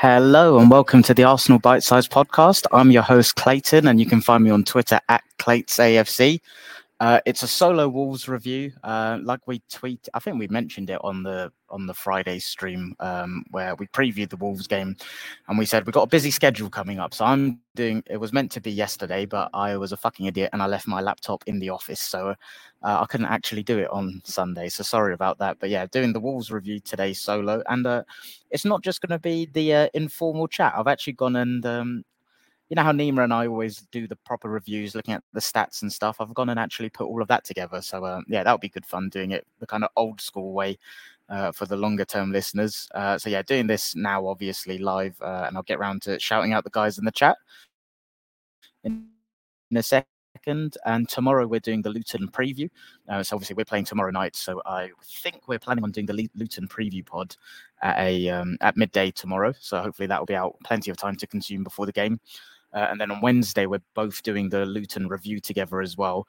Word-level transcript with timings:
Hello 0.00 0.60
and 0.60 0.70
welcome 0.70 1.02
to 1.02 1.12
the 1.12 1.24
Arsenal 1.24 1.58
Bite 1.58 1.82
Size 1.82 2.06
Podcast. 2.06 2.68
I'm 2.70 2.92
your 2.92 3.02
host 3.02 3.34
Clayton, 3.34 3.88
and 3.88 3.98
you 3.98 4.06
can 4.06 4.20
find 4.20 4.44
me 4.44 4.50
on 4.50 4.62
Twitter 4.62 5.00
at 5.08 5.24
claytsAFC. 5.40 6.40
Uh, 7.00 7.20
it's 7.26 7.44
a 7.44 7.48
solo 7.48 7.88
Wolves 7.88 8.28
review. 8.28 8.72
Uh, 8.82 9.18
like 9.22 9.46
we 9.46 9.62
tweet, 9.70 10.08
I 10.14 10.18
think 10.18 10.36
we 10.36 10.48
mentioned 10.48 10.90
it 10.90 10.98
on 11.04 11.22
the 11.22 11.52
on 11.70 11.86
the 11.86 11.94
Friday 11.94 12.40
stream 12.40 12.96
um, 12.98 13.44
where 13.50 13.76
we 13.76 13.86
previewed 13.88 14.30
the 14.30 14.36
Wolves 14.36 14.66
game, 14.66 14.96
and 15.46 15.56
we 15.56 15.64
said 15.64 15.86
we've 15.86 15.92
got 15.92 16.02
a 16.02 16.08
busy 16.08 16.32
schedule 16.32 16.68
coming 16.68 16.98
up. 16.98 17.14
So 17.14 17.24
I'm 17.24 17.60
doing. 17.76 18.02
It 18.10 18.16
was 18.16 18.32
meant 18.32 18.50
to 18.52 18.60
be 18.60 18.72
yesterday, 18.72 19.26
but 19.26 19.48
I 19.54 19.76
was 19.76 19.92
a 19.92 19.96
fucking 19.96 20.26
idiot 20.26 20.50
and 20.52 20.60
I 20.60 20.66
left 20.66 20.88
my 20.88 21.00
laptop 21.00 21.44
in 21.46 21.60
the 21.60 21.70
office, 21.70 22.00
so 22.00 22.30
uh, 22.82 23.00
I 23.00 23.06
couldn't 23.06 23.26
actually 23.26 23.62
do 23.62 23.78
it 23.78 23.90
on 23.90 24.20
Sunday. 24.24 24.68
So 24.68 24.82
sorry 24.82 25.14
about 25.14 25.38
that. 25.38 25.58
But 25.60 25.70
yeah, 25.70 25.86
doing 25.86 26.12
the 26.12 26.20
Wolves 26.20 26.50
review 26.50 26.80
today 26.80 27.12
solo, 27.12 27.62
and 27.68 27.86
uh, 27.86 28.02
it's 28.50 28.64
not 28.64 28.82
just 28.82 29.00
going 29.00 29.16
to 29.16 29.20
be 29.20 29.46
the 29.52 29.72
uh, 29.72 29.88
informal 29.94 30.48
chat. 30.48 30.74
I've 30.76 30.88
actually 30.88 31.12
gone 31.12 31.36
and 31.36 31.64
um, 31.64 32.04
you 32.68 32.74
know 32.74 32.82
how 32.82 32.92
Nima 32.92 33.24
and 33.24 33.32
I 33.32 33.46
always 33.46 33.78
do 33.92 34.06
the 34.06 34.16
proper 34.16 34.48
reviews, 34.48 34.94
looking 34.94 35.14
at 35.14 35.22
the 35.32 35.40
stats 35.40 35.82
and 35.82 35.92
stuff. 35.92 36.20
I've 36.20 36.34
gone 36.34 36.50
and 36.50 36.60
actually 36.60 36.90
put 36.90 37.06
all 37.06 37.22
of 37.22 37.28
that 37.28 37.44
together. 37.44 37.80
So 37.80 38.04
uh, 38.04 38.20
yeah, 38.28 38.42
that 38.42 38.52
would 38.52 38.60
be 38.60 38.68
good 38.68 38.84
fun 38.84 39.08
doing 39.08 39.30
it 39.30 39.46
the 39.58 39.66
kind 39.66 39.84
of 39.84 39.90
old 39.96 40.20
school 40.20 40.52
way 40.52 40.78
uh, 41.30 41.52
for 41.52 41.64
the 41.66 41.76
longer 41.76 42.04
term 42.04 42.30
listeners. 42.30 42.88
Uh, 42.94 43.16
so 43.16 43.30
yeah, 43.30 43.42
doing 43.42 43.66
this 43.66 43.94
now, 43.94 44.26
obviously 44.26 44.78
live, 44.78 45.16
uh, 45.22 45.44
and 45.46 45.56
I'll 45.56 45.62
get 45.62 45.78
around 45.78 46.02
to 46.02 46.18
shouting 46.18 46.52
out 46.52 46.64
the 46.64 46.70
guys 46.70 46.98
in 46.98 47.04
the 47.04 47.10
chat 47.10 47.36
in, 48.84 49.06
in 49.70 49.76
a 49.78 49.82
second. 49.82 50.06
And 50.86 51.08
tomorrow 51.08 51.46
we're 51.46 51.60
doing 51.60 51.82
the 51.82 51.90
Luton 51.90 52.28
preview. 52.28 52.68
Uh, 53.08 53.22
so 53.22 53.34
obviously 53.34 53.54
we're 53.54 53.64
playing 53.64 53.86
tomorrow 53.86 54.10
night. 54.10 54.36
So 54.36 54.62
I 54.66 54.90
think 55.02 55.48
we're 55.48 55.58
planning 55.58 55.84
on 55.84 55.90
doing 55.90 56.06
the 56.06 56.28
Luton 56.34 56.68
preview 56.68 57.04
pod 57.04 57.34
at 57.82 57.98
a 57.98 58.28
um, 58.28 58.56
at 58.60 58.76
midday 58.76 59.10
tomorrow. 59.10 59.52
So 59.58 59.80
hopefully 59.80 60.06
that 60.06 60.18
will 60.18 60.26
be 60.26 60.36
out 60.36 60.56
plenty 60.64 60.90
of 60.90 60.96
time 60.96 61.16
to 61.16 61.26
consume 61.26 61.64
before 61.64 61.86
the 61.86 61.92
game. 61.92 62.20
Uh, 62.74 62.86
and 62.90 63.00
then 63.00 63.10
on 63.10 63.20
Wednesday, 63.20 63.66
we're 63.66 63.82
both 63.94 64.22
doing 64.22 64.48
the 64.48 64.66
Luton 64.66 65.08
review 65.08 65.40
together 65.40 65.80
as 65.80 65.96
well. 65.96 66.26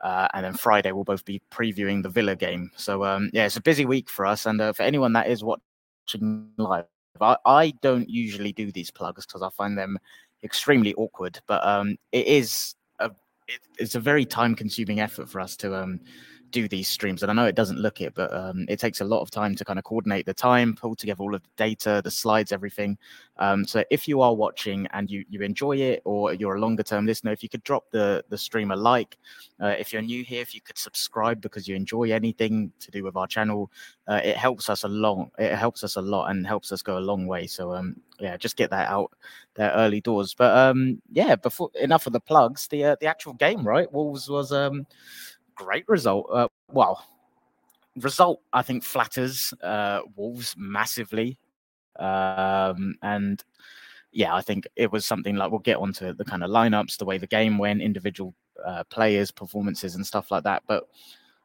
Uh, 0.00 0.28
and 0.34 0.44
then 0.44 0.54
Friday, 0.54 0.92
we'll 0.92 1.04
both 1.04 1.24
be 1.24 1.42
previewing 1.50 2.02
the 2.02 2.08
Villa 2.08 2.36
game. 2.36 2.70
So, 2.76 3.04
um, 3.04 3.30
yeah, 3.32 3.46
it's 3.46 3.56
a 3.56 3.62
busy 3.62 3.84
week 3.84 4.08
for 4.08 4.24
us. 4.24 4.46
And 4.46 4.60
uh, 4.60 4.72
for 4.72 4.82
anyone 4.82 5.12
that 5.14 5.28
is 5.28 5.44
watching 5.44 6.50
live, 6.56 6.84
I, 7.20 7.36
I 7.44 7.70
don't 7.82 8.08
usually 8.08 8.52
do 8.52 8.72
these 8.72 8.90
plugs 8.90 9.26
because 9.26 9.42
I 9.42 9.50
find 9.50 9.76
them 9.76 9.98
extremely 10.42 10.94
awkward. 10.94 11.40
But 11.46 11.66
um, 11.66 11.96
it 12.12 12.26
is 12.26 12.74
a, 12.98 13.10
it, 13.48 13.60
it's 13.78 13.94
a 13.94 14.00
very 14.00 14.24
time 14.24 14.54
consuming 14.54 15.00
effort 15.00 15.28
for 15.28 15.40
us 15.40 15.56
to 15.58 15.74
um, 15.74 16.00
do 16.50 16.68
these 16.68 16.88
streams. 16.88 17.22
And 17.22 17.30
I 17.30 17.34
know 17.34 17.46
it 17.46 17.54
doesn't 17.54 17.78
look 17.78 18.00
it, 18.00 18.14
but 18.14 18.32
um, 18.32 18.66
it 18.68 18.78
takes 18.78 19.00
a 19.00 19.04
lot 19.04 19.20
of 19.20 19.30
time 19.30 19.54
to 19.54 19.64
kind 19.64 19.78
of 19.78 19.84
coordinate 19.84 20.26
the 20.26 20.34
time, 20.34 20.74
pull 20.74 20.94
together 20.94 21.22
all 21.22 21.34
of 21.34 21.42
the 21.42 21.48
data, 21.56 22.00
the 22.02 22.10
slides, 22.10 22.52
everything. 22.52 22.98
Um, 23.38 23.64
so 23.64 23.84
if 23.90 24.06
you 24.06 24.20
are 24.20 24.34
watching 24.34 24.86
and 24.92 25.10
you 25.10 25.24
you 25.28 25.40
enjoy 25.42 25.76
it, 25.76 26.02
or 26.04 26.34
you're 26.34 26.56
a 26.56 26.60
longer 26.60 26.82
term 26.82 27.06
listener, 27.06 27.32
if 27.32 27.42
you 27.42 27.48
could 27.48 27.62
drop 27.62 27.90
the 27.90 28.24
the 28.28 28.38
stream 28.38 28.70
a 28.70 28.76
like. 28.76 29.16
Uh, 29.60 29.74
if 29.78 29.92
you're 29.92 30.00
new 30.02 30.24
here, 30.24 30.40
if 30.40 30.54
you 30.54 30.60
could 30.60 30.78
subscribe 30.78 31.40
because 31.40 31.68
you 31.68 31.76
enjoy 31.76 32.10
anything 32.10 32.72
to 32.80 32.90
do 32.90 33.04
with 33.04 33.14
our 33.14 33.26
channel, 33.26 33.70
uh, 34.08 34.20
it 34.24 34.36
helps 34.36 34.70
us 34.70 34.84
a 34.84 34.88
lot. 34.88 35.28
It 35.38 35.54
helps 35.54 35.84
us 35.84 35.96
a 35.96 36.00
lot 36.00 36.30
and 36.30 36.46
helps 36.46 36.72
us 36.72 36.82
go 36.82 36.98
a 36.98 37.00
long 37.00 37.26
way. 37.26 37.46
So 37.46 37.74
um, 37.74 37.96
yeah, 38.18 38.36
just 38.36 38.56
get 38.56 38.70
that 38.70 38.88
out 38.88 39.12
there 39.54 39.70
early 39.72 40.00
doors. 40.00 40.34
But 40.34 40.56
um, 40.56 41.00
yeah, 41.12 41.36
before 41.36 41.70
enough 41.80 42.06
of 42.06 42.12
the 42.12 42.20
plugs, 42.20 42.68
the 42.68 42.84
uh, 42.84 42.96
the 43.00 43.06
actual 43.06 43.34
game, 43.34 43.66
right? 43.66 43.90
Wolves 43.92 44.28
was 44.28 44.52
um 44.52 44.86
great 45.64 45.88
result. 45.88 46.26
Uh, 46.32 46.48
well, 46.68 47.04
result 47.96 48.40
I 48.52 48.62
think 48.62 48.82
flatters 48.82 49.52
uh, 49.62 50.00
Wolves 50.16 50.54
massively, 50.56 51.38
um, 51.98 52.94
and 53.02 53.42
yeah, 54.12 54.34
I 54.34 54.40
think 54.40 54.66
it 54.76 54.90
was 54.90 55.04
something 55.06 55.36
like 55.36 55.50
we'll 55.50 55.60
get 55.60 55.76
onto 55.76 56.12
the 56.12 56.24
kind 56.24 56.42
of 56.42 56.50
lineups, 56.50 56.98
the 56.98 57.04
way 57.04 57.18
the 57.18 57.26
game 57.26 57.58
went, 57.58 57.82
individual 57.82 58.34
uh, 58.64 58.84
players' 58.84 59.30
performances, 59.30 59.94
and 59.94 60.06
stuff 60.06 60.30
like 60.30 60.44
that. 60.44 60.62
But 60.66 60.88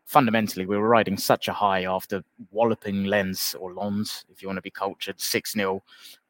fundamentally, 0.06 0.66
we 0.66 0.78
were 0.78 0.88
riding 0.88 1.18
such 1.18 1.48
a 1.48 1.54
high 1.54 1.84
after 1.84 2.24
walloping 2.52 3.06
Lens 3.06 3.56
or 3.60 3.74
Lons, 3.74 4.26
if 4.32 4.42
you 4.42 4.48
want 4.48 4.58
to 4.58 4.62
be 4.62 4.72
cultured, 4.72 5.20
six 5.20 5.54
0 5.54 5.84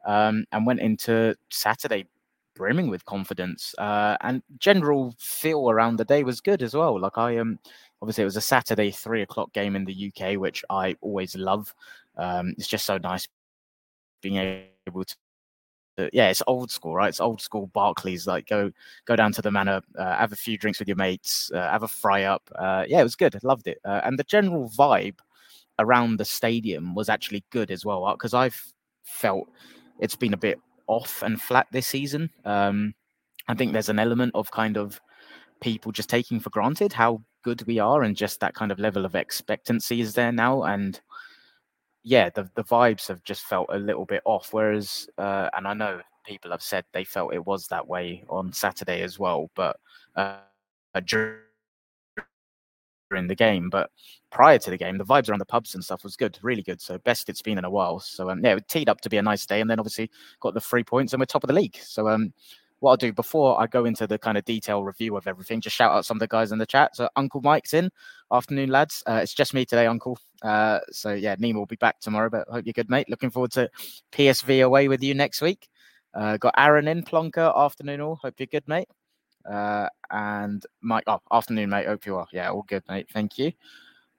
um, 0.06 0.46
and 0.52 0.66
went 0.66 0.80
into 0.80 1.36
Saturday 1.50 2.06
brimming 2.56 2.90
with 2.90 3.06
confidence. 3.06 3.76
Uh, 3.78 4.18
and 4.22 4.42
general 4.60 5.16
feel 5.20 5.70
around 5.70 5.98
the 5.98 6.06
day 6.06 6.24
was 6.24 6.42
good 6.42 6.64
as 6.64 6.74
well. 6.76 7.00
Like 7.00 7.18
I 7.18 7.38
um 7.38 7.60
obviously 8.02 8.24
it 8.24 8.26
was 8.26 8.38
a 8.38 8.42
Saturday 8.42 8.92
three 8.92 9.22
o'clock 9.22 9.54
game 9.54 9.76
in 9.76 9.86
the 9.86 10.12
UK, 10.12 10.38
which 10.40 10.64
I 10.70 10.96
always 11.02 11.36
love. 11.36 11.74
Um, 12.18 12.54
it's 12.58 12.68
just 12.68 12.86
so 12.86 12.98
nice 12.98 13.28
being 14.22 14.38
able 14.88 15.04
to. 15.06 15.16
yeah, 16.14 16.30
it's 16.30 16.44
old 16.48 16.72
school, 16.72 16.96
right? 16.96 17.10
It's 17.10 17.22
old 17.22 17.42
school 17.42 17.68
Barclays. 17.68 18.28
Like 18.28 18.48
go 18.48 18.72
go 19.06 19.16
down 19.16 19.32
to 19.34 19.42
the 19.42 19.52
manor, 19.52 19.82
uh, 19.98 20.18
have 20.18 20.32
a 20.34 20.36
few 20.36 20.58
drinks 20.58 20.80
with 20.80 20.88
your 20.88 20.98
mates, 20.98 21.52
uh, 21.54 21.70
have 21.72 21.84
a 21.84 21.88
fry 21.88 22.24
up. 22.24 22.44
Uh, 22.56 22.86
yeah, 22.88 23.00
it 23.02 23.04
was 23.04 23.16
good. 23.16 23.36
I 23.36 23.40
loved 23.44 23.68
it, 23.68 23.80
uh, 23.86 24.02
and 24.04 24.20
the 24.20 24.24
general 24.26 24.70
vibe 24.78 25.20
around 25.80 26.18
the 26.18 26.26
stadium 26.26 26.96
was 26.96 27.10
actually 27.10 27.44
good 27.52 27.72
as 27.72 27.86
well 27.86 28.10
because 28.14 28.34
I've 28.34 28.62
felt 29.04 29.48
it's 30.00 30.16
been 30.16 30.34
a 30.34 30.38
bit 30.38 30.60
off 30.88 31.24
and 31.24 31.42
flat 31.42 31.68
this 31.72 31.88
season. 31.88 32.30
Um, 32.44 32.94
I 33.48 33.54
think 33.54 33.74
there's 33.74 33.90
an 33.90 34.00
element 34.00 34.32
of 34.36 34.52
kind 34.52 34.78
of 34.78 35.00
people 35.62 35.92
just 35.92 36.10
taking 36.10 36.40
for 36.40 36.50
granted 36.50 36.94
how 36.94 37.22
good 37.44 37.66
we 37.68 37.80
are 37.80 38.04
and 38.04 38.16
just 38.16 38.40
that 38.40 38.56
kind 38.56 38.72
of 38.72 38.80
level 38.80 39.06
of 39.06 39.16
expectancy 39.16 40.02
is 40.02 40.14
there 40.14 40.32
now. 40.32 40.64
And 40.64 41.00
yeah, 42.04 42.30
the, 42.30 42.50
the 42.56 42.64
vibes 42.64 43.08
have 43.08 43.24
just 43.24 43.44
felt 43.44 43.68
a 43.70 43.78
little 43.78 44.06
bit 44.06 44.22
off. 44.26 44.50
Whereas, 44.52 45.08
uh, 45.18 45.50
and 45.56 45.68
I 45.68 45.74
know 45.74 46.02
people 46.26 46.52
have 46.52 46.64
said 46.64 46.86
they 46.92 47.04
felt 47.04 47.34
it 47.34 47.46
was 47.46 47.68
that 47.68 47.88
way 47.88 48.24
on 48.30 48.52
Saturday 48.52 49.02
as 49.02 49.20
well, 49.20 49.50
but 49.56 49.78
uh, 50.16 50.38
during 51.06 51.40
the 53.28 53.36
game. 53.36 53.70
But 53.70 53.90
prior 54.32 54.58
to 54.60 54.70
the 54.70 54.78
game, 54.78 54.98
the 54.98 55.06
vibes 55.06 55.30
around 55.30 55.40
the 55.40 55.46
pubs 55.46 55.76
and 55.76 55.84
stuff 55.84 56.04
was 56.04 56.16
good, 56.16 56.38
really 56.42 56.62
good. 56.62 56.82
So 56.82 56.98
best 57.00 57.30
it's 57.30 57.42
been 57.42 57.58
in 57.58 57.66
a 57.66 57.70
while. 57.70 58.00
So 58.00 58.30
um, 58.30 58.44
yeah, 58.44 58.56
it 58.56 58.68
teed 58.68 58.90
up 58.90 59.02
to 59.02 59.10
be 59.10 59.18
a 59.18 59.22
nice 59.22 59.46
day, 59.46 59.62
and 59.62 59.70
then 59.70 59.80
obviously 59.80 60.10
got 60.40 60.54
the 60.54 60.62
three 60.62 60.84
points, 60.84 61.14
and 61.14 61.20
we're 61.20 61.26
top 61.26 61.44
of 61.44 61.48
the 61.48 61.54
league. 61.54 61.78
So 61.82 62.10
um, 62.10 62.34
what 62.80 62.92
I'll 62.92 62.98
do 62.98 63.14
before 63.14 63.60
I 63.60 63.68
go 63.68 63.86
into 63.86 64.06
the 64.06 64.20
kind 64.20 64.38
of 64.38 64.46
detail 64.46 64.84
review 64.84 65.16
of 65.16 65.28
everything, 65.28 65.62
just 65.62 65.76
shout 65.76 65.92
out 65.92 66.06
some 66.06 66.18
of 66.18 66.20
the 66.20 66.28
guys 66.28 66.52
in 66.52 66.60
the 66.60 66.66
chat. 66.66 66.96
So 66.96 67.10
Uncle 67.16 67.42
Mike's 67.42 67.74
in. 67.74 67.90
Afternoon, 68.32 68.70
lads. 68.70 69.02
Uh, 69.08 69.20
it's 69.24 69.34
just 69.34 69.54
me 69.54 69.66
today, 69.66 69.88
Uncle. 69.88 70.20
Uh, 70.42 70.80
so 70.92 71.14
yeah, 71.14 71.36
Nima 71.38 71.56
will 71.56 71.66
be 71.66 71.78
back 71.78 72.00
tomorrow, 72.00 72.30
but 72.30 72.48
hope 72.50 72.66
you're 72.66 72.74
good, 72.74 72.90
mate. 72.90 73.10
Looking 73.10 73.30
forward 73.30 73.52
to 73.54 73.70
PSV 74.12 74.64
away 74.66 74.88
with 74.88 75.02
you 75.02 75.14
next 75.14 75.42
week. 75.42 75.68
Uh, 76.14 76.38
got 76.38 76.54
Aaron 76.58 76.88
in, 76.88 77.04
Plonker. 77.04 77.56
Afternoon, 77.58 78.02
all. 78.02 78.16
Hope 78.16 78.36
you're 78.40 78.48
good, 78.48 78.68
mate. 78.68 78.88
Uh, 79.50 79.88
and 80.12 80.66
Mike, 80.82 81.04
oh, 81.08 81.22
afternoon, 81.32 81.70
mate. 81.70 81.88
Hope 81.88 82.06
you 82.06 82.16
are. 82.16 82.28
Yeah, 82.32 82.50
all 82.50 82.66
good, 82.68 82.84
mate. 82.88 83.08
Thank 83.12 83.38
you. 83.38 83.52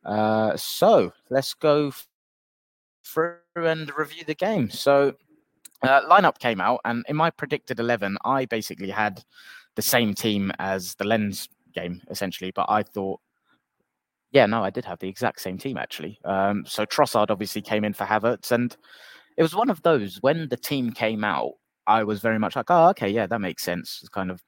Uh, 0.04 0.56
so 0.56 1.12
let's 1.31 1.54
go 1.54 1.92
through 3.04 3.38
and 3.56 3.91
review 3.97 4.25
the 4.25 4.34
game. 4.34 4.70
So 4.70 5.14
uh, 5.82 6.03
lineup 6.09 6.38
came 6.38 6.60
out, 6.60 6.81
and 6.84 7.04
in 7.09 7.16
my 7.16 7.31
predicted 7.31 7.81
eleven, 7.81 8.16
I 8.25 8.44
basically 8.44 8.91
had 8.91 9.25
the 9.75 9.82
same 9.82 10.14
team 10.14 10.53
as 10.59 10.94
the 10.94 11.04
Lens 11.04 11.48
game 11.75 12.03
essentially, 12.10 12.53
but 12.53 12.66
I 12.69 12.82
thought. 12.82 13.20
Yeah, 14.32 14.47
no, 14.47 14.62
I 14.62 14.70
did 14.70 14.84
have 14.84 14.98
the 14.98 15.08
exact 15.08 15.41
same 15.41 15.56
team 15.56 15.78
actually. 15.78 16.19
Um, 16.25 16.64
so 16.66 16.84
Trossard 16.84 17.31
obviously 17.31 17.62
came 17.62 17.84
in 17.84 17.94
for 17.94 18.04
Havertz, 18.04 18.53
and 18.53 18.76
it 19.37 19.43
was 19.43 19.54
one 19.54 19.70
of 19.70 19.82
those 19.82 20.19
when 20.20 20.48
the 20.48 20.56
team 20.56 20.93
came 20.93 21.25
out, 21.25 21.53
I 21.87 22.03
was 22.03 22.20
very 22.20 22.38
much 22.38 22.56
like, 22.56 22.66
oh, 22.69 22.88
okay, 22.91 23.08
yeah, 23.08 23.26
that 23.26 23.41
makes 23.41 23.62
sense. 23.62 24.00
It's 24.03 24.08
kind 24.08 24.31
of 24.31 24.43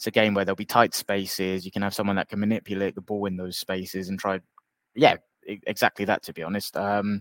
it's 0.00 0.06
a 0.06 0.10
game 0.10 0.32
where 0.32 0.46
there'll 0.46 0.56
be 0.56 0.64
tight 0.64 0.94
spaces. 0.94 1.66
You 1.66 1.70
can 1.70 1.82
have 1.82 1.92
someone 1.92 2.16
that 2.16 2.30
can 2.30 2.40
manipulate 2.40 2.94
the 2.94 3.02
ball 3.02 3.26
in 3.26 3.36
those 3.36 3.58
spaces 3.58 4.08
and 4.08 4.18
try 4.18 4.40
yeah, 4.94 5.16
exactly 5.46 6.06
that. 6.06 6.22
To 6.22 6.32
be 6.32 6.42
honest, 6.42 6.74
um, 6.78 7.20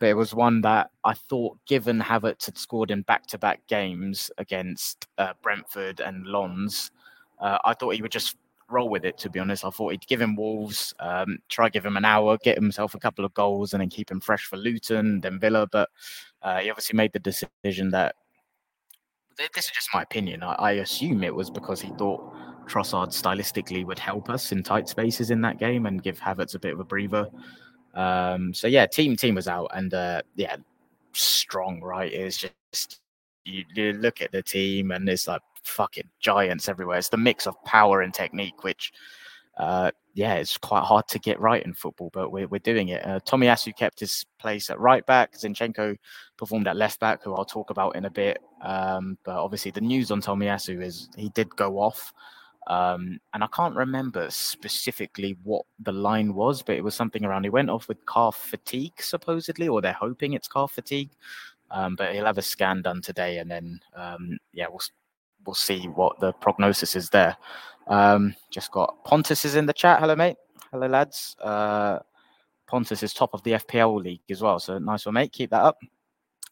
but 0.00 0.08
it 0.08 0.14
was 0.14 0.34
one 0.34 0.60
that 0.62 0.90
I 1.04 1.14
thought, 1.14 1.56
given 1.68 2.00
Havertz 2.00 2.46
had 2.46 2.58
scored 2.58 2.90
in 2.90 3.02
back-to-back 3.02 3.64
games 3.68 4.28
against 4.38 5.06
uh, 5.18 5.34
Brentford 5.40 6.00
and 6.00 6.26
Lons, 6.26 6.90
uh, 7.38 7.58
I 7.64 7.74
thought 7.74 7.94
he 7.94 8.02
would 8.02 8.10
just 8.10 8.36
roll 8.68 8.88
with 8.88 9.04
it. 9.04 9.16
To 9.18 9.30
be 9.30 9.38
honest, 9.38 9.64
I 9.64 9.70
thought 9.70 9.92
he'd 9.92 10.08
give 10.08 10.20
him 10.20 10.34
Wolves, 10.34 10.92
um, 10.98 11.38
try 11.48 11.68
give 11.68 11.86
him 11.86 11.96
an 11.96 12.04
hour, 12.04 12.38
get 12.38 12.56
himself 12.56 12.96
a 12.96 12.98
couple 12.98 13.24
of 13.24 13.34
goals, 13.34 13.72
and 13.72 13.80
then 13.80 13.88
keep 13.88 14.10
him 14.10 14.18
fresh 14.18 14.46
for 14.46 14.56
Luton, 14.56 15.20
then 15.20 15.38
Villa. 15.38 15.68
But 15.70 15.88
uh, 16.42 16.58
he 16.58 16.70
obviously 16.70 16.96
made 16.96 17.12
the 17.12 17.20
decision 17.20 17.90
that 17.90 18.16
this 19.54 19.66
is 19.66 19.70
just 19.70 19.88
my 19.94 20.02
opinion. 20.02 20.42
I, 20.42 20.52
I 20.52 20.70
assume 20.72 21.24
it 21.24 21.34
was 21.34 21.50
because 21.50 21.80
he 21.80 21.90
thought 21.90 22.32
Trossard 22.66 23.08
stylistically 23.08 23.84
would 23.84 23.98
help 23.98 24.30
us 24.30 24.52
in 24.52 24.62
tight 24.62 24.88
spaces 24.88 25.30
in 25.30 25.40
that 25.42 25.58
game 25.58 25.86
and 25.86 26.02
give 26.02 26.18
Havertz 26.18 26.54
a 26.54 26.58
bit 26.58 26.72
of 26.72 26.80
a 26.80 26.84
breather. 26.84 27.28
Um, 27.94 28.54
so 28.54 28.68
yeah, 28.68 28.86
team 28.86 29.16
team 29.16 29.34
was 29.34 29.48
out 29.48 29.70
and 29.74 29.92
uh, 29.92 30.22
yeah, 30.36 30.56
strong. 31.12 31.80
Right, 31.80 32.12
it's 32.12 32.36
just 32.36 33.00
you, 33.44 33.64
you 33.74 33.92
look 33.94 34.22
at 34.22 34.32
the 34.32 34.42
team 34.42 34.92
and 34.92 35.08
it's 35.08 35.26
like 35.26 35.42
fucking 35.64 36.08
giants 36.20 36.68
everywhere. 36.68 36.98
It's 36.98 37.08
the 37.08 37.16
mix 37.16 37.46
of 37.46 37.62
power 37.64 38.02
and 38.02 38.14
technique, 38.14 38.62
which 38.62 38.92
uh, 39.56 39.90
yeah, 40.14 40.34
it's 40.34 40.56
quite 40.56 40.82
hard 40.82 41.06
to 41.08 41.18
get 41.18 41.40
right 41.40 41.64
in 41.64 41.74
football, 41.74 42.10
but 42.12 42.32
we're, 42.32 42.48
we're 42.48 42.58
doing 42.58 42.88
it. 42.88 43.06
Uh, 43.06 43.20
Tomiyasu 43.20 43.76
kept 43.76 44.00
his 44.00 44.24
place 44.38 44.70
at 44.70 44.80
right 44.80 45.04
back. 45.06 45.34
Zinchenko 45.34 45.96
performed 46.36 46.66
at 46.66 46.76
left 46.76 46.98
back, 47.00 47.22
who 47.22 47.34
I'll 47.34 47.44
talk 47.44 47.70
about 47.70 47.96
in 47.96 48.04
a 48.04 48.10
bit. 48.10 48.38
Um, 48.62 49.18
but 49.24 49.36
obviously, 49.36 49.70
the 49.70 49.80
news 49.80 50.10
on 50.10 50.20
Tomiyasu 50.20 50.82
is 50.82 51.08
he 51.16 51.28
did 51.30 51.54
go 51.56 51.78
off. 51.78 52.12
Um, 52.66 53.18
and 53.34 53.42
I 53.42 53.48
can't 53.48 53.74
remember 53.74 54.30
specifically 54.30 55.36
what 55.42 55.64
the 55.78 55.92
line 55.92 56.34
was, 56.34 56.62
but 56.62 56.76
it 56.76 56.84
was 56.84 56.94
something 56.94 57.24
around 57.24 57.44
he 57.44 57.50
went 57.50 57.70
off 57.70 57.88
with 57.88 58.04
calf 58.06 58.36
fatigue, 58.36 59.00
supposedly, 59.00 59.68
or 59.68 59.80
they're 59.80 59.92
hoping 59.92 60.34
it's 60.34 60.48
calf 60.48 60.72
fatigue. 60.72 61.10
Um, 61.70 61.94
but 61.96 62.14
he'll 62.14 62.26
have 62.26 62.38
a 62.38 62.42
scan 62.42 62.82
done 62.82 63.00
today, 63.00 63.38
and 63.38 63.50
then 63.50 63.80
um, 63.94 64.38
yeah, 64.52 64.66
we'll 64.68 64.82
we'll 65.46 65.54
see 65.54 65.86
what 65.86 66.18
the 66.20 66.32
prognosis 66.34 66.96
is 66.96 67.10
there. 67.10 67.36
Um, 67.90 68.34
just 68.50 68.70
got 68.70 69.04
Pontus 69.04 69.44
is 69.44 69.56
in 69.56 69.66
the 69.66 69.72
chat. 69.72 70.00
Hello, 70.00 70.16
mate. 70.16 70.36
Hello, 70.72 70.86
lads. 70.86 71.36
Uh, 71.42 71.98
Pontus 72.66 73.02
is 73.02 73.12
top 73.12 73.34
of 73.34 73.42
the 73.42 73.52
FPL 73.52 74.02
league 74.02 74.22
as 74.30 74.40
well, 74.40 74.60
so 74.60 74.78
nice 74.78 75.04
one, 75.04 75.14
mate. 75.14 75.32
Keep 75.32 75.50
that 75.50 75.62
up. 75.62 75.78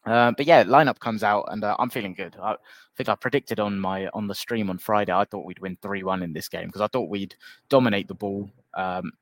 Uh, 0.05 0.32
but 0.37 0.46
yeah, 0.46 0.64
lineup 0.64 0.99
comes 0.99 1.23
out, 1.23 1.44
and 1.50 1.62
uh, 1.62 1.76
I'm 1.79 1.90
feeling 1.90 2.14
good. 2.14 2.37
I 2.43 2.56
think 2.96 3.08
I 3.08 3.14
predicted 3.14 3.61
on 3.61 3.79
my 3.79 4.08
on 4.08 4.26
the 4.26 4.35
stream 4.35 4.69
on 4.69 4.79
Friday. 4.79 5.12
I 5.12 5.25
thought 5.25 5.44
we'd 5.44 5.61
win 5.61 5.79
three 5.81 6.02
one 6.02 6.23
in 6.23 6.32
this 6.32 6.49
game 6.49 6.67
because 6.67 6.81
I 6.81 6.88
thought 6.88 7.08
we'd 7.08 7.37
dominate 7.69 8.08
the 8.08 8.14
ball. 8.14 8.50
Um, 8.75 9.12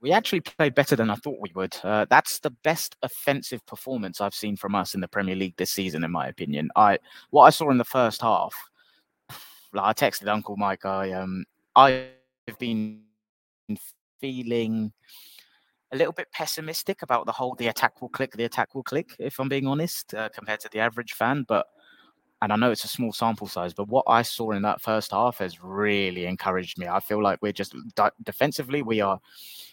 we 0.00 0.12
actually 0.12 0.40
played 0.40 0.74
better 0.74 0.96
than 0.96 1.10
I 1.10 1.16
thought 1.16 1.40
we 1.40 1.52
would. 1.54 1.76
Uh, 1.82 2.06
that's 2.08 2.38
the 2.38 2.50
best 2.50 2.96
offensive 3.02 3.64
performance 3.66 4.20
I've 4.20 4.34
seen 4.34 4.56
from 4.56 4.74
us 4.74 4.94
in 4.94 5.00
the 5.00 5.08
Premier 5.08 5.36
League 5.36 5.56
this 5.56 5.70
season, 5.70 6.04
in 6.04 6.10
my 6.10 6.28
opinion. 6.28 6.70
I 6.76 6.98
what 7.30 7.44
I 7.44 7.50
saw 7.50 7.70
in 7.70 7.78
the 7.78 7.84
first 7.84 8.22
half. 8.22 8.54
Like 9.72 10.02
I 10.02 10.06
texted 10.06 10.26
Uncle 10.26 10.56
Mike. 10.56 10.84
I 10.84 11.12
um 11.12 11.44
I've 11.76 12.08
been 12.58 13.02
feeling 14.20 14.92
a 15.92 15.96
little 15.96 16.12
bit 16.12 16.28
pessimistic 16.32 17.02
about 17.02 17.26
the 17.26 17.32
whole 17.32 17.54
the 17.56 17.68
attack 17.68 18.00
will 18.00 18.08
click, 18.08 18.32
the 18.32 18.44
attack 18.44 18.74
will 18.74 18.82
click, 18.82 19.16
if 19.18 19.38
I'm 19.38 19.48
being 19.48 19.66
honest, 19.66 20.14
uh, 20.14 20.28
compared 20.28 20.60
to 20.60 20.68
the 20.70 20.78
average 20.80 21.14
fan. 21.14 21.44
But 21.48 21.66
and 22.42 22.52
I 22.52 22.56
know 22.56 22.70
it's 22.70 22.84
a 22.84 22.88
small 22.88 23.12
sample 23.12 23.46
size, 23.46 23.74
but 23.74 23.88
what 23.88 24.04
I 24.06 24.22
saw 24.22 24.52
in 24.52 24.62
that 24.62 24.80
first 24.80 25.10
half 25.10 25.38
has 25.38 25.62
really 25.62 26.24
encouraged 26.24 26.78
me. 26.78 26.86
I 26.86 27.00
feel 27.00 27.22
like 27.22 27.38
we're 27.42 27.52
just 27.52 27.74
defensively, 28.24 28.80
we 28.80 29.02
are, 29.02 29.20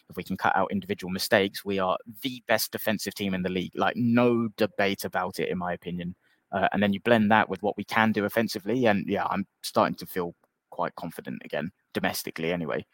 if 0.09 0.17
we 0.17 0.23
can 0.23 0.35
cut 0.35 0.53
out 0.55 0.71
individual 0.71 1.09
mistakes, 1.09 1.63
we 1.63 1.79
are 1.79 1.97
the 2.23 2.43
best 2.45 2.73
defensive 2.73 3.15
team 3.15 3.33
in 3.33 3.41
the 3.41 3.49
league. 3.49 3.71
Like, 3.73 3.95
no 3.95 4.49
debate 4.57 5.05
about 5.05 5.39
it, 5.39 5.47
in 5.47 5.57
my 5.57 5.71
opinion. 5.71 6.13
Uh, 6.51 6.67
and 6.73 6.83
then 6.83 6.91
you 6.91 6.99
blend 6.99 7.31
that 7.31 7.47
with 7.47 7.63
what 7.63 7.77
we 7.77 7.85
can 7.85 8.11
do 8.11 8.25
offensively, 8.25 8.85
and 8.85 9.07
yeah, 9.07 9.25
I'm 9.29 9.47
starting 9.63 9.95
to 9.95 10.05
feel 10.05 10.35
quite 10.69 10.95
confident 10.95 11.41
again, 11.45 11.71
domestically 11.99 12.51
anyway. 12.51 12.85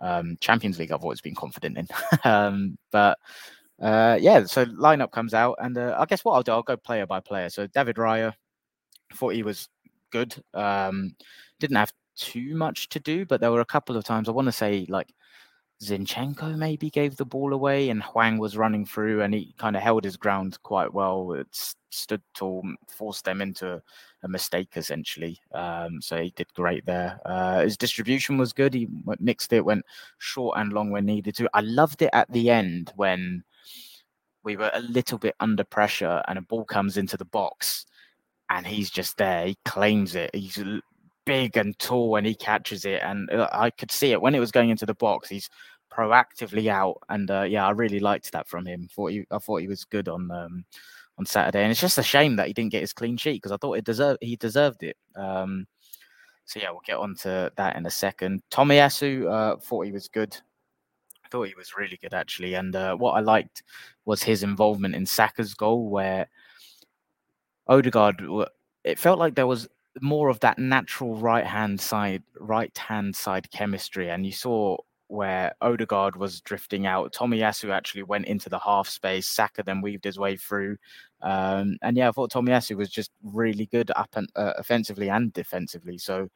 Um, 0.00 0.36
Champions 0.40 0.78
League, 0.78 0.92
I've 0.92 1.02
always 1.02 1.20
been 1.20 1.34
confident 1.34 1.78
in. 1.78 1.88
um, 2.24 2.76
but 2.90 3.18
uh, 3.80 4.18
yeah, 4.20 4.44
so 4.44 4.66
lineup 4.66 5.10
comes 5.12 5.34
out, 5.34 5.56
and 5.60 5.76
uh, 5.78 5.96
I 5.98 6.06
guess 6.06 6.24
what 6.24 6.34
I'll 6.34 6.42
do, 6.42 6.52
I'll 6.52 6.62
go 6.62 6.76
player 6.76 7.06
by 7.06 7.20
player. 7.20 7.48
So 7.50 7.66
David 7.66 7.96
Raya, 7.96 8.32
thought 9.14 9.34
he 9.34 9.42
was 9.42 9.68
good. 10.10 10.34
Um, 10.54 11.14
didn't 11.60 11.76
have 11.76 11.92
too 12.16 12.54
much 12.56 12.88
to 12.90 13.00
do, 13.00 13.24
but 13.24 13.40
there 13.40 13.50
were 13.50 13.60
a 13.60 13.64
couple 13.64 13.96
of 13.96 14.04
times 14.04 14.28
I 14.28 14.32
want 14.32 14.46
to 14.46 14.52
say 14.52 14.86
like 14.88 15.12
Zinchenko 15.82 16.56
maybe 16.56 16.90
gave 16.90 17.16
the 17.16 17.24
ball 17.24 17.52
away 17.52 17.90
and 17.90 18.02
Hwang 18.02 18.38
was 18.38 18.56
running 18.56 18.86
through 18.86 19.22
and 19.22 19.34
he 19.34 19.52
kind 19.58 19.74
of 19.74 19.82
held 19.82 20.04
his 20.04 20.16
ground 20.16 20.58
quite 20.62 20.94
well. 20.94 21.32
It 21.32 21.48
stood 21.90 22.22
tall, 22.34 22.62
forced 22.88 23.24
them 23.24 23.42
into 23.42 23.82
a 24.22 24.28
mistake 24.28 24.70
essentially. 24.76 25.40
Um, 25.52 26.00
so 26.00 26.22
he 26.22 26.32
did 26.36 26.54
great 26.54 26.86
there. 26.86 27.20
Uh, 27.24 27.62
his 27.62 27.76
distribution 27.76 28.38
was 28.38 28.52
good. 28.52 28.72
He 28.72 28.88
mixed 29.18 29.52
it, 29.52 29.64
went 29.64 29.84
short 30.18 30.56
and 30.58 30.72
long 30.72 30.90
when 30.90 31.04
needed 31.04 31.34
to. 31.36 31.50
I 31.52 31.62
loved 31.62 32.02
it 32.02 32.10
at 32.12 32.30
the 32.30 32.48
end 32.48 32.92
when 32.94 33.42
we 34.44 34.56
were 34.56 34.70
a 34.74 34.80
little 34.80 35.18
bit 35.18 35.34
under 35.40 35.64
pressure 35.64 36.22
and 36.28 36.38
a 36.38 36.42
ball 36.42 36.64
comes 36.64 36.96
into 36.96 37.16
the 37.16 37.24
box 37.24 37.86
and 38.50 38.66
he's 38.66 38.90
just 38.90 39.16
there. 39.16 39.46
He 39.46 39.58
claims 39.64 40.14
it. 40.14 40.30
He's 40.32 40.62
big 41.24 41.56
and 41.56 41.78
tall 41.78 42.10
when 42.10 42.24
he 42.24 42.34
catches 42.34 42.84
it. 42.84 43.02
And 43.02 43.30
uh, 43.30 43.48
I 43.52 43.70
could 43.70 43.90
see 43.90 44.12
it 44.12 44.20
when 44.20 44.34
it 44.34 44.40
was 44.40 44.52
going 44.52 44.70
into 44.70 44.86
the 44.86 44.94
box. 44.94 45.28
He's 45.28 45.48
proactively 45.92 46.68
out, 46.68 46.98
and 47.08 47.30
uh, 47.30 47.42
yeah, 47.42 47.66
I 47.66 47.70
really 47.70 48.00
liked 48.00 48.32
that 48.32 48.48
from 48.48 48.66
him. 48.66 48.88
Thought 48.94 49.10
he, 49.10 49.24
I 49.30 49.38
thought 49.38 49.60
he 49.60 49.68
was 49.68 49.84
good 49.84 50.08
on 50.08 50.30
um, 50.30 50.64
on 51.18 51.26
Saturday, 51.26 51.62
and 51.62 51.70
it's 51.70 51.80
just 51.80 51.98
a 51.98 52.02
shame 52.02 52.36
that 52.36 52.46
he 52.46 52.52
didn't 52.52 52.72
get 52.72 52.80
his 52.80 52.92
clean 52.92 53.16
sheet 53.16 53.42
because 53.42 53.52
I 53.52 53.56
thought 53.56 53.74
it 53.78 53.84
deserved 53.84 54.18
he 54.22 54.36
deserved 54.36 54.82
it. 54.82 54.96
Um, 55.16 55.66
so 56.44 56.60
yeah, 56.60 56.70
we'll 56.70 56.80
get 56.86 56.96
on 56.96 57.14
to 57.22 57.52
that 57.56 57.76
in 57.76 57.86
a 57.86 57.90
second. 57.90 58.42
Tomiyasu 58.50 59.30
uh, 59.30 59.56
thought 59.60 59.86
he 59.86 59.92
was 59.92 60.08
good. 60.08 60.36
I 61.24 61.28
thought 61.28 61.48
he 61.48 61.54
was 61.54 61.76
really 61.76 61.98
good 62.00 62.14
actually, 62.14 62.54
and 62.54 62.74
uh, 62.74 62.96
what 62.96 63.12
I 63.12 63.20
liked 63.20 63.62
was 64.04 64.22
his 64.22 64.42
involvement 64.42 64.94
in 64.94 65.06
Saka's 65.06 65.54
goal, 65.54 65.88
where 65.88 66.28
Odegaard. 67.68 68.22
It 68.84 68.98
felt 68.98 69.18
like 69.18 69.36
there 69.36 69.46
was 69.46 69.68
more 70.00 70.28
of 70.28 70.40
that 70.40 70.58
natural 70.58 71.16
right 71.16 71.46
hand 71.46 71.80
side, 71.80 72.22
right 72.38 72.76
hand 72.76 73.14
side 73.14 73.50
chemistry, 73.50 74.10
and 74.10 74.24
you 74.24 74.32
saw 74.32 74.76
where 75.12 75.54
Odegaard 75.60 76.16
was 76.16 76.40
drifting 76.40 76.86
out. 76.86 77.12
Tommy 77.12 77.38
Tomiyasu 77.38 77.70
actually 77.70 78.02
went 78.02 78.24
into 78.24 78.48
the 78.48 78.58
half 78.58 78.88
space. 78.88 79.28
Saka 79.28 79.62
then 79.62 79.82
weaved 79.82 80.04
his 80.04 80.18
way 80.18 80.38
through. 80.38 80.78
Um, 81.20 81.76
and 81.82 81.98
yeah, 81.98 82.08
I 82.08 82.12
thought 82.12 82.30
Tommy 82.30 82.50
Tomiyasu 82.50 82.76
was 82.76 82.88
just 82.88 83.10
really 83.22 83.66
good 83.66 83.90
up 83.94 84.08
and 84.14 84.26
uh, 84.36 84.54
offensively 84.56 85.10
and 85.10 85.30
defensively. 85.34 85.98
So 85.98 86.30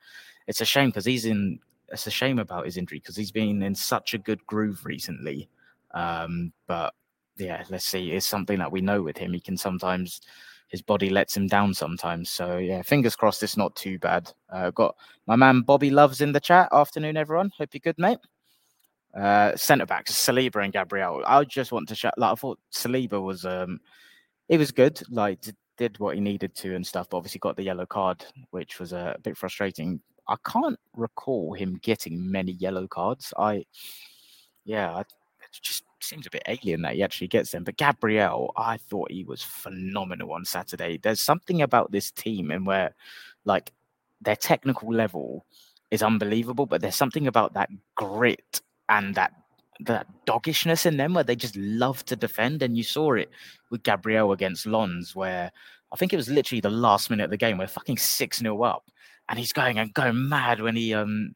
it's 0.46 0.60
a 0.60 0.66
shame 0.66 0.90
because 0.90 1.06
he's 1.06 1.24
in. 1.24 1.58
It's 1.90 2.06
a 2.06 2.10
shame 2.10 2.38
about 2.38 2.66
his 2.66 2.76
injury 2.76 2.98
because 2.98 3.16
he's 3.16 3.32
been 3.32 3.62
in 3.62 3.74
such 3.74 4.12
a 4.12 4.18
good 4.18 4.44
groove 4.46 4.84
recently. 4.84 5.48
Um, 5.94 6.52
but 6.66 6.92
yeah, 7.38 7.64
let's 7.70 7.86
see. 7.86 8.12
It's 8.12 8.26
something 8.26 8.58
that 8.58 8.72
we 8.72 8.82
know 8.82 9.00
with 9.00 9.16
him. 9.16 9.32
He 9.32 9.40
can 9.40 9.56
sometimes 9.56 10.20
his 10.68 10.82
body 10.82 11.10
lets 11.10 11.36
him 11.36 11.46
down 11.46 11.74
sometimes. 11.74 12.30
So 12.30 12.58
yeah, 12.58 12.82
fingers 12.82 13.16
crossed 13.16 13.42
it's 13.42 13.56
not 13.56 13.76
too 13.76 13.98
bad. 13.98 14.32
Uh, 14.50 14.70
got 14.70 14.96
my 15.26 15.36
man 15.36 15.62
Bobby 15.62 15.90
Loves 15.90 16.20
in 16.20 16.32
the 16.32 16.40
chat. 16.40 16.68
Afternoon, 16.72 17.16
everyone. 17.16 17.50
Hope 17.56 17.70
you're 17.72 17.80
good, 17.80 17.98
mate. 17.98 18.18
Uh, 19.16 19.56
centre 19.56 19.86
backs 19.86 20.12
Saliba 20.12 20.62
and 20.62 20.72
Gabriel. 20.72 21.22
I 21.26 21.44
just 21.44 21.72
want 21.72 21.88
to 21.88 21.94
shout. 21.94 22.14
Like 22.18 22.32
I 22.32 22.34
thought 22.34 22.58
Saliba 22.72 23.22
was 23.22 23.44
um, 23.44 23.80
it 24.48 24.58
was 24.58 24.70
good. 24.72 25.00
Like 25.08 25.40
did 25.76 25.98
what 25.98 26.14
he 26.14 26.20
needed 26.20 26.54
to 26.56 26.74
and 26.74 26.86
stuff. 26.86 27.08
But 27.10 27.18
obviously 27.18 27.38
got 27.38 27.56
the 27.56 27.62
yellow 27.62 27.86
card, 27.86 28.24
which 28.50 28.78
was 28.80 28.92
a 28.92 29.16
bit 29.22 29.36
frustrating. 29.36 30.00
I 30.28 30.36
can't 30.44 30.78
recall 30.94 31.52
him 31.54 31.78
getting 31.82 32.30
many 32.30 32.52
yellow 32.52 32.88
cards. 32.88 33.32
I 33.38 33.64
yeah, 34.64 34.92
I, 34.92 35.04
just 35.62 35.84
seems 36.00 36.26
a 36.26 36.30
bit 36.30 36.42
alien 36.46 36.82
that 36.82 36.94
he 36.94 37.02
actually 37.02 37.28
gets 37.28 37.50
them. 37.50 37.64
But 37.64 37.76
Gabriel, 37.76 38.52
I 38.56 38.76
thought 38.76 39.10
he 39.10 39.24
was 39.24 39.42
phenomenal 39.42 40.32
on 40.32 40.44
Saturday. 40.44 40.98
There's 40.98 41.20
something 41.20 41.62
about 41.62 41.92
this 41.92 42.10
team 42.10 42.50
and 42.50 42.66
where 42.66 42.94
like 43.44 43.72
their 44.20 44.36
technical 44.36 44.92
level 44.92 45.46
is 45.90 46.02
unbelievable, 46.02 46.66
but 46.66 46.80
there's 46.80 46.96
something 46.96 47.26
about 47.26 47.54
that 47.54 47.70
grit 47.94 48.60
and 48.88 49.14
that 49.14 49.32
that 49.80 50.06
doggishness 50.24 50.86
in 50.86 50.96
them 50.96 51.12
where 51.12 51.24
they 51.24 51.36
just 51.36 51.56
love 51.56 52.04
to 52.06 52.16
defend. 52.16 52.62
And 52.62 52.76
you 52.76 52.82
saw 52.82 53.12
it 53.12 53.30
with 53.70 53.82
Gabriel 53.82 54.32
against 54.32 54.66
Lons, 54.66 55.14
where 55.14 55.52
I 55.92 55.96
think 55.96 56.12
it 56.12 56.16
was 56.16 56.30
literally 56.30 56.60
the 56.60 56.70
last 56.70 57.10
minute 57.10 57.24
of 57.24 57.30
the 57.30 57.36
game, 57.36 57.58
we're 57.58 57.66
fucking 57.66 57.98
6 57.98 58.38
0 58.38 58.62
up. 58.62 58.90
And 59.28 59.38
he's 59.38 59.52
going 59.52 59.78
and 59.78 59.92
going 59.92 60.28
mad 60.28 60.60
when 60.60 60.76
he 60.76 60.94
um 60.94 61.34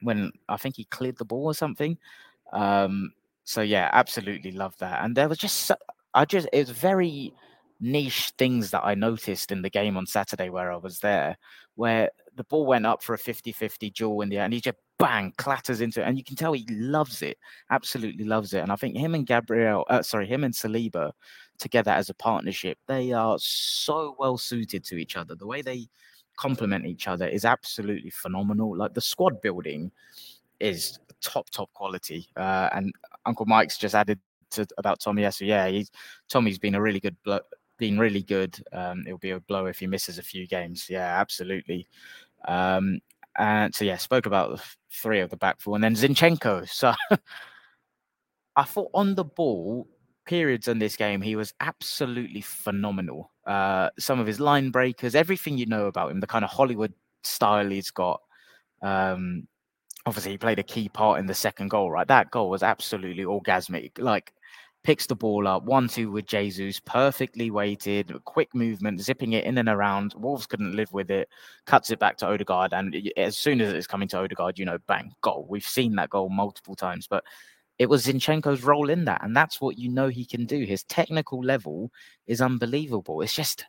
when 0.00 0.32
I 0.48 0.56
think 0.56 0.76
he 0.76 0.84
cleared 0.84 1.18
the 1.18 1.24
ball 1.24 1.44
or 1.44 1.54
something. 1.54 1.98
Um 2.52 3.12
so 3.48 3.62
yeah, 3.62 3.88
absolutely 3.94 4.52
love 4.52 4.76
that. 4.76 5.02
And 5.02 5.16
there 5.16 5.26
was 5.26 5.38
just 5.38 5.62
so, 5.62 5.74
I 6.12 6.26
just 6.26 6.48
it 6.52 6.68
was 6.68 6.70
very 6.70 7.32
niche 7.80 8.34
things 8.36 8.70
that 8.72 8.84
I 8.84 8.94
noticed 8.94 9.50
in 9.50 9.62
the 9.62 9.70
game 9.70 9.96
on 9.96 10.06
Saturday 10.06 10.50
where 10.50 10.70
I 10.70 10.76
was 10.76 10.98
there, 10.98 11.38
where 11.74 12.10
the 12.34 12.44
ball 12.44 12.66
went 12.66 12.84
up 12.84 13.02
for 13.02 13.14
a 13.14 13.18
50-50 13.18 13.94
duel 13.94 14.20
in 14.20 14.28
the 14.28 14.36
air 14.36 14.44
and 14.44 14.52
he 14.52 14.60
just 14.60 14.76
bang 14.98 15.32
clatters 15.38 15.80
into 15.80 16.02
it 16.02 16.04
and 16.04 16.18
you 16.18 16.24
can 16.24 16.36
tell 16.36 16.52
he 16.52 16.66
loves 16.68 17.22
it 17.22 17.38
absolutely 17.70 18.24
loves 18.24 18.52
it 18.52 18.58
and 18.58 18.72
i 18.72 18.76
think 18.76 18.96
him 18.96 19.14
and 19.14 19.28
gabriel 19.28 19.84
uh, 19.90 20.02
sorry 20.02 20.26
him 20.26 20.42
and 20.42 20.52
saliba 20.52 21.12
together 21.56 21.92
as 21.92 22.10
a 22.10 22.14
partnership 22.14 22.76
they 22.88 23.12
are 23.12 23.36
so 23.38 24.16
well 24.18 24.36
suited 24.36 24.82
to 24.82 24.96
each 24.96 25.16
other 25.16 25.36
the 25.36 25.46
way 25.46 25.62
they 25.62 25.86
complement 26.36 26.84
each 26.84 27.06
other 27.06 27.28
is 27.28 27.44
absolutely 27.44 28.10
phenomenal 28.10 28.76
like 28.76 28.92
the 28.92 29.00
squad 29.00 29.40
building 29.40 29.92
is 30.58 30.98
top 31.20 31.48
top 31.50 31.72
quality 31.72 32.28
uh, 32.36 32.68
and 32.72 32.92
uncle 33.28 33.46
mike's 33.46 33.78
just 33.78 33.94
added 33.94 34.18
to 34.50 34.66
about 34.78 35.00
Tomiyasu 35.00 35.46
yeah 35.46 35.68
he's 35.68 35.90
tommy's 36.28 36.58
been 36.58 36.74
a 36.74 36.80
really 36.80 37.00
good 37.00 37.16
blo- 37.22 37.40
been 37.76 37.98
really 37.98 38.22
good 38.22 38.58
um, 38.72 39.04
it'll 39.06 39.18
be 39.18 39.30
a 39.30 39.40
blow 39.40 39.66
if 39.66 39.78
he 39.78 39.86
misses 39.86 40.18
a 40.18 40.22
few 40.22 40.46
games 40.46 40.86
yeah 40.88 41.20
absolutely 41.20 41.86
um, 42.46 43.00
and 43.38 43.74
so 43.74 43.84
yeah, 43.84 43.96
spoke 43.96 44.26
about 44.26 44.56
the 44.56 44.62
three 44.92 45.20
of 45.20 45.30
the 45.30 45.36
back 45.36 45.60
four, 45.60 45.76
and 45.76 45.84
then 45.84 45.94
Zinchenko. 45.94 46.68
So 46.68 46.92
I 48.56 48.64
thought 48.64 48.90
on 48.92 49.14
the 49.14 49.24
ball, 49.24 49.88
periods 50.26 50.68
in 50.68 50.78
this 50.78 50.96
game, 50.96 51.22
he 51.22 51.36
was 51.36 51.54
absolutely 51.60 52.40
phenomenal. 52.40 53.30
Uh, 53.46 53.90
some 53.98 54.18
of 54.18 54.26
his 54.26 54.40
line 54.40 54.70
breakers, 54.70 55.14
everything 55.14 55.56
you 55.56 55.66
know 55.66 55.86
about 55.86 56.10
him, 56.10 56.20
the 56.20 56.26
kind 56.26 56.44
of 56.44 56.50
Hollywood 56.50 56.92
style 57.22 57.70
he's 57.70 57.90
got. 57.90 58.20
Um, 58.82 59.46
obviously 60.06 60.32
he 60.32 60.38
played 60.38 60.58
a 60.58 60.64
key 60.64 60.88
part 60.88 61.20
in 61.20 61.26
the 61.26 61.34
second 61.34 61.68
goal, 61.68 61.90
right? 61.90 62.08
That 62.08 62.30
goal 62.30 62.50
was 62.50 62.62
absolutely 62.62 63.24
orgasmic. 63.24 63.98
Like 63.98 64.32
picks 64.84 65.06
the 65.06 65.14
ball 65.14 65.46
up, 65.46 65.64
one 65.64 65.88
two 65.88 66.10
with 66.10 66.26
Jesus, 66.26 66.80
perfectly 66.80 67.50
weighted, 67.50 68.12
quick 68.24 68.54
movement, 68.54 69.00
zipping 69.00 69.32
it 69.32 69.44
in 69.44 69.58
and 69.58 69.68
around. 69.68 70.14
Wolves 70.16 70.46
couldn't 70.46 70.76
live 70.76 70.92
with 70.92 71.10
it, 71.10 71.28
cuts 71.66 71.90
it 71.90 71.98
back 71.98 72.16
to 72.18 72.26
Odegaard, 72.26 72.72
and 72.72 72.96
as 73.16 73.36
soon 73.36 73.60
as 73.60 73.72
it's 73.72 73.86
coming 73.86 74.08
to 74.08 74.18
Odegaard, 74.18 74.58
you 74.58 74.64
know, 74.64 74.78
bang, 74.86 75.12
goal. 75.20 75.46
We've 75.48 75.66
seen 75.66 75.96
that 75.96 76.10
goal 76.10 76.28
multiple 76.28 76.74
times, 76.74 77.06
but 77.06 77.24
it 77.78 77.88
was 77.88 78.06
Zinchenko's 78.06 78.64
role 78.64 78.90
in 78.90 79.04
that, 79.04 79.22
and 79.22 79.36
that's 79.36 79.60
what 79.60 79.78
you 79.78 79.88
know 79.88 80.08
he 80.08 80.24
can 80.24 80.46
do. 80.46 80.64
His 80.64 80.84
technical 80.84 81.40
level 81.44 81.92
is 82.26 82.40
unbelievable. 82.40 83.20
It's 83.20 83.34
just 83.34 83.66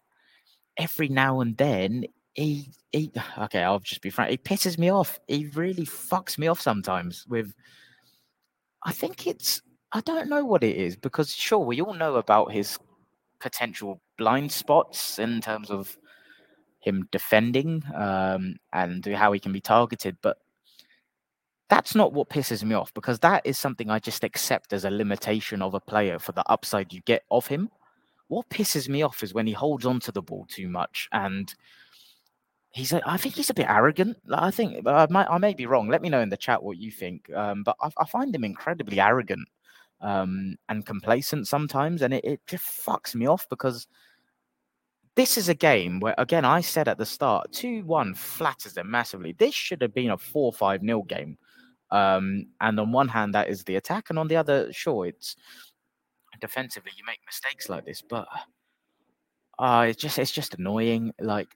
every 0.77 1.09
now 1.09 1.41
and 1.41 1.57
then 1.57 2.05
he 2.39 2.69
he 2.91 3.11
okay, 3.37 3.63
I'll 3.63 3.79
just 3.79 4.01
be 4.01 4.09
frank. 4.09 4.31
He 4.31 4.37
pisses 4.37 4.77
me 4.77 4.89
off. 4.89 5.19
He 5.27 5.47
really 5.47 5.85
fucks 5.85 6.37
me 6.37 6.47
off 6.47 6.61
sometimes 6.61 7.25
with 7.27 7.53
I 8.83 8.91
think 8.91 9.27
it's 9.27 9.61
I 9.91 10.01
don't 10.01 10.29
know 10.29 10.45
what 10.45 10.63
it 10.63 10.75
is 10.75 10.95
because 10.95 11.31
sure 11.33 11.59
we 11.59 11.81
all 11.81 11.93
know 11.93 12.15
about 12.15 12.51
his 12.51 12.77
potential 13.39 14.01
blind 14.17 14.51
spots 14.51 15.19
in 15.19 15.41
terms 15.41 15.69
of 15.69 15.97
him 16.79 17.07
defending 17.11 17.83
um, 17.95 18.55
and 18.71 19.05
how 19.05 19.31
he 19.33 19.39
can 19.39 19.51
be 19.51 19.61
targeted, 19.61 20.17
but 20.21 20.37
that's 21.69 21.93
not 21.93 22.13
what 22.13 22.29
pisses 22.29 22.63
me 22.63 22.73
off 22.73 22.93
because 22.93 23.19
that 23.19 23.45
is 23.45 23.57
something 23.57 23.89
I 23.89 23.99
just 23.99 24.23
accept 24.23 24.73
as 24.73 24.85
a 24.85 24.91
limitation 24.91 25.61
of 25.61 25.73
a 25.73 25.79
player 25.79 26.19
for 26.19 26.31
the 26.31 26.49
upside 26.49 26.93
you 26.93 27.01
get 27.01 27.23
of 27.31 27.47
him. 27.47 27.69
What 28.27 28.49
pisses 28.49 28.87
me 28.87 29.01
off 29.01 29.23
is 29.23 29.33
when 29.33 29.47
he 29.47 29.53
holds 29.53 29.85
on 29.85 29.99
to 30.01 30.11
the 30.11 30.21
ball 30.21 30.45
too 30.49 30.69
much 30.69 31.09
and 31.11 31.53
he's 32.71 32.93
a, 32.93 33.01
I 33.07 33.17
think 33.17 33.35
he's 33.35 33.49
a 33.49 33.53
bit 33.53 33.69
arrogant. 33.69 34.17
I 34.31 34.51
think 34.51 34.87
I 34.87 35.07
might 35.09 35.27
I 35.29 35.37
may 35.37 35.53
be 35.53 35.65
wrong. 35.65 35.89
Let 35.89 36.01
me 36.01 36.09
know 36.09 36.21
in 36.21 36.29
the 36.29 36.37
chat 36.37 36.63
what 36.63 36.77
you 36.77 36.91
think. 36.91 37.31
Um, 37.33 37.63
but 37.63 37.75
I, 37.81 37.89
I, 37.97 38.05
find 38.05 38.33
him 38.33 38.43
incredibly 38.43 38.99
arrogant 38.99 39.47
um, 40.01 40.55
and 40.69 40.85
complacent 40.85 41.47
sometimes, 41.47 42.01
and 42.01 42.13
it, 42.13 42.23
it 42.23 42.41
just 42.47 42.63
fucks 42.63 43.15
me 43.15 43.27
off 43.27 43.47
because 43.49 43.87
this 45.15 45.37
is 45.37 45.49
a 45.49 45.55
game 45.55 45.99
where 45.99 46.15
again 46.17 46.45
I 46.45 46.61
said 46.61 46.87
at 46.87 46.97
the 46.97 47.05
start 47.05 47.51
two 47.51 47.83
one 47.85 48.13
flatters 48.13 48.73
them 48.73 48.91
massively. 48.91 49.33
This 49.33 49.55
should 49.55 49.81
have 49.81 49.93
been 49.93 50.11
a 50.11 50.17
four 50.17 50.53
five 50.53 50.83
nil 50.83 51.03
game. 51.03 51.37
Um, 51.91 52.45
and 52.61 52.79
on 52.79 52.91
one 52.91 53.07
hand, 53.07 53.33
that 53.33 53.49
is 53.49 53.63
the 53.63 53.75
attack, 53.75 54.11
and 54.11 54.19
on 54.19 54.27
the 54.27 54.35
other, 54.35 54.71
sure, 54.71 55.07
it's 55.07 55.35
defensively 56.39 56.91
you 56.95 57.03
make 57.05 57.19
mistakes 57.25 57.67
like 57.67 57.85
this, 57.85 58.03
but 58.07 58.27
uh, 59.57 59.87
it's 59.89 60.01
just 60.01 60.19
it's 60.19 60.31
just 60.31 60.53
annoying. 60.53 61.11
Like 61.19 61.47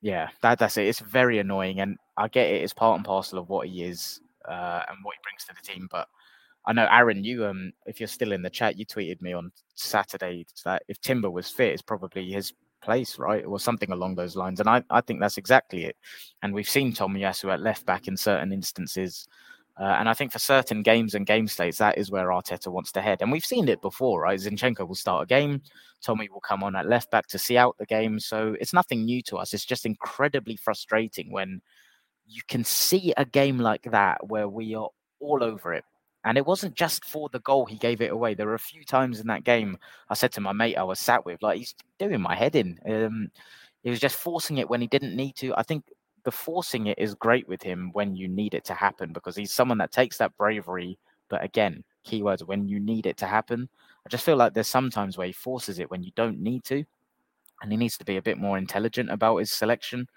yeah, 0.00 0.28
that 0.42 0.58
that's 0.58 0.76
it. 0.76 0.86
It's 0.86 1.00
very 1.00 1.38
annoying, 1.38 1.80
and 1.80 1.96
I 2.16 2.28
get 2.28 2.50
it. 2.50 2.62
It's 2.62 2.74
part 2.74 2.96
and 2.96 3.04
parcel 3.04 3.38
of 3.38 3.48
what 3.48 3.68
he 3.68 3.84
is 3.84 4.20
uh, 4.48 4.82
and 4.88 4.98
what 5.02 5.14
he 5.14 5.20
brings 5.22 5.44
to 5.44 5.54
the 5.54 5.66
team. 5.66 5.88
But 5.90 6.08
I 6.66 6.72
know 6.72 6.86
Aaron, 6.90 7.24
you 7.24 7.46
um, 7.46 7.72
if 7.86 8.00
you're 8.00 8.06
still 8.06 8.32
in 8.32 8.42
the 8.42 8.50
chat, 8.50 8.78
you 8.78 8.86
tweeted 8.86 9.22
me 9.22 9.32
on 9.32 9.52
Saturday 9.74 10.46
that 10.64 10.82
if 10.88 11.00
Timber 11.00 11.30
was 11.30 11.48
fit, 11.50 11.72
it's 11.72 11.82
probably 11.82 12.30
his 12.30 12.52
place, 12.82 13.18
right, 13.18 13.44
or 13.44 13.58
something 13.58 13.90
along 13.90 14.14
those 14.14 14.36
lines. 14.36 14.60
And 14.60 14.68
I, 14.68 14.82
I 14.90 15.00
think 15.00 15.20
that's 15.20 15.38
exactly 15.38 15.84
it. 15.84 15.96
And 16.42 16.54
we've 16.54 16.68
seen 16.68 16.92
Tomiyasu 16.92 17.52
at 17.52 17.60
left 17.60 17.86
back 17.86 18.08
in 18.08 18.16
certain 18.16 18.52
instances. 18.52 19.26
Uh, 19.78 19.84
and 19.98 20.08
I 20.08 20.14
think 20.14 20.32
for 20.32 20.38
certain 20.38 20.82
games 20.82 21.14
and 21.14 21.26
game 21.26 21.46
states, 21.46 21.78
that 21.78 21.98
is 21.98 22.10
where 22.10 22.28
Arteta 22.28 22.68
wants 22.68 22.92
to 22.92 23.02
head. 23.02 23.20
And 23.20 23.30
we've 23.30 23.44
seen 23.44 23.68
it 23.68 23.82
before, 23.82 24.22
right? 24.22 24.38
Zinchenko 24.38 24.88
will 24.88 24.94
start 24.94 25.24
a 25.24 25.26
game, 25.26 25.60
Tommy 26.02 26.28
will 26.30 26.40
come 26.40 26.62
on 26.62 26.76
at 26.76 26.88
left 26.88 27.10
back 27.10 27.26
to 27.28 27.38
see 27.38 27.58
out 27.58 27.76
the 27.78 27.86
game. 27.86 28.18
So 28.18 28.56
it's 28.58 28.72
nothing 28.72 29.04
new 29.04 29.22
to 29.24 29.36
us. 29.36 29.52
It's 29.52 29.66
just 29.66 29.84
incredibly 29.84 30.56
frustrating 30.56 31.30
when 31.30 31.60
you 32.26 32.42
can 32.48 32.64
see 32.64 33.12
a 33.16 33.24
game 33.24 33.58
like 33.58 33.90
that 33.90 34.26
where 34.28 34.48
we 34.48 34.74
are 34.74 34.88
all 35.20 35.42
over 35.42 35.74
it. 35.74 35.84
And 36.24 36.36
it 36.36 36.46
wasn't 36.46 36.74
just 36.74 37.04
for 37.04 37.28
the 37.28 37.38
goal 37.40 37.66
he 37.66 37.76
gave 37.76 38.00
it 38.00 38.10
away. 38.10 38.34
There 38.34 38.46
were 38.46 38.54
a 38.54 38.58
few 38.58 38.82
times 38.82 39.20
in 39.20 39.28
that 39.28 39.44
game 39.44 39.78
I 40.08 40.14
said 40.14 40.32
to 40.32 40.40
my 40.40 40.52
mate 40.52 40.76
I 40.76 40.82
was 40.82 40.98
sat 40.98 41.24
with, 41.24 41.40
like, 41.42 41.58
he's 41.58 41.74
doing 41.98 42.20
my 42.20 42.34
head 42.34 42.56
in. 42.56 42.78
Um, 42.84 43.30
he 43.84 43.90
was 43.90 44.00
just 44.00 44.16
forcing 44.16 44.58
it 44.58 44.68
when 44.68 44.80
he 44.80 44.88
didn't 44.88 45.14
need 45.14 45.36
to. 45.36 45.54
I 45.54 45.62
think 45.62 45.84
the 46.26 46.32
forcing 46.32 46.88
it 46.88 46.98
is 46.98 47.14
great 47.14 47.46
with 47.46 47.62
him 47.62 47.90
when 47.92 48.16
you 48.16 48.26
need 48.26 48.52
it 48.52 48.64
to 48.64 48.74
happen 48.74 49.12
because 49.12 49.36
he's 49.36 49.52
someone 49.52 49.78
that 49.78 49.92
takes 49.92 50.18
that 50.18 50.36
bravery. 50.36 50.98
But 51.28 51.44
again, 51.44 51.84
keywords 52.04 52.42
when 52.42 52.66
you 52.66 52.80
need 52.80 53.06
it 53.06 53.16
to 53.18 53.26
happen. 53.26 53.68
I 54.04 54.08
just 54.08 54.24
feel 54.24 54.36
like 54.36 54.52
there's 54.52 54.66
sometimes 54.66 55.16
where 55.16 55.28
he 55.28 55.32
forces 55.32 55.78
it 55.78 55.88
when 55.88 56.02
you 56.02 56.10
don't 56.16 56.40
need 56.40 56.64
to, 56.64 56.84
and 57.62 57.70
he 57.70 57.78
needs 57.78 57.96
to 57.98 58.04
be 58.04 58.16
a 58.16 58.22
bit 58.22 58.38
more 58.38 58.58
intelligent 58.58 59.08
about 59.08 59.36
his 59.36 59.52
selection. 59.52 60.08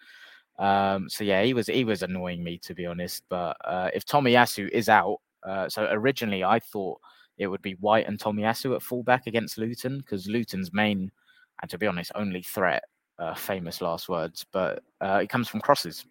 Um, 0.57 1.07
so 1.09 1.23
yeah, 1.23 1.43
he 1.43 1.53
was 1.53 1.67
he 1.67 1.85
was 1.85 2.01
annoying 2.01 2.43
me 2.43 2.57
to 2.63 2.73
be 2.73 2.87
honest. 2.87 3.21
But 3.29 3.55
uh, 3.63 3.91
if 3.93 4.03
Tomiyasu 4.03 4.67
is 4.69 4.89
out, 4.89 5.19
uh, 5.43 5.69
so 5.69 5.87
originally 5.91 6.43
I 6.43 6.57
thought 6.57 6.99
it 7.37 7.45
would 7.45 7.61
be 7.61 7.73
White 7.73 8.07
and 8.07 8.17
Tomiyasu 8.17 8.75
at 8.75 8.81
fullback 8.81 9.27
against 9.27 9.59
Luton 9.59 9.99
because 9.99 10.27
Luton's 10.27 10.73
main 10.73 11.11
and 11.61 11.69
to 11.69 11.77
be 11.77 11.85
honest 11.85 12.11
only 12.15 12.41
threat 12.41 12.83
uh, 13.19 13.35
famous 13.35 13.81
last 13.81 14.09
words, 14.09 14.45
but 14.51 14.81
uh, 15.01 15.19
it 15.21 15.29
comes 15.29 15.47
from 15.47 15.61
crosses. 15.61 16.05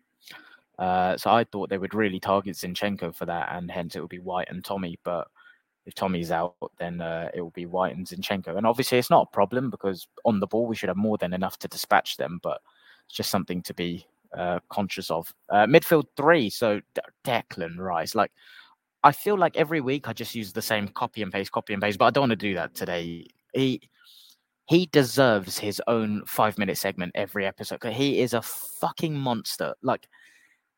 Uh, 0.79 1.17
so 1.17 1.31
I 1.31 1.45
thought 1.45 1.71
they 1.71 1.79
would 1.79 1.95
really 1.95 2.21
target 2.21 2.55
Zinchenko 2.55 3.15
for 3.15 3.27
that, 3.27 3.49
and 3.53 3.71
hence 3.71 3.97
it 3.97 4.01
would 4.01 4.11
be 4.11 4.21
White 4.21 4.49
and 4.51 4.65
Tommy. 4.65 4.99
But 5.03 5.27
if 5.87 5.95
Tommy's 5.95 6.31
out, 6.31 6.55
then 6.79 7.01
uh, 7.01 7.31
it 7.35 7.41
will 7.41 7.51
be 7.51 7.67
White 7.67 7.97
and 7.97 8.07
Zinchenko. 8.07 8.57
And 8.57 8.67
obviously, 8.67 8.99
it's 8.99 9.11
not 9.11 9.29
a 9.31 9.35
problem 9.35 9.71
because 9.71 10.07
on 10.25 10.39
the 10.39 10.47
ball 10.47 10.67
we 10.67 10.77
should 10.77 10.89
have 10.91 10.97
more 10.97 11.19
than 11.19 11.33
enough 11.33 11.59
to 11.61 11.69
dispatch 11.69 12.17
them. 12.17 12.39
But 12.43 12.61
it's 13.07 13.17
just 13.17 13.31
something 13.31 13.63
to 13.63 13.75
be 13.75 14.07
uh, 14.37 14.61
conscious 14.69 15.11
of. 15.11 15.35
Midfield 15.51 16.05
three, 16.17 16.51
so 16.51 16.81
De- 16.95 17.03
Declan 17.25 17.79
Rice. 17.79 18.15
Like 18.15 18.31
I 19.03 19.13
feel 19.13 19.39
like 19.39 19.57
every 19.57 19.81
week 19.81 20.09
I 20.09 20.13
just 20.13 20.35
use 20.35 20.53
the 20.53 20.63
same 20.63 20.89
copy 20.89 21.23
and 21.23 21.33
paste, 21.33 21.53
copy 21.53 21.73
and 21.73 21.83
paste, 21.83 21.99
but 21.99 22.07
I 22.07 22.11
don't 22.11 22.23
want 22.23 22.33
to 22.33 22.37
do 22.37 22.55
that 22.55 22.75
today. 22.75 23.27
He 23.55 23.81
he 24.69 24.87
deserves 24.93 25.59
his 25.59 25.81
own 25.87 26.23
five 26.27 26.59
minute 26.59 26.77
segment 26.77 27.13
every 27.15 27.47
episode. 27.47 27.83
He 27.85 28.21
is 28.21 28.35
a 28.35 28.43
fucking 28.43 29.15
monster. 29.15 29.75
Like 29.83 30.07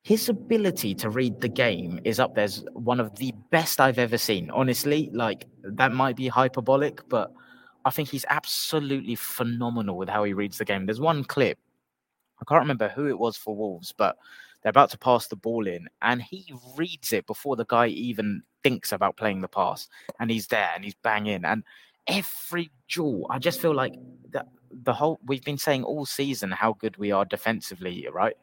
his 0.03 0.29
ability 0.29 0.95
to 0.95 1.11
read 1.11 1.41
the 1.41 1.49
game 1.49 2.01
is 2.05 2.21
up 2.21 2.35
there 2.35 2.45
as 2.45 2.65
one 2.73 3.01
of 3.01 3.17
the 3.17 3.35
best 3.51 3.81
I've 3.81 3.99
ever 3.99 4.17
seen. 4.17 4.49
Honestly, 4.51 5.11
like 5.13 5.47
that 5.65 5.93
might 5.93 6.17
be 6.17 6.29
hyperbolic, 6.29 7.07
but 7.09 7.33
I 7.85 7.91
think 7.91 8.09
he's 8.09 8.25
absolutely 8.29 9.17
phenomenal 9.17 9.97
with 9.97 10.09
how 10.09 10.23
he 10.23 10.35
reads 10.35 10.59
the 10.59 10.65
game. 10.65 10.87
There's 10.87 11.01
one 11.01 11.25
clip, 11.25 11.59
I 12.41 12.45
can't 12.47 12.61
remember 12.61 12.89
who 12.89 13.09
it 13.09 13.19
was 13.19 13.37
for 13.37 13.57
Wolves, 13.57 13.93
but 13.97 14.17
they're 14.63 14.71
about 14.71 14.91
to 14.91 14.99
pass 14.99 15.27
the 15.27 15.37
ball 15.37 15.67
in, 15.67 15.89
and 16.01 16.23
he 16.23 16.55
reads 16.77 17.13
it 17.13 17.27
before 17.27 17.57
the 17.57 17.67
guy 17.67 17.89
even 17.89 18.43
thinks 18.63 18.93
about 18.93 19.17
playing 19.17 19.41
the 19.41 19.49
pass, 19.49 19.89
and 20.21 20.31
he's 20.31 20.47
there 20.47 20.71
and 20.75 20.85
he's 20.85 20.95
banging 21.03 21.45
and 21.45 21.65
every 22.11 22.71
jewel. 22.89 23.27
I 23.31 23.39
just 23.39 23.61
feel 23.61 23.75
like 23.75 23.95
the, 24.31 24.45
the 24.71 24.93
whole 24.93 25.21
we've 25.27 25.45
been 25.45 25.59
saying 25.59 25.85
all 25.85 26.07
season 26.07 26.51
how 26.51 26.75
good 26.75 26.97
we 26.97 27.13
are 27.13 27.25
defensively, 27.25 28.07
right? 28.13 28.37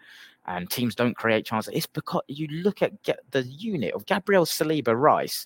And 0.46 0.70
teams 0.70 0.96
don't 0.96 1.16
create 1.16 1.46
chances. 1.46 1.74
It's 1.74 1.86
because 1.86 2.22
you 2.28 2.48
look 2.48 2.82
at 2.82 3.04
get 3.04 3.20
the 3.32 3.44
unit 3.44 3.94
of 3.94 4.06
Gabriel 4.06 4.46
Saliba 4.46 4.96
Rice. 5.00 5.46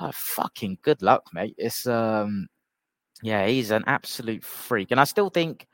Oh, 0.00 0.10
fucking 0.12 0.78
good 0.82 1.02
luck, 1.02 1.28
mate. 1.32 1.54
It's 1.58 1.86
um 1.86 2.48
yeah, 3.22 3.46
he's 3.46 3.70
an 3.70 3.84
absolute 3.86 4.44
freak. 4.44 4.90
And 4.90 5.00
I 5.00 5.04
still 5.04 5.30
think 5.30 5.68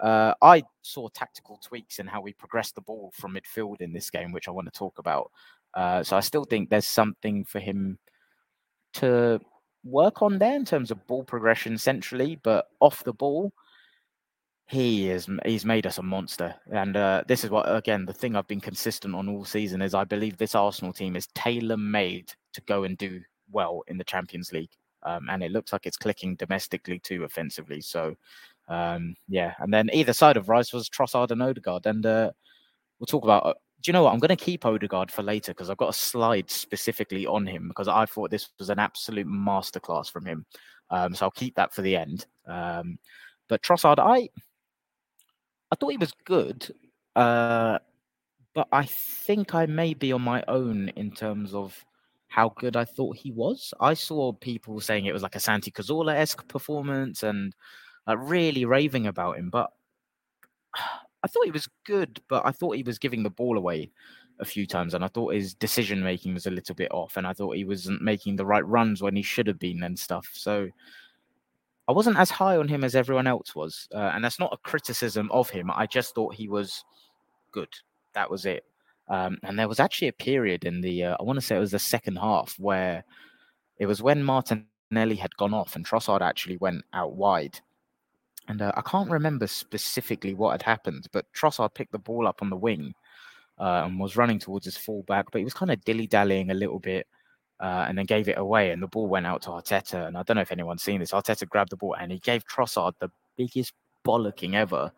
uh, 0.00 0.34
I 0.42 0.62
saw 0.82 1.08
tactical 1.08 1.58
tweaks 1.62 1.98
in 1.98 2.06
how 2.06 2.20
we 2.20 2.32
progressed 2.32 2.74
the 2.74 2.80
ball 2.80 3.12
from 3.14 3.34
midfield 3.34 3.80
in 3.80 3.92
this 3.92 4.10
game, 4.10 4.32
which 4.32 4.48
I 4.48 4.50
want 4.50 4.66
to 4.66 4.76
talk 4.76 4.98
about. 4.98 5.30
Uh, 5.74 6.02
so 6.02 6.16
I 6.16 6.20
still 6.20 6.44
think 6.44 6.70
there's 6.70 6.86
something 6.86 7.44
for 7.44 7.60
him 7.60 7.98
to 8.94 9.40
work 9.84 10.22
on 10.22 10.38
there 10.38 10.54
in 10.54 10.64
terms 10.64 10.90
of 10.90 11.06
ball 11.06 11.24
progression 11.24 11.78
centrally, 11.78 12.38
but 12.42 12.68
off 12.80 13.04
the 13.04 13.12
ball, 13.12 13.52
he 14.66 15.08
is 15.08 15.28
he's 15.46 15.64
made 15.64 15.86
us 15.86 15.98
a 15.98 16.02
monster. 16.02 16.54
And 16.70 16.96
uh, 16.96 17.24
this 17.26 17.42
is 17.44 17.50
what 17.50 17.74
again 17.74 18.04
the 18.04 18.12
thing 18.12 18.36
I've 18.36 18.48
been 18.48 18.60
consistent 18.60 19.14
on 19.14 19.28
all 19.28 19.44
season 19.44 19.80
is 19.80 19.94
I 19.94 20.04
believe 20.04 20.36
this 20.36 20.54
Arsenal 20.54 20.92
team 20.92 21.16
is 21.16 21.26
tailor 21.34 21.78
made 21.78 22.32
to 22.52 22.60
go 22.62 22.84
and 22.84 22.98
do 22.98 23.20
well 23.50 23.82
in 23.88 23.96
the 23.96 24.04
Champions 24.04 24.52
League. 24.52 24.70
Um, 25.04 25.28
and 25.30 25.42
it 25.42 25.52
looks 25.52 25.72
like 25.72 25.86
it's 25.86 25.96
clicking 25.96 26.34
domestically 26.36 26.98
too 26.98 27.24
offensively. 27.24 27.80
So 27.80 28.14
um, 28.68 29.14
yeah, 29.28 29.54
and 29.58 29.72
then 29.72 29.88
either 29.92 30.12
side 30.12 30.36
of 30.36 30.48
Rice 30.48 30.72
was 30.72 30.88
Trossard 30.90 31.30
and 31.30 31.42
Odegaard, 31.42 31.86
and 31.86 32.04
uh, 32.04 32.30
we'll 32.98 33.06
talk 33.06 33.24
about 33.24 33.46
uh, 33.46 33.54
do 33.82 33.88
you 33.88 33.92
know 33.92 34.02
what? 34.02 34.12
I'm 34.12 34.18
going 34.18 34.36
to 34.36 34.44
keep 34.44 34.66
Odegaard 34.66 35.10
for 35.10 35.22
later 35.22 35.52
because 35.52 35.70
I've 35.70 35.76
got 35.76 35.90
a 35.90 35.92
slide 35.92 36.50
specifically 36.50 37.26
on 37.26 37.46
him 37.46 37.68
because 37.68 37.86
I 37.86 38.06
thought 38.06 38.30
this 38.30 38.50
was 38.58 38.70
an 38.70 38.78
absolute 38.78 39.26
masterclass 39.26 40.10
from 40.10 40.26
him. 40.26 40.46
Um, 40.90 41.14
so 41.14 41.26
I'll 41.26 41.30
keep 41.30 41.54
that 41.56 41.72
for 41.72 41.82
the 41.82 41.96
end. 41.96 42.26
Um, 42.46 42.98
but 43.48 43.62
Trossard, 43.62 43.98
I 43.98 44.28
I 45.70 45.76
thought 45.76 45.90
he 45.90 45.96
was 45.96 46.12
good, 46.24 46.74
uh, 47.14 47.78
but 48.54 48.68
I 48.72 48.84
think 48.84 49.54
I 49.54 49.66
may 49.66 49.94
be 49.94 50.12
on 50.12 50.22
my 50.22 50.42
own 50.48 50.88
in 50.90 51.10
terms 51.10 51.54
of 51.54 51.84
how 52.28 52.50
good 52.56 52.76
I 52.76 52.84
thought 52.84 53.16
he 53.16 53.32
was. 53.32 53.72
I 53.80 53.94
saw 53.94 54.32
people 54.32 54.80
saying 54.80 55.04
it 55.04 55.12
was 55.12 55.22
like 55.22 55.36
a 55.36 55.40
Santi 55.40 55.70
Cazorla 55.70 56.14
esque 56.14 56.46
performance 56.48 57.22
and 57.22 57.54
uh, 58.08 58.16
really 58.16 58.64
raving 58.64 59.06
about 59.06 59.38
him, 59.38 59.50
but 59.50 59.70
I 61.22 61.28
thought 61.28 61.44
he 61.44 61.50
was 61.50 61.68
good, 61.84 62.20
but 62.28 62.46
I 62.46 62.52
thought 62.52 62.76
he 62.76 62.82
was 62.82 62.98
giving 62.98 63.22
the 63.22 63.30
ball 63.30 63.58
away 63.58 63.90
a 64.40 64.44
few 64.44 64.66
times, 64.66 64.94
and 64.94 65.04
I 65.04 65.08
thought 65.08 65.34
his 65.34 65.54
decision 65.54 66.02
making 66.02 66.34
was 66.34 66.46
a 66.46 66.50
little 66.50 66.74
bit 66.74 66.92
off, 66.92 67.16
and 67.16 67.26
I 67.26 67.32
thought 67.32 67.56
he 67.56 67.64
wasn't 67.64 68.02
making 68.02 68.36
the 68.36 68.46
right 68.46 68.66
runs 68.66 69.02
when 69.02 69.16
he 69.16 69.22
should 69.22 69.46
have 69.46 69.58
been 69.58 69.82
and 69.82 69.98
stuff. 69.98 70.28
So 70.32 70.68
I 71.88 71.92
wasn't 71.92 72.18
as 72.18 72.30
high 72.30 72.56
on 72.56 72.68
him 72.68 72.84
as 72.84 72.94
everyone 72.94 73.26
else 73.26 73.54
was, 73.54 73.88
uh, 73.94 74.12
and 74.14 74.22
that's 74.22 74.38
not 74.38 74.52
a 74.52 74.58
criticism 74.58 75.30
of 75.32 75.50
him. 75.50 75.70
I 75.72 75.86
just 75.86 76.14
thought 76.14 76.34
he 76.34 76.48
was 76.48 76.84
good. 77.50 77.74
That 78.14 78.30
was 78.30 78.46
it. 78.46 78.64
Um, 79.08 79.38
and 79.42 79.58
there 79.58 79.68
was 79.68 79.80
actually 79.80 80.08
a 80.08 80.12
period 80.12 80.64
in 80.64 80.82
the, 80.82 81.04
uh, 81.04 81.16
I 81.18 81.22
want 81.22 81.38
to 81.38 81.44
say 81.44 81.56
it 81.56 81.60
was 81.60 81.70
the 81.70 81.78
second 81.78 82.16
half, 82.16 82.54
where 82.58 83.04
it 83.78 83.86
was 83.86 84.02
when 84.02 84.22
Martinelli 84.22 85.16
had 85.16 85.34
gone 85.36 85.54
off 85.54 85.76
and 85.76 85.86
Trossard 85.86 86.20
actually 86.20 86.58
went 86.58 86.84
out 86.92 87.14
wide. 87.14 87.60
And 88.48 88.62
uh, 88.62 88.72
I 88.76 88.80
can't 88.80 89.10
remember 89.10 89.46
specifically 89.46 90.34
what 90.34 90.52
had 90.52 90.62
happened, 90.62 91.06
but 91.12 91.26
Trossard 91.32 91.74
picked 91.74 91.92
the 91.92 91.98
ball 91.98 92.26
up 92.26 92.42
on 92.42 92.50
the 92.50 92.56
wing 92.56 92.94
uh, 93.58 93.82
and 93.84 94.00
was 94.00 94.16
running 94.16 94.38
towards 94.38 94.64
his 94.64 94.76
fullback, 94.76 95.30
but 95.30 95.38
he 95.38 95.44
was 95.44 95.54
kind 95.54 95.70
of 95.70 95.84
dilly 95.84 96.06
dallying 96.06 96.50
a 96.50 96.54
little 96.54 96.78
bit. 96.78 97.06
Uh, 97.60 97.86
and 97.88 97.98
then 97.98 98.06
gave 98.06 98.28
it 98.28 98.38
away, 98.38 98.70
and 98.70 98.80
the 98.80 98.86
ball 98.86 99.08
went 99.08 99.26
out 99.26 99.42
to 99.42 99.48
Arteta. 99.48 100.06
And 100.06 100.16
I 100.16 100.22
don't 100.22 100.36
know 100.36 100.42
if 100.42 100.52
anyone's 100.52 100.84
seen 100.84 101.00
this. 101.00 101.10
Arteta 101.10 101.48
grabbed 101.48 101.70
the 101.70 101.76
ball 101.76 101.96
and 101.98 102.12
he 102.12 102.20
gave 102.20 102.46
Trossard 102.46 102.92
the 103.00 103.10
biggest 103.36 103.72
bollocking 104.06 104.54
ever. 104.54 104.92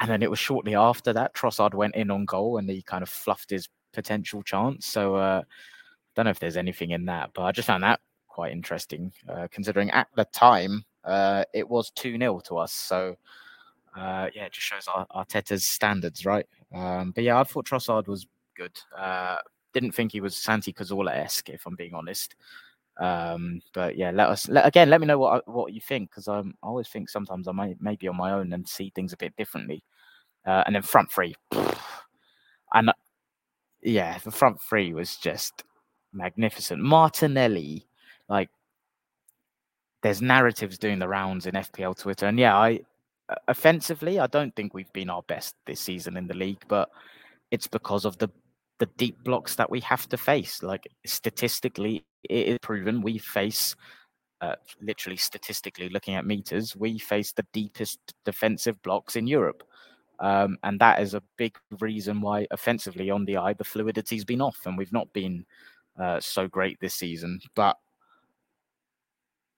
And 0.00 0.10
then 0.10 0.22
it 0.22 0.30
was 0.30 0.38
shortly 0.38 0.74
after 0.74 1.12
that 1.12 1.34
Trossard 1.34 1.74
went 1.74 1.96
in 1.96 2.10
on 2.10 2.24
goal, 2.24 2.56
and 2.56 2.70
he 2.70 2.80
kind 2.80 3.02
of 3.02 3.10
fluffed 3.10 3.50
his 3.50 3.68
potential 3.92 4.42
chance. 4.42 4.86
So 4.86 5.16
uh, 5.16 5.42
I 5.44 6.10
don't 6.16 6.24
know 6.24 6.30
if 6.30 6.38
there's 6.38 6.56
anything 6.56 6.92
in 6.92 7.04
that, 7.04 7.32
but 7.34 7.42
I 7.42 7.52
just 7.52 7.66
found 7.66 7.82
that 7.82 8.00
quite 8.26 8.52
interesting, 8.52 9.12
uh, 9.28 9.48
considering 9.50 9.90
at 9.90 10.08
the 10.16 10.24
time 10.26 10.84
uh, 11.08 11.44
it 11.52 11.68
was 11.68 11.90
two 11.90 12.18
0 12.18 12.40
to 12.46 12.58
us. 12.58 12.72
So 12.72 13.16
uh, 13.96 14.28
yeah, 14.34 14.44
it 14.44 14.52
just 14.52 14.66
shows 14.66 14.86
Arteta's 14.86 15.66
standards, 15.66 16.24
right? 16.24 16.46
Um, 16.74 17.12
but 17.12 17.24
yeah, 17.24 17.40
I 17.40 17.44
thought 17.44 17.66
Trossard 17.66 18.06
was 18.06 18.26
good. 18.56 18.78
Uh, 18.96 19.36
didn't 19.72 19.92
think 19.92 20.12
he 20.12 20.20
was 20.20 20.36
Santi 20.36 20.72
Cazorla 20.72 21.14
esque, 21.14 21.48
if 21.48 21.66
I'm 21.66 21.76
being 21.76 21.94
honest. 21.94 22.34
Um, 23.00 23.60
but 23.74 23.96
yeah, 23.96 24.10
let 24.10 24.28
us 24.28 24.48
let, 24.48 24.66
again. 24.66 24.90
Let 24.90 25.00
me 25.00 25.06
know 25.06 25.18
what 25.18 25.46
what 25.48 25.72
you 25.72 25.80
think 25.80 26.10
because 26.10 26.26
I 26.26 26.42
always 26.62 26.88
think 26.88 27.08
sometimes 27.08 27.46
I 27.46 27.52
might 27.52 27.76
maybe 27.80 28.08
on 28.08 28.16
my 28.16 28.32
own 28.32 28.52
and 28.52 28.68
see 28.68 28.90
things 28.94 29.12
a 29.12 29.16
bit 29.16 29.36
differently. 29.36 29.84
Uh, 30.46 30.64
and 30.66 30.74
then 30.74 30.82
front 30.82 31.10
three, 31.12 31.34
and 32.72 32.90
yeah, 33.82 34.18
the 34.24 34.30
front 34.30 34.60
three 34.60 34.92
was 34.92 35.16
just 35.16 35.62
magnificent. 36.12 36.82
Martinelli, 36.82 37.86
like, 38.28 38.50
there's 40.02 40.22
narratives 40.22 40.78
doing 40.78 40.98
the 40.98 41.08
rounds 41.08 41.46
in 41.46 41.54
FPL 41.54 41.98
Twitter, 41.98 42.26
and 42.26 42.38
yeah, 42.38 42.56
I 42.56 42.80
offensively, 43.46 44.18
I 44.18 44.26
don't 44.26 44.54
think 44.54 44.74
we've 44.74 44.92
been 44.92 45.10
our 45.10 45.22
best 45.22 45.54
this 45.66 45.80
season 45.80 46.16
in 46.16 46.26
the 46.26 46.34
league, 46.34 46.62
but 46.68 46.88
it's 47.50 47.66
because 47.66 48.04
of 48.04 48.18
the 48.18 48.30
the 48.78 48.86
deep 48.96 49.22
blocks 49.24 49.56
that 49.56 49.70
we 49.70 49.80
have 49.80 50.08
to 50.08 50.16
face. 50.16 50.62
Like 50.62 50.86
statistically, 51.04 52.04
it 52.22 52.46
is 52.46 52.58
proven 52.62 53.02
we 53.02 53.18
face, 53.18 53.74
uh, 54.40 54.54
literally 54.80 55.16
statistically 55.16 55.88
looking 55.88 56.14
at 56.14 56.26
meters, 56.26 56.76
we 56.76 56.98
face 56.98 57.32
the 57.32 57.46
deepest 57.52 57.98
defensive 58.24 58.80
blocks 58.82 59.16
in 59.16 59.26
Europe. 59.26 59.64
Um, 60.20 60.58
and 60.64 60.80
that 60.80 61.00
is 61.00 61.14
a 61.14 61.22
big 61.36 61.56
reason 61.80 62.20
why 62.20 62.46
offensively 62.50 63.10
on 63.10 63.24
the 63.24 63.36
eye, 63.36 63.52
the 63.52 63.64
fluidity's 63.64 64.24
been 64.24 64.40
off 64.40 64.58
and 64.64 64.76
we've 64.76 64.92
not 64.92 65.12
been 65.12 65.44
uh, 65.98 66.20
so 66.20 66.48
great 66.48 66.78
this 66.80 66.94
season. 66.94 67.40
But 67.54 67.76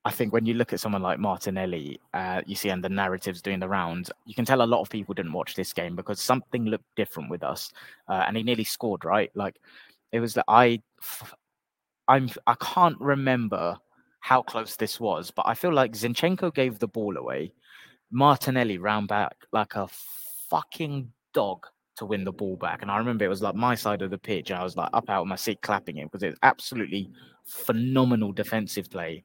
I 0.05 0.11
think 0.11 0.33
when 0.33 0.47
you 0.47 0.55
look 0.55 0.73
at 0.73 0.81
someone 0.81 1.03
like 1.03 1.19
Martinelli, 1.19 2.01
uh, 2.15 2.41
you 2.47 2.55
see 2.55 2.71
and 2.71 2.83
the 2.83 2.89
narratives 2.89 3.43
doing 3.43 3.61
the 3.61 3.69
rounds, 3.69 4.11
you 4.25 4.35
can 4.35 4.47
tell 4.47 4.63
a 4.63 4.65
lot 4.65 4.81
of 4.81 4.89
people 4.89 5.15
didn't 5.15 5.35
watch 5.35 5.55
this 5.55 5.75
game 5.75 5.95
because 5.95 6.21
something 6.21 6.65
looked 6.65 6.97
different 6.97 7.29
with 7.29 7.43
us, 7.43 7.71
uh, 8.09 8.25
and 8.27 8.37
he 8.37 8.43
nearly 8.43 8.65
scored. 8.65 9.05
Right, 9.05 9.31
like 9.35 9.57
it 10.13 10.21
was 10.21 10.35
that 10.35 10.47
I, 10.49 10.81
I'm 12.09 12.31
I 12.47 12.55
can't 12.61 12.99
remember 12.99 13.77
how 14.21 14.41
close 14.43 14.77
this 14.77 14.99
was, 14.99 15.31
but 15.31 15.47
I 15.47 15.55
feel 15.55 15.73
like 15.73 15.93
Zinchenko 15.93 16.55
gave 16.55 16.79
the 16.79 16.89
ball 16.89 17.19
away, 17.19 17.53
Martinelli 18.11 18.79
round 18.79 19.09
back 19.09 19.37
like 19.53 19.75
a 19.77 19.87
fucking 20.49 21.13
dog 21.35 21.67
to 21.97 22.07
win 22.07 22.25
the 22.25 22.33
ball 22.33 22.57
back, 22.57 22.81
and 22.81 22.91
I 22.91 22.97
remember 22.97 23.27
it 23.27 23.29
was 23.29 23.43
like 23.43 23.55
my 23.55 23.75
side 23.75 24.01
of 24.01 24.11
the 24.11 24.19
pitch, 24.19 24.49
and 24.49 24.59
I 24.59 24.65
was 24.65 24.79
like 24.79 24.89
up 24.95 25.11
out 25.11 25.23
of 25.23 25.29
my 25.29 25.37
seat 25.37 25.61
clapping 25.61 25.99
him 25.99 26.07
because 26.07 26.23
it 26.23 26.31
was 26.31 26.39
absolutely 26.43 27.11
phenomenal 27.45 28.33
defensive 28.33 28.89
play 28.89 29.25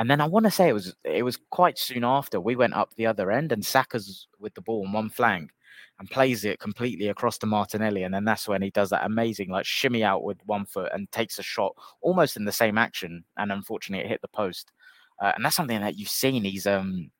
and 0.00 0.10
then 0.10 0.22
I 0.22 0.26
want 0.26 0.46
to 0.46 0.50
say 0.50 0.70
it 0.70 0.72
was 0.72 0.96
it 1.04 1.22
was 1.22 1.38
quite 1.50 1.78
soon 1.78 2.04
after 2.04 2.40
we 2.40 2.56
went 2.56 2.72
up 2.72 2.94
the 2.96 3.04
other 3.04 3.30
end 3.30 3.52
and 3.52 3.64
Saka's 3.64 4.26
with 4.38 4.54
the 4.54 4.62
ball 4.62 4.86
on 4.86 4.92
one 4.94 5.10
flank 5.10 5.50
and 5.98 6.10
plays 6.10 6.46
it 6.46 6.58
completely 6.58 7.08
across 7.08 7.36
to 7.36 7.46
Martinelli. 7.46 8.04
And 8.04 8.14
then 8.14 8.24
that's 8.24 8.48
when 8.48 8.62
he 8.62 8.70
does 8.70 8.88
that 8.90 9.04
amazing 9.04 9.50
like 9.50 9.66
shimmy 9.66 10.02
out 10.02 10.24
with 10.24 10.38
one 10.46 10.64
foot 10.64 10.90
and 10.94 11.12
takes 11.12 11.38
a 11.38 11.42
shot 11.42 11.74
almost 12.00 12.38
in 12.38 12.46
the 12.46 12.52
same 12.52 12.78
action. 12.78 13.22
And 13.36 13.52
unfortunately 13.52 14.06
it 14.06 14.08
hit 14.08 14.22
the 14.22 14.28
post. 14.28 14.72
Uh, 15.20 15.32
and 15.36 15.44
that's 15.44 15.56
something 15.56 15.78
that 15.82 15.98
you've 15.98 16.08
seen 16.08 16.44
he's 16.44 16.66
um 16.66 17.10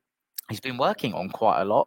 he's 0.48 0.60
been 0.60 0.78
working 0.78 1.12
on 1.12 1.28
quite 1.28 1.60
a 1.60 1.66
lot. 1.66 1.86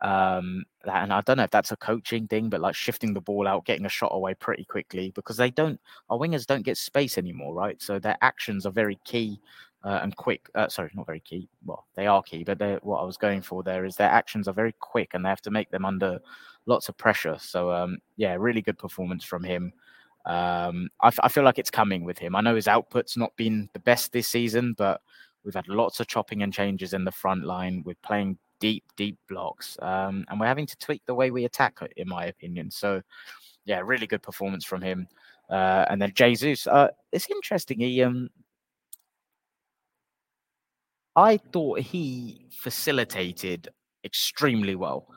Um, 0.00 0.64
and 0.84 1.12
I 1.12 1.20
don't 1.20 1.36
know 1.36 1.44
if 1.44 1.50
that's 1.50 1.72
a 1.72 1.76
coaching 1.76 2.26
thing, 2.26 2.48
but 2.48 2.60
like 2.62 2.74
shifting 2.74 3.12
the 3.12 3.20
ball 3.20 3.46
out, 3.46 3.66
getting 3.66 3.86
a 3.86 3.90
shot 3.90 4.10
away 4.12 4.34
pretty 4.34 4.64
quickly 4.64 5.12
because 5.14 5.36
they 5.36 5.50
don't, 5.50 5.78
our 6.10 6.18
wingers 6.18 6.44
don't 6.44 6.64
get 6.64 6.76
space 6.76 7.18
anymore, 7.18 7.54
right? 7.54 7.80
So 7.80 8.00
their 8.00 8.16
actions 8.20 8.66
are 8.66 8.72
very 8.72 8.98
key 9.04 9.38
uh, 9.84 10.00
and 10.02 10.16
quick. 10.16 10.48
Uh, 10.54 10.68
sorry, 10.68 10.90
not 10.94 11.06
very 11.06 11.20
key. 11.20 11.48
Well, 11.64 11.86
they 11.94 12.06
are 12.06 12.22
key, 12.22 12.44
but 12.44 12.60
what 12.84 13.00
I 13.00 13.04
was 13.04 13.16
going 13.16 13.42
for 13.42 13.62
there 13.62 13.84
is 13.84 13.96
their 13.96 14.10
actions 14.10 14.48
are 14.48 14.54
very 14.54 14.74
quick 14.80 15.10
and 15.14 15.24
they 15.24 15.28
have 15.28 15.42
to 15.42 15.50
make 15.50 15.70
them 15.70 15.84
under 15.84 16.20
lots 16.66 16.88
of 16.88 16.96
pressure. 16.96 17.36
So, 17.40 17.72
um, 17.72 17.98
yeah, 18.16 18.36
really 18.38 18.62
good 18.62 18.78
performance 18.78 19.24
from 19.24 19.42
him. 19.44 19.72
Um, 20.24 20.88
I, 21.00 21.08
f- 21.08 21.18
I 21.22 21.28
feel 21.28 21.44
like 21.44 21.58
it's 21.58 21.70
coming 21.70 22.04
with 22.04 22.18
him. 22.18 22.36
I 22.36 22.40
know 22.40 22.54
his 22.54 22.68
output's 22.68 23.16
not 23.16 23.34
been 23.36 23.68
the 23.72 23.80
best 23.80 24.12
this 24.12 24.28
season, 24.28 24.74
but 24.78 25.00
we've 25.44 25.54
had 25.54 25.68
lots 25.68 25.98
of 25.98 26.06
chopping 26.06 26.42
and 26.42 26.52
changes 26.52 26.94
in 26.94 27.04
the 27.04 27.10
front 27.10 27.44
line. 27.44 27.82
We're 27.84 27.96
playing 28.04 28.38
deep, 28.60 28.84
deep 28.96 29.18
blocks, 29.28 29.76
um, 29.82 30.24
and 30.28 30.38
we're 30.38 30.46
having 30.46 30.66
to 30.66 30.78
tweak 30.78 31.02
the 31.06 31.14
way 31.14 31.32
we 31.32 31.44
attack, 31.44 31.80
in 31.96 32.08
my 32.08 32.26
opinion. 32.26 32.70
So, 32.70 33.02
yeah, 33.64 33.80
really 33.84 34.06
good 34.06 34.22
performance 34.22 34.64
from 34.64 34.82
him. 34.82 35.08
Uh, 35.50 35.84
and 35.90 36.00
then 36.00 36.12
Jesus, 36.14 36.68
uh, 36.68 36.88
it's 37.10 37.28
interesting. 37.28 37.80
He 37.80 38.02
um, 38.02 38.30
I 41.16 41.36
thought 41.36 41.80
he 41.80 42.46
facilitated 42.50 43.68
extremely 44.04 44.74
well. 44.74 45.08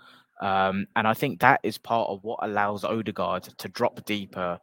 Um, 0.41 0.87
and 0.95 1.07
I 1.07 1.13
think 1.13 1.39
that 1.39 1.61
is 1.63 1.77
part 1.77 2.09
of 2.09 2.23
what 2.23 2.39
allows 2.41 2.83
Odegaard 2.83 3.43
to 3.43 3.69
drop 3.69 4.03
deeper 4.05 4.59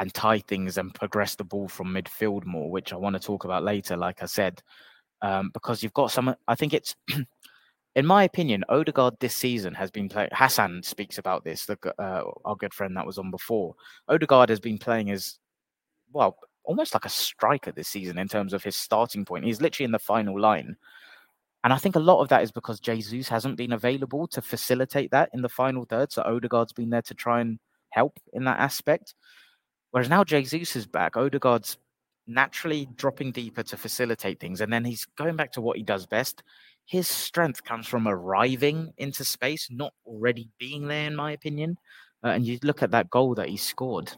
and 0.00 0.12
tie 0.12 0.40
things 0.40 0.76
and 0.76 0.92
progress 0.92 1.36
the 1.36 1.44
ball 1.44 1.68
from 1.68 1.94
midfield 1.94 2.44
more, 2.44 2.70
which 2.70 2.92
I 2.92 2.96
want 2.96 3.14
to 3.14 3.20
talk 3.20 3.44
about 3.44 3.62
later, 3.62 3.96
like 3.96 4.22
I 4.22 4.26
said, 4.26 4.60
um, 5.22 5.50
because 5.54 5.82
you've 5.82 5.94
got 5.94 6.10
some. 6.10 6.34
I 6.48 6.54
think 6.56 6.74
it's, 6.74 6.96
in 7.94 8.06
my 8.06 8.24
opinion, 8.24 8.64
Odegaard 8.68 9.14
this 9.20 9.36
season 9.36 9.72
has 9.74 9.92
been 9.92 10.08
playing. 10.08 10.30
Hassan 10.32 10.82
speaks 10.82 11.18
about 11.18 11.44
this, 11.44 11.66
the, 11.66 11.78
uh, 11.98 12.24
our 12.44 12.56
good 12.56 12.74
friend 12.74 12.96
that 12.96 13.06
was 13.06 13.18
on 13.18 13.30
before. 13.30 13.76
Odegaard 14.08 14.48
has 14.48 14.58
been 14.58 14.78
playing 14.78 15.12
as 15.12 15.38
well 16.12 16.36
almost 16.64 16.94
like 16.94 17.04
a 17.04 17.10
striker 17.10 17.72
this 17.72 17.88
season 17.88 18.18
in 18.18 18.28
terms 18.28 18.52
of 18.52 18.64
his 18.64 18.76
starting 18.76 19.24
point. 19.24 19.44
He's 19.44 19.60
literally 19.60 19.84
in 19.84 19.92
the 19.92 19.98
final 19.98 20.38
line. 20.40 20.76
And 21.62 21.72
I 21.72 21.78
think 21.78 21.96
a 21.96 22.00
lot 22.00 22.20
of 22.20 22.28
that 22.28 22.42
is 22.42 22.52
because 22.52 22.78
Jesus 22.78 23.28
hasn't 23.28 23.56
been 23.56 23.72
available 23.72 24.26
to 24.28 24.42
facilitate 24.42 25.10
that 25.12 25.30
in 25.32 25.40
the 25.40 25.48
final 25.48 25.86
third. 25.86 26.12
So 26.12 26.22
Odegaard's 26.22 26.74
been 26.74 26.90
there 26.90 27.02
to 27.02 27.14
try 27.14 27.40
and 27.40 27.58
help 27.90 28.18
in 28.32 28.44
that 28.44 28.58
aspect. 28.58 29.14
Whereas 29.90 30.10
now 30.10 30.24
Jesus 30.24 30.76
is 30.76 30.86
back, 30.86 31.16
Odegaard's 31.16 31.78
naturally 32.26 32.88
dropping 32.96 33.32
deeper 33.32 33.62
to 33.62 33.76
facilitate 33.76 34.40
things. 34.40 34.60
And 34.60 34.72
then 34.72 34.84
he's 34.84 35.06
going 35.16 35.36
back 35.36 35.52
to 35.52 35.60
what 35.60 35.76
he 35.76 35.82
does 35.82 36.06
best. 36.06 36.42
His 36.86 37.08
strength 37.08 37.64
comes 37.64 37.86
from 37.86 38.08
arriving 38.08 38.92
into 38.98 39.24
space, 39.24 39.68
not 39.70 39.94
already 40.06 40.48
being 40.58 40.88
there, 40.88 41.06
in 41.06 41.16
my 41.16 41.32
opinion. 41.32 41.78
Uh, 42.22 42.28
and 42.28 42.46
you 42.46 42.58
look 42.62 42.82
at 42.82 42.90
that 42.90 43.08
goal 43.08 43.34
that 43.36 43.48
he 43.48 43.56
scored 43.56 44.12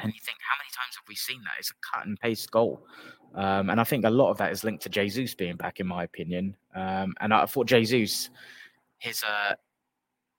and 0.00 0.12
you 0.12 0.20
think, 0.24 0.38
how 0.40 0.56
many 0.58 0.68
times 0.74 0.96
have 0.96 1.08
we 1.08 1.14
seen 1.14 1.40
that? 1.42 1.54
It's 1.58 1.70
a 1.70 1.74
cut 1.92 2.06
and 2.06 2.18
paste 2.20 2.50
goal. 2.50 2.86
Um, 3.34 3.70
and 3.70 3.80
I 3.80 3.84
think 3.84 4.04
a 4.04 4.10
lot 4.10 4.30
of 4.30 4.38
that 4.38 4.52
is 4.52 4.64
linked 4.64 4.82
to 4.84 4.88
Jesus 4.88 5.34
being 5.34 5.56
back, 5.56 5.80
in 5.80 5.86
my 5.86 6.04
opinion. 6.04 6.56
Um, 6.74 7.14
and 7.20 7.34
I 7.34 7.46
thought 7.46 7.66
Jesus, 7.66 8.30
his 8.98 9.22
uh, 9.22 9.54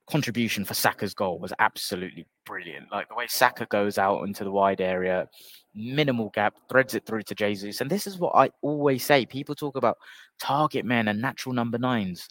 contribution 0.08 0.64
for 0.64 0.74
Saka's 0.74 1.14
goal 1.14 1.38
was 1.38 1.52
absolutely 1.58 2.26
brilliant. 2.44 2.90
Like 2.90 3.08
the 3.08 3.14
way 3.14 3.26
Saka 3.28 3.66
goes 3.66 3.98
out 3.98 4.22
into 4.24 4.44
the 4.44 4.50
wide 4.50 4.80
area, 4.80 5.28
minimal 5.74 6.30
gap, 6.30 6.56
threads 6.68 6.94
it 6.94 7.06
through 7.06 7.22
to 7.22 7.34
Jesus. 7.34 7.80
And 7.80 7.90
this 7.90 8.06
is 8.06 8.18
what 8.18 8.34
I 8.34 8.50
always 8.62 9.04
say 9.04 9.26
people 9.26 9.54
talk 9.54 9.76
about 9.76 9.98
target 10.40 10.84
men 10.84 11.08
and 11.08 11.20
natural 11.20 11.54
number 11.54 11.78
nines 11.78 12.28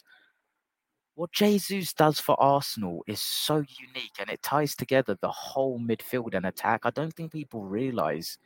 what 1.20 1.32
Jesus 1.32 1.92
does 1.92 2.18
for 2.18 2.34
Arsenal 2.40 3.04
is 3.06 3.20
so 3.20 3.56
unique 3.56 4.14
and 4.18 4.30
it 4.30 4.42
ties 4.42 4.74
together 4.74 5.18
the 5.20 5.28
whole 5.28 5.78
midfield 5.78 6.32
and 6.32 6.46
attack. 6.46 6.80
I 6.84 6.90
don't 6.90 7.12
think 7.12 7.30
people 7.30 7.62
realize. 7.62 8.38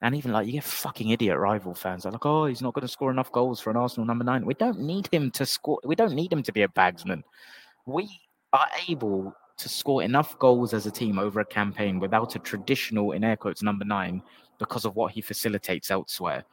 And 0.00 0.14
even 0.14 0.32
like 0.32 0.46
you 0.46 0.54
get 0.54 0.64
fucking 0.64 1.10
idiot 1.10 1.36
rival 1.36 1.74
fans 1.74 2.06
are 2.06 2.12
like, 2.12 2.24
oh, 2.24 2.46
he's 2.46 2.62
not 2.62 2.72
going 2.72 2.86
to 2.86 2.88
score 2.88 3.10
enough 3.10 3.30
goals 3.32 3.60
for 3.60 3.68
an 3.68 3.76
Arsenal 3.76 4.06
number 4.06 4.24
nine. 4.24 4.46
We 4.46 4.54
don't 4.54 4.80
need 4.80 5.10
him 5.12 5.30
to 5.32 5.44
score. 5.44 5.78
We 5.84 5.94
don't 5.94 6.14
need 6.14 6.32
him 6.32 6.42
to 6.44 6.52
be 6.52 6.62
a 6.62 6.68
bagsman. 6.68 7.22
We 7.84 8.08
are 8.54 8.68
able 8.88 9.36
to 9.58 9.68
score 9.68 10.02
enough 10.02 10.38
goals 10.38 10.72
as 10.72 10.86
a 10.86 10.90
team 10.90 11.18
over 11.18 11.40
a 11.40 11.44
campaign 11.44 12.00
without 12.00 12.34
a 12.34 12.38
traditional, 12.38 13.12
in 13.12 13.24
air 13.24 13.36
quotes, 13.36 13.62
number 13.62 13.84
nine 13.84 14.22
because 14.58 14.86
of 14.86 14.96
what 14.96 15.12
he 15.12 15.20
facilitates 15.20 15.90
elsewhere. 15.90 16.44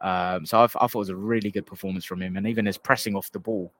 Um, 0.00 0.46
so 0.46 0.60
I, 0.60 0.64
I, 0.64 0.68
thought 0.68 0.94
it 0.94 0.98
was 0.98 1.08
a 1.08 1.16
really 1.16 1.50
good 1.50 1.66
performance 1.66 2.04
from 2.04 2.22
him, 2.22 2.36
and 2.36 2.46
even 2.46 2.66
his 2.66 2.78
pressing 2.78 3.16
off 3.16 3.32
the 3.32 3.40
ball, 3.40 3.72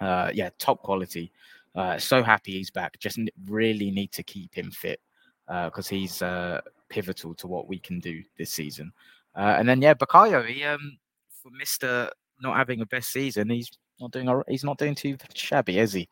uh, 0.00 0.30
yeah, 0.34 0.50
top 0.58 0.82
quality. 0.82 1.32
Uh, 1.74 1.98
so 1.98 2.22
happy 2.22 2.52
he's 2.52 2.70
back. 2.70 2.98
Just 2.98 3.18
really 3.48 3.90
need 3.90 4.12
to 4.12 4.22
keep 4.22 4.54
him 4.54 4.70
fit 4.70 5.00
uh 5.48 5.66
because 5.66 5.86
uh, 5.88 5.94
he's 5.94 6.22
uh, 6.22 6.60
pivotal 6.88 7.34
to 7.34 7.46
what 7.46 7.68
we 7.68 7.78
can 7.78 8.00
do 8.00 8.22
this 8.38 8.52
season. 8.52 8.92
Uh, 9.34 9.56
and 9.58 9.68
then 9.68 9.82
yeah, 9.82 9.94
Bukayo, 9.94 10.46
he 10.46 10.64
um, 10.64 10.98
for 11.30 11.50
Mister 11.50 12.10
not 12.40 12.56
having 12.56 12.80
a 12.80 12.86
best 12.86 13.12
season, 13.12 13.50
he's 13.50 13.70
not 14.00 14.10
doing 14.10 14.28
he's 14.48 14.64
not 14.64 14.78
doing 14.78 14.94
too 14.94 15.16
shabby, 15.34 15.78
is 15.78 15.92
he? 15.92 16.08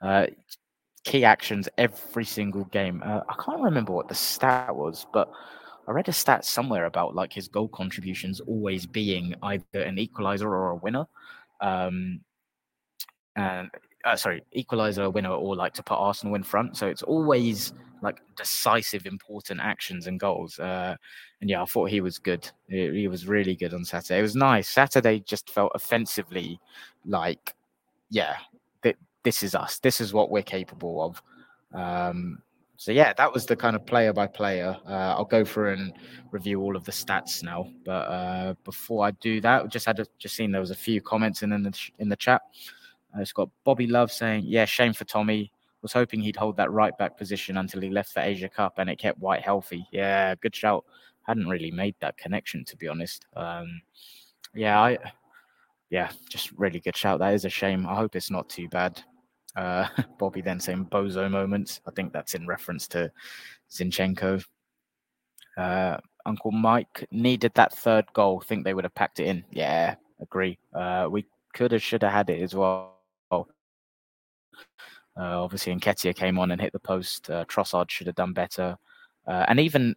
Uh, 0.00 0.26
key 1.04 1.24
actions 1.24 1.68
every 1.78 2.24
single 2.24 2.64
game. 2.64 3.02
Uh, 3.04 3.20
I 3.28 3.34
can't 3.42 3.62
remember 3.62 3.92
what 3.92 4.08
the 4.08 4.14
stat 4.14 4.74
was, 4.74 5.06
but 5.12 5.30
I 5.86 5.92
read 5.92 6.08
a 6.08 6.12
stat 6.12 6.44
somewhere 6.44 6.84
about 6.84 7.14
like 7.14 7.32
his 7.32 7.48
goal 7.48 7.68
contributions 7.68 8.40
always 8.40 8.86
being 8.86 9.34
either 9.42 9.64
an 9.80 9.98
equalizer 9.98 10.48
or 10.48 10.70
a 10.70 10.76
winner. 10.76 11.06
Um, 11.60 12.20
and 13.38 13.70
uh, 14.04 14.16
sorry, 14.16 14.42
equalizer, 14.52 15.04
a 15.04 15.10
winner, 15.10 15.30
or 15.30 15.56
like 15.56 15.74
to 15.74 15.82
put 15.82 15.94
Arsenal 15.94 16.34
in 16.34 16.42
front. 16.42 16.76
So 16.76 16.86
it's 16.86 17.02
always 17.02 17.72
like 18.02 18.20
decisive, 18.36 19.06
important 19.06 19.60
actions 19.60 20.06
and 20.06 20.20
goals. 20.20 20.58
Uh, 20.58 20.96
and 21.40 21.50
yeah, 21.50 21.62
I 21.62 21.66
thought 21.66 21.90
he 21.90 22.00
was 22.00 22.18
good. 22.18 22.48
He, 22.68 22.90
he 22.90 23.08
was 23.08 23.26
really 23.26 23.56
good 23.56 23.74
on 23.74 23.84
Saturday. 23.84 24.18
It 24.20 24.22
was 24.22 24.36
nice. 24.36 24.68
Saturday 24.68 25.20
just 25.20 25.50
felt 25.50 25.72
offensively 25.74 26.60
like, 27.04 27.54
yeah, 28.10 28.36
th- 28.82 28.96
this 29.24 29.42
is 29.42 29.54
us. 29.54 29.78
This 29.78 30.00
is 30.00 30.12
what 30.12 30.30
we're 30.30 30.42
capable 30.42 31.02
of. 31.02 31.22
Um, 31.74 32.38
so 32.76 32.92
yeah, 32.92 33.12
that 33.14 33.32
was 33.32 33.46
the 33.46 33.56
kind 33.56 33.74
of 33.74 33.84
player 33.84 34.12
by 34.12 34.28
player. 34.28 34.76
Uh, 34.86 35.14
I'll 35.16 35.24
go 35.24 35.44
through 35.44 35.72
and 35.72 35.92
review 36.30 36.60
all 36.60 36.76
of 36.76 36.84
the 36.84 36.92
stats 36.92 37.42
now. 37.42 37.68
But 37.84 37.90
uh, 37.90 38.54
before 38.64 39.04
I 39.04 39.10
do 39.10 39.40
that, 39.40 39.68
just 39.68 39.84
had 39.84 39.98
a, 39.98 40.06
just 40.20 40.36
seen 40.36 40.52
there 40.52 40.60
was 40.60 40.70
a 40.70 40.76
few 40.76 41.00
comments 41.00 41.42
in, 41.42 41.52
in 41.52 41.64
the 41.64 41.90
in 41.98 42.08
the 42.08 42.16
chat. 42.16 42.42
Uh, 43.16 43.20
it's 43.20 43.32
got 43.32 43.50
Bobby 43.64 43.86
Love 43.86 44.12
saying, 44.12 44.44
"Yeah, 44.46 44.64
shame 44.64 44.92
for 44.92 45.04
Tommy. 45.04 45.52
Was 45.82 45.92
hoping 45.92 46.20
he'd 46.20 46.36
hold 46.36 46.56
that 46.56 46.72
right 46.72 46.96
back 46.98 47.16
position 47.16 47.56
until 47.56 47.80
he 47.80 47.90
left 47.90 48.12
for 48.12 48.20
Asia 48.20 48.48
Cup, 48.48 48.74
and 48.78 48.90
it 48.90 48.98
kept 48.98 49.20
White 49.20 49.42
healthy. 49.42 49.86
Yeah, 49.92 50.34
good 50.36 50.54
shout. 50.54 50.84
Hadn't 51.22 51.48
really 51.48 51.70
made 51.70 51.94
that 52.00 52.16
connection 52.16 52.64
to 52.64 52.76
be 52.76 52.88
honest. 52.88 53.26
Um, 53.36 53.82
yeah, 54.54 54.80
I, 54.80 54.98
yeah, 55.90 56.10
just 56.28 56.52
really 56.52 56.80
good 56.80 56.96
shout. 56.96 57.20
That 57.20 57.34
is 57.34 57.44
a 57.44 57.50
shame. 57.50 57.86
I 57.86 57.94
hope 57.94 58.16
it's 58.16 58.30
not 58.30 58.48
too 58.48 58.68
bad. 58.68 59.02
Uh, 59.56 59.86
Bobby 60.18 60.40
then 60.40 60.60
saying 60.60 60.86
bozo 60.86 61.30
moments. 61.30 61.80
I 61.86 61.90
think 61.90 62.12
that's 62.12 62.34
in 62.34 62.46
reference 62.46 62.88
to 62.88 63.10
Zinchenko. 63.70 64.44
Uh, 65.56 65.98
Uncle 66.26 66.50
Mike 66.50 67.06
needed 67.10 67.52
that 67.54 67.72
third 67.72 68.04
goal. 68.12 68.40
Think 68.40 68.64
they 68.64 68.74
would 68.74 68.84
have 68.84 68.94
packed 68.94 69.20
it 69.20 69.26
in. 69.26 69.44
Yeah, 69.50 69.94
agree. 70.20 70.58
Uh, 70.74 71.08
we 71.10 71.24
could 71.54 71.72
have, 71.72 71.82
should 71.82 72.02
have 72.02 72.12
had 72.12 72.30
it 72.30 72.42
as 72.42 72.54
well. 72.54 72.97
Uh, 75.16 75.42
obviously, 75.42 75.74
Nketiah 75.74 76.14
came 76.14 76.38
on 76.38 76.50
and 76.50 76.60
hit 76.60 76.72
the 76.72 76.78
post. 76.78 77.28
Uh, 77.28 77.44
Trossard 77.46 77.90
should 77.90 78.06
have 78.06 78.16
done 78.16 78.32
better. 78.32 78.76
Uh, 79.26 79.44
and 79.48 79.58
even, 79.58 79.96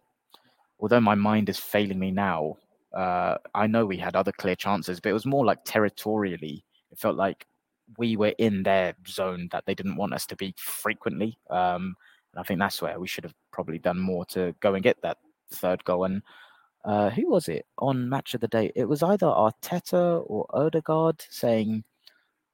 although 0.80 1.00
my 1.00 1.14
mind 1.14 1.48
is 1.48 1.58
failing 1.58 1.98
me 1.98 2.10
now, 2.10 2.56
uh, 2.92 3.36
I 3.54 3.66
know 3.66 3.86
we 3.86 3.96
had 3.96 4.16
other 4.16 4.32
clear 4.32 4.56
chances, 4.56 5.00
but 5.00 5.10
it 5.10 5.14
was 5.14 5.26
more 5.26 5.44
like 5.44 5.64
territorially. 5.64 6.64
It 6.90 6.98
felt 6.98 7.16
like 7.16 7.46
we 7.98 8.16
were 8.16 8.34
in 8.38 8.62
their 8.62 8.94
zone 9.06 9.48
that 9.52 9.64
they 9.66 9.74
didn't 9.74 9.96
want 9.96 10.14
us 10.14 10.26
to 10.26 10.36
be 10.36 10.54
frequently. 10.58 11.38
Um, 11.50 11.94
and 12.32 12.40
I 12.40 12.42
think 12.42 12.60
that's 12.60 12.82
where 12.82 12.98
we 12.98 13.06
should 13.06 13.24
have 13.24 13.34
probably 13.50 13.78
done 13.78 13.98
more 13.98 14.24
to 14.26 14.54
go 14.60 14.74
and 14.74 14.82
get 14.82 15.00
that 15.02 15.18
third 15.50 15.84
goal. 15.84 16.04
And 16.04 16.22
uh, 16.84 17.10
who 17.10 17.30
was 17.30 17.48
it 17.48 17.66
on 17.78 18.08
match 18.08 18.34
of 18.34 18.40
the 18.40 18.48
day? 18.48 18.72
It 18.74 18.86
was 18.86 19.02
either 19.02 19.26
Arteta 19.26 20.24
or 20.26 20.46
Odegaard 20.50 21.24
saying 21.30 21.84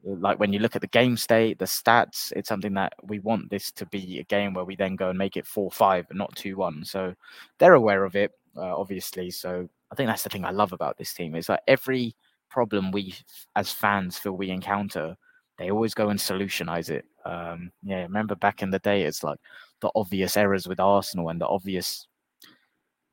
like 0.04 0.38
when 0.38 0.52
you 0.52 0.60
look 0.60 0.76
at 0.76 0.82
the 0.82 0.88
game 0.88 1.16
state, 1.16 1.58
the 1.58 1.64
stats, 1.64 2.32
it's 2.36 2.48
something 2.48 2.74
that 2.74 2.94
we 3.02 3.18
want 3.18 3.50
this 3.50 3.70
to 3.72 3.86
be 3.86 4.18
a 4.18 4.24
game 4.24 4.54
where 4.54 4.64
we 4.64 4.76
then 4.76 4.96
go 4.96 5.10
and 5.10 5.18
make 5.18 5.36
it 5.36 5.46
4 5.46 5.70
5 5.70 6.06
and 6.10 6.18
not 6.18 6.34
2 6.36 6.56
1. 6.56 6.84
So 6.84 7.14
they're 7.58 7.74
aware 7.74 8.04
of 8.04 8.16
it, 8.16 8.32
uh, 8.56 8.76
obviously. 8.76 9.30
So 9.30 9.68
I 9.90 9.94
think 9.94 10.08
that's 10.08 10.22
the 10.22 10.30
thing 10.30 10.44
I 10.44 10.50
love 10.50 10.72
about 10.72 10.98
this 10.98 11.12
team 11.14 11.34
is 11.34 11.46
that 11.48 11.62
every 11.66 12.14
problem 12.50 12.90
we 12.92 13.14
as 13.56 13.72
fans 13.72 14.18
feel 14.18 14.32
we 14.32 14.50
encounter, 14.50 15.16
they 15.58 15.70
always 15.70 15.94
go 15.94 16.08
and 16.10 16.18
solutionize 16.18 16.90
it. 16.90 17.04
Um, 17.24 17.70
yeah, 17.82 18.02
remember 18.02 18.34
back 18.34 18.62
in 18.62 18.70
the 18.70 18.78
day, 18.78 19.02
it's 19.02 19.22
like 19.22 19.38
the 19.80 19.90
obvious 19.94 20.36
errors 20.36 20.66
with 20.66 20.80
Arsenal 20.80 21.28
and 21.28 21.40
the 21.40 21.46
obvious 21.46 22.07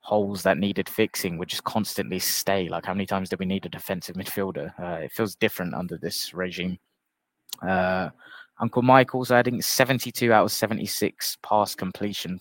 holes 0.06 0.44
that 0.44 0.60
needed 0.60 0.88
fixing 0.88 1.36
would 1.36 1.50
just 1.50 1.64
constantly 1.64 2.20
stay. 2.20 2.70
Like, 2.70 2.86
how 2.86 2.94
many 2.94 3.08
times 3.08 3.30
did 3.30 3.40
we 3.40 3.46
need 3.48 3.66
a 3.66 3.70
defensive 3.70 4.16
midfielder? 4.16 4.72
Uh, 4.80 5.02
it 5.02 5.12
feels 5.12 5.36
different 5.36 5.74
under 5.74 5.98
this 5.98 6.32
regime. 6.32 6.78
Uh, 7.68 8.10
Uncle 8.60 8.84
Michael's 8.84 9.32
adding 9.32 9.64
72 9.64 10.32
out 10.32 10.46
of 10.46 10.52
76 10.52 11.38
pass 11.42 11.74
completion, 11.74 12.40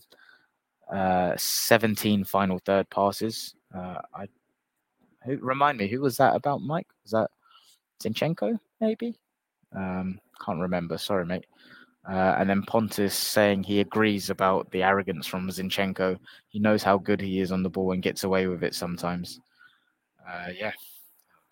uh, 0.93 1.33
17 1.39 2.25
final 2.25 2.59
third 2.67 2.89
passes. 2.91 3.55
Uh, 3.75 3.97
I 4.15 4.27
who, 5.25 5.39
remind 5.39 5.79
me, 5.79 5.89
who 5.89 6.03
was 6.03 6.19
that 6.19 6.37
about, 6.37 6.61
Mike? 6.61 6.87
Was 7.03 7.13
that 7.13 7.31
Zinchenko, 8.03 8.59
maybe? 8.79 9.19
Um, 9.75 10.21
can't 10.45 10.61
remember. 10.61 10.99
Sorry, 10.99 11.25
mate. 11.25 11.47
Uh, 12.09 12.37
and 12.39 12.51
then 12.51 12.63
Pontus 12.63 13.15
saying 13.15 13.63
he 13.63 13.81
agrees 13.81 14.29
about 14.29 14.71
the 14.71 14.83
arrogance 14.83 15.27
from 15.27 15.49
Zinchenko. 15.49 16.19
He 16.49 16.59
knows 16.59 16.83
how 16.83 16.99
good 16.99 17.21
he 17.21 17.41
is 17.41 17.51
on 17.51 17.63
the 17.63 17.71
ball 17.71 17.93
and 17.93 18.03
gets 18.03 18.25
away 18.25 18.47
with 18.47 18.63
it 18.63 18.75
sometimes. 18.75 19.41
Uh, 20.29 20.49
yeah, 20.55 20.73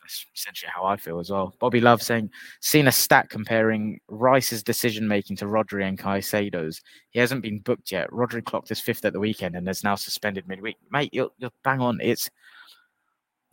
that's 0.02 0.26
essentially 0.34 0.70
how 0.74 0.84
I 0.84 0.96
feel 0.96 1.18
as 1.18 1.30
well. 1.30 1.54
Bobby 1.58 1.80
Love 1.80 2.02
saying, 2.02 2.30
seen 2.60 2.86
a 2.86 2.92
stat 2.92 3.30
comparing 3.30 3.98
Rice's 4.08 4.62
decision 4.62 5.08
making 5.08 5.36
to 5.36 5.46
Rodri 5.46 5.88
and 5.88 5.98
Caicedo's. 5.98 6.82
He 7.10 7.18
hasn't 7.18 7.42
been 7.42 7.60
booked 7.60 7.90
yet. 7.90 8.10
Rodri 8.10 8.44
clocked 8.44 8.68
his 8.68 8.80
fifth 8.80 9.06
at 9.06 9.14
the 9.14 9.20
weekend 9.20 9.56
and 9.56 9.66
is 9.68 9.84
now 9.84 9.94
suspended 9.94 10.46
midweek. 10.46 10.76
Mate, 10.90 11.14
you're, 11.14 11.30
you're 11.38 11.50
bang 11.64 11.80
on. 11.80 11.98
It's 12.02 12.28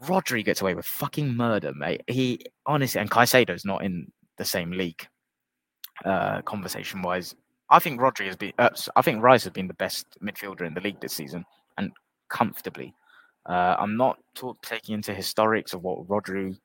Rodri 0.03 0.43
gets 0.43 0.61
away 0.61 0.75
with 0.75 0.85
fucking 0.85 1.33
murder, 1.33 1.73
mate. 1.73 2.01
He 2.07 2.41
honestly, 2.65 2.99
and 2.99 3.11
Caicedo's 3.11 3.63
not 3.63 3.83
in 3.85 4.11
the 4.37 4.45
same 4.45 4.71
league 4.71 5.07
uh, 6.05 6.41
conversation 6.43 7.01
wise. 7.01 7.35
I 7.69 7.79
think 7.79 7.99
Rodri 7.99 8.25
has 8.27 8.35
been. 8.35 8.53
Uh, 8.57 8.69
I 8.95 9.01
think 9.01 9.21
Rice 9.21 9.43
has 9.43 9.53
been 9.53 9.67
the 9.67 9.73
best 9.75 10.05
midfielder 10.23 10.65
in 10.65 10.73
the 10.73 10.81
league 10.81 10.99
this 10.99 11.13
season, 11.13 11.45
and 11.77 11.91
comfortably. 12.29 12.93
Uh, 13.45 13.75
I'm 13.79 13.97
not 13.97 14.19
taking 14.61 14.95
into 14.95 15.13
historics 15.13 15.73
of 15.73 15.83
what 15.83 16.07
Rodri 16.07 16.57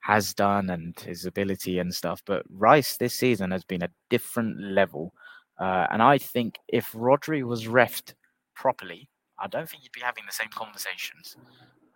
has 0.00 0.34
done 0.34 0.70
and 0.70 0.98
his 0.98 1.26
ability 1.26 1.78
and 1.78 1.94
stuff, 1.94 2.22
but 2.26 2.44
Rice 2.50 2.96
this 2.96 3.14
season 3.14 3.50
has 3.52 3.64
been 3.64 3.82
a 3.82 3.90
different 4.10 4.60
level. 4.60 5.12
Uh, 5.58 5.86
and 5.90 6.02
I 6.02 6.18
think 6.18 6.58
if 6.68 6.90
Rodri 6.92 7.44
was 7.44 7.66
refed 7.66 8.14
properly, 8.54 9.08
I 9.38 9.46
don't 9.46 9.68
think 9.68 9.84
you'd 9.84 9.92
be 9.92 10.00
having 10.00 10.24
the 10.26 10.32
same 10.32 10.48
conversations. 10.52 11.36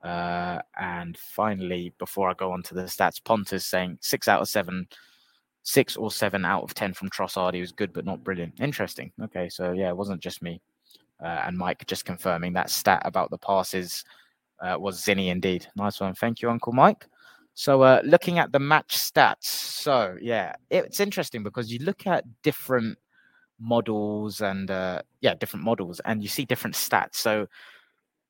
Uh, 0.05 0.61
and 0.79 1.17
finally, 1.17 1.93
before 1.99 2.31
I 2.31 2.35
go 2.35 2.53
on 2.53 2.63
to 2.65 2.75
the 2.75 2.83
stats, 2.83 3.23
Pontus 3.23 3.67
saying 3.67 3.99
six 4.01 4.29
out 4.29 4.41
of 4.41 4.49
seven 4.49 4.87
six 5.67 5.97
or 5.97 6.13
seven 6.13 6.45
out 6.45 6.63
of 6.63 6.75
ten 6.75 6.95
from 6.95 7.11
Trossard. 7.11 7.55
He 7.55 7.61
was 7.61 7.73
good, 7.73 7.93
but 7.93 8.05
not 8.05 8.23
brilliant. 8.23 8.61
Interesting. 8.61 9.11
Okay, 9.21 9.49
so 9.49 9.73
yeah, 9.73 9.89
it 9.89 9.97
wasn't 9.97 10.23
just 10.23 10.41
me. 10.41 10.63
Uh, 11.21 11.43
and 11.45 11.59
Mike 11.59 11.85
just 11.87 12.05
confirming 12.05 12.53
that 12.53 12.71
stat 12.71 13.03
about 13.05 13.31
the 13.31 13.39
passes 13.39 14.05
uh, 14.63 14.77
was 14.79 15.03
Zinny 15.03 15.29
indeed. 15.29 15.67
Nice 15.75 15.99
one. 16.01 16.15
Thank 16.15 16.41
you, 16.41 16.51
Uncle 16.51 16.73
Mike. 16.73 17.07
So 17.55 17.83
uh, 17.83 18.01
looking 18.05 18.39
at 18.39 18.53
the 18.53 18.61
match 18.61 18.97
stats. 18.97 19.47
So 19.47 20.17
yeah, 20.21 20.55
it's 20.71 21.01
interesting 21.01 21.43
because 21.43 21.73
you 21.73 21.81
look 21.81 22.07
at 22.07 22.25
different 22.43 22.97
models 23.59 24.41
and 24.43 24.71
uh, 24.71 25.03
yeah, 25.21 25.35
different 25.35 25.65
models, 25.65 26.01
and 26.05 26.23
you 26.23 26.29
see 26.29 26.45
different 26.45 26.77
stats. 26.77 27.17
So 27.17 27.49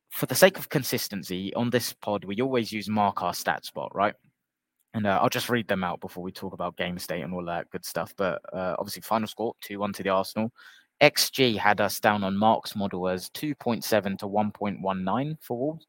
for 0.09 0.25
the 0.25 0.35
sake 0.35 0.57
of 0.59 0.71
consistency 0.71 1.53
on 1.55 1.69
this 1.69 1.93
pod, 1.93 2.25
we 2.25 2.41
always 2.41 2.73
use 2.73 2.89
mark 2.89 3.23
our 3.23 3.35
stat 3.35 3.67
spot, 3.67 3.95
right? 3.95 4.15
And 4.97 5.07
uh, 5.07 5.19
I'll 5.21 5.29
just 5.29 5.51
read 5.51 5.69
them 5.69 5.85
out 5.85 6.01
before 6.01 6.25
we 6.25 6.33
talk 6.33 6.55
about 6.55 6.79
game 6.79 6.99
state 6.99 7.21
and 7.21 7.35
all 7.35 7.45
that 7.45 7.69
good 7.69 7.85
stuff. 7.85 8.15
But 8.17 8.41
uh, 8.51 8.77
obviously, 8.79 9.03
final 9.03 9.29
score 9.29 9.53
2 9.61 9.79
1 9.79 9.93
to 9.93 10.03
the 10.03 10.09
Arsenal. 10.09 10.51
XG 11.03 11.59
had 11.59 11.83
us 11.83 12.01
down 12.01 12.25
on 12.25 12.35
Mark's 12.35 12.75
model 12.75 13.07
as 13.07 13.29
2.7 13.31 14.19
to 14.19 14.27
1.19 14.27 15.37
for 15.43 15.59
Wolves. 15.59 15.87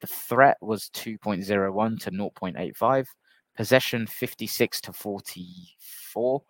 The 0.00 0.08
threat 0.08 0.56
was 0.60 0.90
2.01 0.92 2.00
to 2.00 2.10
0.85. 2.10 3.06
Possession 3.56 4.08
56 4.08 4.80
to 4.80 4.92
44. 4.92 6.42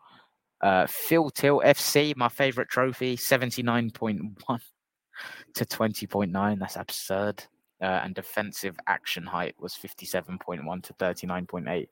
Uh, 0.62 0.87
field 0.87 1.35
tilt 1.35 1.62
FC, 1.62 2.16
my 2.16 2.31
favorite 2.31 2.71
trophy, 2.71 3.18
79.1 3.18 4.35
to 5.55 5.64
20.9. 5.66 6.59
That's 6.59 6.77
absurd 6.77 7.44
uh, 7.81 8.01
and 8.05 8.14
defensive 8.14 8.77
action 8.87 9.25
height 9.25 9.55
was 9.59 9.75
57.1 9.75 10.83
to 10.83 10.93
39.8. 10.95 11.88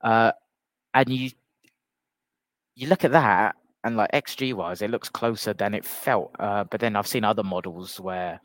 Uh, 0.00 0.32
and 0.94 1.08
you 1.08 1.30
you 2.74 2.88
look 2.88 3.04
at 3.04 3.12
that, 3.12 3.56
and 3.84 3.96
like 3.96 4.10
XG 4.12 4.54
wise, 4.54 4.82
it 4.82 4.90
looks 4.90 5.08
closer 5.08 5.52
than 5.52 5.74
it 5.74 5.84
felt. 5.84 6.34
Uh, 6.38 6.64
but 6.64 6.80
then 6.80 6.96
I've 6.96 7.06
seen 7.06 7.24
other 7.24 7.42
models 7.42 8.00
where 8.00 8.40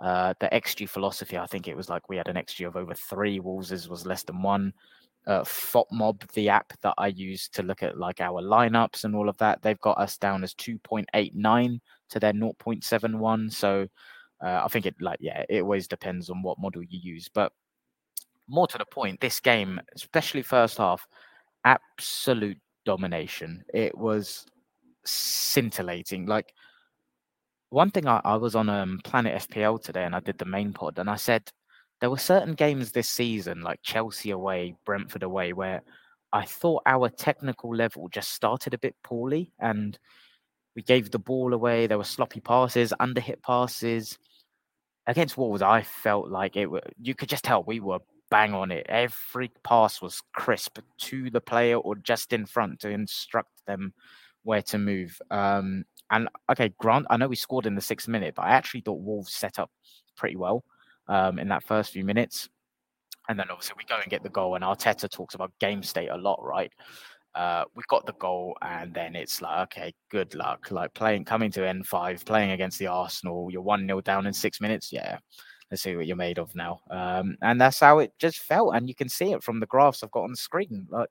uh, 0.00 0.34
the 0.40 0.48
XG 0.48 0.88
philosophy, 0.88 1.36
I 1.38 1.46
think 1.46 1.68
it 1.68 1.76
was 1.76 1.88
like 1.88 2.08
we 2.08 2.16
had 2.16 2.28
an 2.28 2.36
XG 2.36 2.66
of 2.66 2.76
over 2.76 2.94
three. 2.94 3.40
Wolves 3.40 3.88
was 3.88 4.06
less 4.06 4.22
than 4.22 4.42
one. 4.42 4.72
Uh, 5.26 5.42
FotMob, 5.42 6.30
the 6.32 6.48
app 6.48 6.72
that 6.82 6.94
I 6.98 7.08
use 7.08 7.48
to 7.48 7.62
look 7.62 7.82
at 7.82 7.98
like 7.98 8.20
our 8.20 8.40
lineups 8.40 9.04
and 9.04 9.16
all 9.16 9.28
of 9.28 9.36
that, 9.38 9.60
they've 9.60 9.80
got 9.80 9.98
us 9.98 10.16
down 10.16 10.44
as 10.44 10.54
2.89 10.54 11.80
to 12.10 12.20
their 12.20 12.32
0.71. 12.32 13.52
So 13.52 13.88
uh, 14.44 14.62
I 14.64 14.68
think 14.68 14.86
it 14.86 14.94
like 15.00 15.18
yeah, 15.20 15.44
it 15.48 15.62
always 15.62 15.88
depends 15.88 16.30
on 16.30 16.42
what 16.42 16.58
model 16.58 16.82
you 16.82 16.98
use. 16.98 17.28
But 17.32 17.52
more 18.48 18.66
to 18.66 18.78
the 18.78 18.84
point, 18.84 19.20
this 19.20 19.40
game, 19.40 19.80
especially 19.94 20.42
first 20.42 20.78
half, 20.78 21.06
absolute 21.64 22.58
domination. 22.84 23.64
It 23.74 23.96
was 23.96 24.46
scintillating. 25.04 26.26
Like 26.26 26.52
one 27.70 27.90
thing 27.90 28.06
I, 28.06 28.20
I 28.24 28.36
was 28.36 28.54
on 28.54 28.68
um, 28.68 29.00
Planet 29.04 29.48
FPL 29.48 29.82
today 29.82 30.04
and 30.04 30.14
I 30.14 30.20
did 30.20 30.38
the 30.38 30.44
main 30.44 30.72
pod 30.72 30.98
and 30.98 31.10
I 31.10 31.16
said 31.16 31.50
there 32.00 32.10
were 32.10 32.18
certain 32.18 32.54
games 32.54 32.92
this 32.92 33.08
season, 33.08 33.62
like 33.62 33.80
Chelsea 33.82 34.30
away, 34.30 34.76
Brentford 34.84 35.22
away, 35.22 35.52
where 35.52 35.82
I 36.32 36.44
thought 36.44 36.82
our 36.86 37.08
technical 37.08 37.74
level 37.74 38.08
just 38.08 38.32
started 38.32 38.74
a 38.74 38.78
bit 38.78 38.94
poorly 39.02 39.52
and 39.58 39.98
we 40.74 40.82
gave 40.82 41.10
the 41.10 41.18
ball 41.18 41.54
away. 41.54 41.86
There 41.86 41.98
were 41.98 42.04
sloppy 42.04 42.40
passes, 42.40 42.92
underhit 43.00 43.42
passes. 43.42 44.18
Against 45.06 45.36
Wolves, 45.36 45.62
I 45.62 45.82
felt 45.82 46.28
like 46.28 46.56
it. 46.56 46.68
You 47.00 47.14
could 47.14 47.28
just 47.28 47.44
tell 47.44 47.62
we 47.62 47.80
were 47.80 48.00
bang 48.30 48.54
on 48.54 48.72
it. 48.72 48.86
Every 48.88 49.50
pass 49.62 50.02
was 50.02 50.22
crisp 50.32 50.78
to 50.98 51.30
the 51.30 51.40
player 51.40 51.76
or 51.76 51.94
just 51.96 52.32
in 52.32 52.46
front 52.46 52.80
to 52.80 52.90
instruct 52.90 53.50
them 53.66 53.92
where 54.42 54.62
to 54.62 54.78
move. 54.78 55.20
Um, 55.30 55.84
and 56.10 56.28
okay, 56.50 56.72
Grant, 56.78 57.06
I 57.10 57.16
know 57.16 57.28
we 57.28 57.36
scored 57.36 57.66
in 57.66 57.74
the 57.74 57.80
sixth 57.80 58.08
minute, 58.08 58.34
but 58.34 58.42
I 58.42 58.50
actually 58.50 58.80
thought 58.80 59.00
Wolves 59.00 59.32
set 59.32 59.58
up 59.58 59.70
pretty 60.16 60.36
well 60.36 60.64
um, 61.08 61.38
in 61.38 61.48
that 61.48 61.64
first 61.64 61.92
few 61.92 62.04
minutes. 62.04 62.48
And 63.28 63.38
then 63.38 63.46
obviously 63.50 63.74
we 63.76 63.84
go 63.84 63.96
and 64.00 64.10
get 64.10 64.22
the 64.22 64.28
goal, 64.28 64.54
and 64.54 64.64
Arteta 64.64 65.10
talks 65.10 65.34
about 65.34 65.52
game 65.58 65.82
state 65.82 66.08
a 66.08 66.16
lot, 66.16 66.38
right? 66.44 66.72
Uh, 67.36 67.64
we 67.74 67.82
got 67.88 68.06
the 68.06 68.14
goal, 68.14 68.56
and 68.62 68.94
then 68.94 69.14
it's 69.14 69.42
like, 69.42 69.58
okay, 69.64 69.94
good 70.10 70.34
luck. 70.34 70.70
Like 70.70 70.94
playing, 70.94 71.24
coming 71.24 71.50
to 71.52 71.60
N5, 71.60 72.24
playing 72.24 72.52
against 72.52 72.78
the 72.78 72.86
Arsenal, 72.86 73.50
you're 73.50 73.62
1 73.62 73.86
0 73.86 74.00
down 74.00 74.26
in 74.26 74.32
six 74.32 74.60
minutes. 74.60 74.92
Yeah, 74.92 75.18
let's 75.70 75.82
see 75.82 75.94
what 75.96 76.06
you're 76.06 76.16
made 76.16 76.38
of 76.38 76.54
now. 76.54 76.80
Um, 76.90 77.36
and 77.42 77.60
that's 77.60 77.80
how 77.80 77.98
it 77.98 78.12
just 78.18 78.38
felt. 78.38 78.74
And 78.74 78.88
you 78.88 78.94
can 78.94 79.08
see 79.08 79.32
it 79.32 79.42
from 79.42 79.60
the 79.60 79.66
graphs 79.66 80.02
I've 80.02 80.10
got 80.10 80.24
on 80.24 80.30
the 80.30 80.36
screen. 80.36 80.86
Like, 80.90 81.10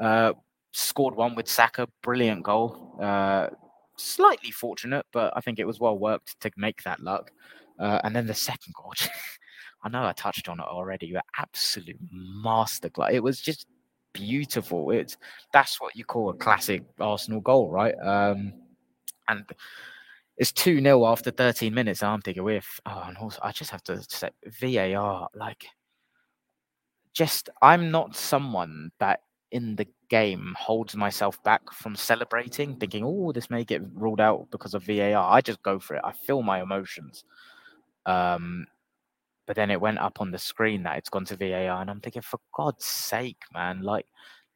uh, 0.00 0.32
scored 0.72 1.14
one 1.14 1.34
with 1.34 1.48
Saka, 1.48 1.88
brilliant 2.02 2.42
goal. 2.42 2.98
Uh, 3.00 3.48
slightly 3.96 4.50
fortunate, 4.50 5.06
but 5.12 5.32
I 5.36 5.40
think 5.40 5.58
it 5.58 5.66
was 5.66 5.80
well 5.80 5.98
worked 5.98 6.40
to 6.40 6.50
make 6.56 6.82
that 6.82 7.00
luck. 7.00 7.30
Uh, 7.78 8.00
and 8.04 8.14
then 8.14 8.26
the 8.26 8.34
second 8.34 8.74
goal, 8.74 8.92
I 9.84 9.88
know 9.88 10.04
I 10.04 10.12
touched 10.12 10.48
on 10.48 10.60
it 10.60 10.66
already. 10.66 11.06
You're 11.06 11.22
absolute 11.38 11.98
masterclass. 12.12 13.12
It 13.12 13.22
was 13.22 13.40
just 13.40 13.66
beautiful. 14.14 14.90
It's 14.90 15.18
that's 15.52 15.80
what 15.80 15.94
you 15.94 16.04
call 16.04 16.30
a 16.30 16.34
classic 16.34 16.82
Arsenal 16.98 17.40
goal, 17.42 17.70
right? 17.70 17.94
Um, 18.02 18.54
and 19.28 19.44
it's 20.38 20.52
2 20.52 20.80
0 20.80 21.06
after 21.06 21.30
13 21.30 21.74
minutes. 21.74 22.02
I'm 22.02 22.22
thinking, 22.22 22.42
with 22.42 22.80
oh, 22.86 23.04
and 23.06 23.18
also 23.18 23.38
I 23.42 23.52
just 23.52 23.70
have 23.70 23.84
to 23.84 24.02
say 24.08 24.30
VAR, 24.46 25.28
like, 25.34 25.66
just 27.12 27.50
I'm 27.60 27.90
not 27.90 28.16
someone 28.16 28.90
that 28.98 29.20
in 29.52 29.76
the 29.76 29.86
game 30.08 30.54
holds 30.58 30.96
myself 30.96 31.42
back 31.44 31.72
from 31.72 31.94
celebrating, 31.94 32.76
thinking, 32.76 33.04
oh, 33.04 33.30
this 33.32 33.50
may 33.50 33.64
get 33.64 33.82
ruled 33.94 34.20
out 34.20 34.48
because 34.50 34.74
of 34.74 34.84
VAR. 34.84 35.32
I 35.32 35.40
just 35.40 35.62
go 35.62 35.78
for 35.78 35.94
it. 35.96 36.02
I 36.04 36.12
feel 36.12 36.42
my 36.42 36.62
emotions. 36.62 37.24
Um, 38.06 38.66
but 39.46 39.56
then 39.56 39.70
it 39.70 39.80
went 39.80 39.98
up 39.98 40.20
on 40.20 40.30
the 40.30 40.38
screen 40.38 40.82
that 40.84 40.98
it's 40.98 41.08
gone 41.08 41.24
to 41.26 41.36
VAR, 41.36 41.80
and 41.80 41.90
I'm 41.90 42.00
thinking, 42.00 42.22
for 42.22 42.40
God's 42.54 42.84
sake, 42.84 43.38
man, 43.52 43.82
like 43.82 44.06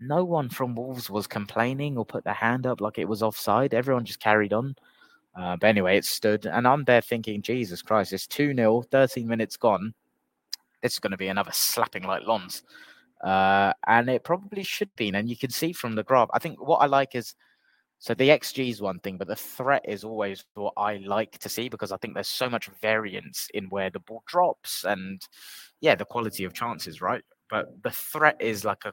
no 0.00 0.24
one 0.24 0.48
from 0.48 0.74
Wolves 0.74 1.10
was 1.10 1.26
complaining 1.26 1.96
or 1.96 2.04
put 2.04 2.24
their 2.24 2.34
hand 2.34 2.66
up 2.66 2.80
like 2.80 2.98
it 2.98 3.08
was 3.08 3.22
offside. 3.22 3.74
Everyone 3.74 4.04
just 4.04 4.20
carried 4.20 4.52
on. 4.52 4.76
Uh, 5.34 5.56
but 5.56 5.68
anyway, 5.68 5.96
it 5.96 6.04
stood, 6.04 6.46
and 6.46 6.66
I'm 6.66 6.84
there 6.84 7.00
thinking, 7.00 7.42
Jesus 7.42 7.82
Christ, 7.82 8.12
it's 8.12 8.26
2 8.26 8.54
0, 8.54 8.82
13 8.90 9.26
minutes 9.26 9.56
gone. 9.56 9.94
This 10.82 10.94
is 10.94 10.98
going 10.98 11.12
to 11.12 11.16
be 11.16 11.28
another 11.28 11.52
slapping 11.52 12.04
like 12.04 12.26
Lons. 12.26 12.62
Uh, 13.22 13.72
and 13.86 14.08
it 14.08 14.24
probably 14.24 14.62
should 14.62 14.94
be. 14.96 15.08
And 15.08 15.28
you 15.28 15.36
can 15.36 15.50
see 15.50 15.72
from 15.72 15.94
the 15.94 16.04
graph, 16.04 16.28
I 16.32 16.38
think 16.38 16.64
what 16.64 16.78
I 16.78 16.86
like 16.86 17.14
is 17.14 17.34
so 18.00 18.14
the 18.14 18.28
XG 18.30 18.70
is 18.70 18.80
one 18.80 19.00
thing, 19.00 19.16
but 19.18 19.26
the 19.26 19.36
threat 19.36 19.84
is 19.86 20.04
always 20.04 20.44
what 20.54 20.74
I 20.76 20.98
like 20.98 21.38
to 21.38 21.48
see 21.48 21.68
because 21.68 21.90
I 21.90 21.96
think 21.96 22.14
there's 22.14 22.28
so 22.28 22.48
much 22.48 22.70
variance 22.80 23.48
in 23.54 23.64
where 23.70 23.90
the 23.90 23.98
ball 24.00 24.22
drops 24.26 24.84
and 24.84 25.20
yeah, 25.80 25.96
the 25.96 26.04
quality 26.04 26.44
of 26.44 26.52
chances, 26.52 27.00
right? 27.00 27.22
But 27.50 27.82
the 27.82 27.90
threat 27.90 28.36
is 28.40 28.64
like 28.64 28.84
a 28.84 28.92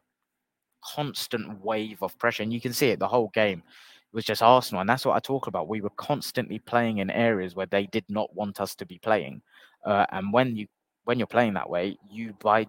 constant 0.84 1.64
wave 1.64 2.02
of 2.02 2.18
pressure, 2.18 2.44
and 2.44 2.54
you 2.54 2.62
can 2.62 2.74
see 2.74 2.90
it 2.90 3.00
the 3.00 3.08
whole 3.08 3.30
game. 3.34 3.60
It 3.60 4.16
was 4.16 4.26
just 4.26 4.42
Arsenal, 4.42 4.82
and 4.82 4.90
that's 4.90 5.06
what 5.06 5.16
I 5.16 5.20
talk 5.20 5.48
about. 5.48 5.68
We 5.68 5.82
were 5.82 5.92
constantly 5.98 6.60
playing 6.60 7.00
in 7.00 7.10
areas 7.12 7.56
where 7.56 7.66
they 7.68 7.86
did 7.88 8.06
not 8.10 8.34
want 8.36 8.60
us 8.60 8.76
to 8.76 8.86
be 8.86 8.98
playing, 9.00 9.42
uh, 9.86 10.06
and 10.12 10.34
when 10.34 10.56
you 10.56 10.68
when 11.04 11.20
you're 11.20 11.28
playing 11.28 11.54
that 11.54 11.70
way, 11.70 11.98
you 12.10 12.34
by 12.42 12.66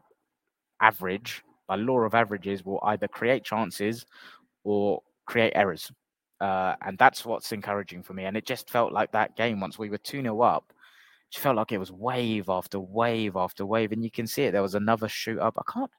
average, 0.83 1.43
by 1.67 1.77
law 1.77 2.01
of 2.01 2.15
averages, 2.15 2.65
will 2.65 2.81
either 2.85 3.09
create 3.09 3.45
chances 3.45 4.05
or 4.65 5.03
create 5.27 5.53
errors. 5.55 5.91
Uh, 6.41 6.75
and 6.83 6.99
that's 6.99 7.25
what's 7.25 7.53
encouraging 7.53 8.03
for 8.03 8.13
me. 8.13 8.25
And 8.25 8.37
it 8.37 8.47
just 8.47 8.69
felt 8.71 8.93
like 8.93 9.13
that 9.13 9.37
game 9.37 9.61
once 9.61 9.79
we 9.79 9.91
were 9.91 9.99
2 9.99 10.23
0 10.23 10.41
up, 10.41 10.73
it 11.33 11.39
felt 11.39 11.57
like 11.57 11.73
it 11.73 11.79
was 11.79 11.93
wave 11.93 12.49
after 12.49 12.79
wave 12.79 13.37
after 13.37 13.65
wave. 13.65 13.93
And 13.93 14.05
you 14.05 14.11
can 14.11 14.27
see 14.27 14.43
it. 14.43 14.53
There 14.53 14.63
was 14.63 14.75
another 14.75 15.09
shoot 15.09 15.39
up. 15.39 15.57
I 15.59 15.73
can't, 15.73 15.91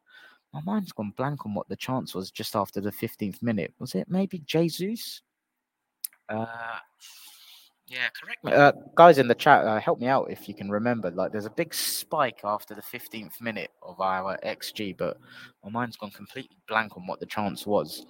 my 0.54 0.62
mind's 0.62 0.91
gone 0.91 1.13
blank 1.17 1.45
on 1.45 1.54
what 1.54 1.67
the 1.69 1.76
chance 1.76 2.13
was 2.13 2.32
just 2.32 2.56
after 2.56 2.82
the 2.82 2.91
15th 2.91 3.41
minute. 3.41 3.73
Was 3.80 3.95
it 3.95 4.08
maybe 4.10 4.39
Jesus? 4.39 5.21
Uh, 6.30 6.45
yeah, 7.88 8.10
correct 8.21 8.43
me. 8.43 8.52
Uh, 8.52 8.73
guys 8.95 9.17
in 9.17 9.30
the 9.30 9.36
chat, 9.36 9.65
uh, 9.65 9.80
help 9.80 10.00
me 10.00 10.08
out 10.08 10.30
if 10.30 10.50
you 10.50 10.54
can 10.54 10.69
remember. 10.69 11.10
Like, 11.10 11.32
there's 11.32 11.45
a 11.45 11.52
big 11.52 11.73
spike 11.73 12.41
after 12.43 12.76
the 12.76 12.82
15th 12.82 13.39
minute 13.39 13.71
of 13.82 14.02
our 14.02 14.38
XG, 14.45 14.97
but 14.97 15.17
my 15.63 15.69
mind's 15.69 15.95
gone 15.95 16.12
completely 16.12 16.58
blank 16.67 16.97
on 16.97 17.08
what 17.08 17.21
the 17.21 17.26
chance 17.26 17.65
was. 17.65 18.06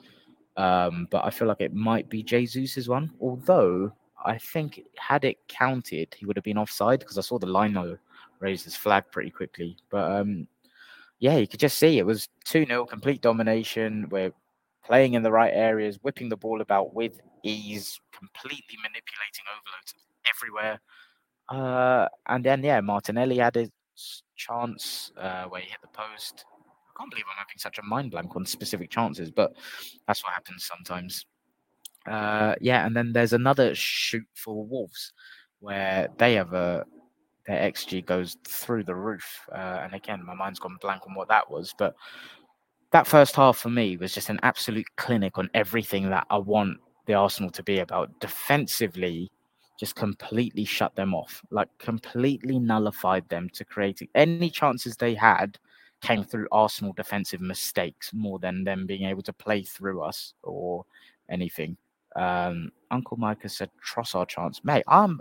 Um, 0.57 1.07
but 1.11 1.23
I 1.23 1.29
feel 1.29 1.47
like 1.47 1.61
it 1.61 1.73
might 1.73 2.09
be 2.09 2.23
Jesus's 2.23 2.89
one. 2.89 3.11
Although 3.21 3.93
I 4.25 4.37
think 4.37 4.81
had 4.97 5.23
it 5.23 5.37
counted, 5.47 6.15
he 6.17 6.25
would 6.25 6.35
have 6.35 6.43
been 6.43 6.57
offside 6.57 6.99
because 6.99 7.17
I 7.17 7.21
saw 7.21 7.37
the 7.37 7.45
lino 7.45 7.97
raise 8.39 8.63
his 8.63 8.75
flag 8.75 9.05
pretty 9.11 9.29
quickly. 9.29 9.77
But 9.89 10.11
um, 10.11 10.47
yeah, 11.19 11.37
you 11.37 11.47
could 11.47 11.59
just 11.59 11.77
see 11.77 11.99
it 11.99 12.05
was 12.05 12.27
2 12.45 12.65
0, 12.65 12.85
complete 12.85 13.21
domination. 13.21 14.07
We're 14.09 14.33
playing 14.83 15.13
in 15.13 15.23
the 15.23 15.31
right 15.31 15.53
areas, 15.53 15.99
whipping 16.01 16.29
the 16.29 16.37
ball 16.37 16.61
about 16.61 16.93
with 16.93 17.19
ease, 17.43 17.99
completely 18.11 18.77
manipulating 18.81 19.45
overloads 19.55 19.93
everywhere. 20.27 20.79
Uh, 21.49 22.07
and 22.27 22.43
then, 22.43 22.63
yeah, 22.63 22.81
Martinelli 22.81 23.37
had 23.37 23.55
his 23.55 23.71
chance 24.35 25.11
uh, 25.17 25.45
where 25.45 25.61
he 25.61 25.69
hit 25.69 25.79
the 25.81 25.87
post 25.87 26.45
can't 26.97 27.09
believe 27.09 27.25
I'm 27.29 27.37
having 27.37 27.57
such 27.57 27.77
a 27.77 27.83
mind 27.83 28.11
blank 28.11 28.35
on 28.35 28.45
specific 28.45 28.89
chances, 28.89 29.31
but 29.31 29.53
that's 30.07 30.23
what 30.23 30.33
happens 30.33 30.65
sometimes. 30.65 31.25
Uh, 32.09 32.55
yeah, 32.61 32.85
and 32.85 32.95
then 32.95 33.11
there's 33.13 33.33
another 33.33 33.75
shoot 33.75 34.25
for 34.33 34.65
Wolves 34.65 35.13
where 35.59 36.07
they 36.17 36.35
have 36.35 36.53
a 36.53 36.85
their 37.47 37.71
XG 37.71 38.05
goes 38.05 38.37
through 38.45 38.83
the 38.83 38.95
roof. 38.95 39.47
Uh, 39.51 39.79
and 39.83 39.93
again, 39.93 40.23
my 40.25 40.33
mind's 40.33 40.59
gone 40.59 40.77
blank 40.81 41.01
on 41.07 41.15
what 41.15 41.29
that 41.29 41.49
was, 41.49 41.73
but 41.77 41.95
that 42.91 43.07
first 43.07 43.35
half 43.35 43.57
for 43.57 43.69
me 43.69 43.97
was 43.97 44.13
just 44.13 44.29
an 44.29 44.39
absolute 44.43 44.85
clinic 44.97 45.37
on 45.37 45.49
everything 45.53 46.09
that 46.09 46.27
I 46.29 46.37
want 46.37 46.77
the 47.05 47.13
Arsenal 47.13 47.49
to 47.51 47.63
be 47.63 47.79
about. 47.79 48.19
Defensively, 48.19 49.31
just 49.79 49.95
completely 49.95 50.65
shut 50.65 50.95
them 50.95 51.13
off, 51.13 51.41
like 51.51 51.69
completely 51.77 52.59
nullified 52.59 53.27
them 53.29 53.49
to 53.53 53.63
create 53.63 54.01
any 54.13 54.49
chances 54.49 54.97
they 54.97 55.13
had 55.13 55.57
came 56.01 56.23
through 56.23 56.47
Arsenal 56.51 56.93
defensive 56.93 57.41
mistakes 57.41 58.11
more 58.13 58.39
than 58.39 58.63
them 58.63 58.85
being 58.85 59.03
able 59.03 59.23
to 59.23 59.33
play 59.33 59.63
through 59.63 60.01
us 60.01 60.33
or 60.43 60.85
anything. 61.29 61.77
Um, 62.15 62.71
Uncle 62.91 63.17
Micah 63.17 63.49
said 63.49 63.69
Trossard 63.85 64.27
chance. 64.27 64.63
Mate, 64.63 64.83
I'm 64.87 65.19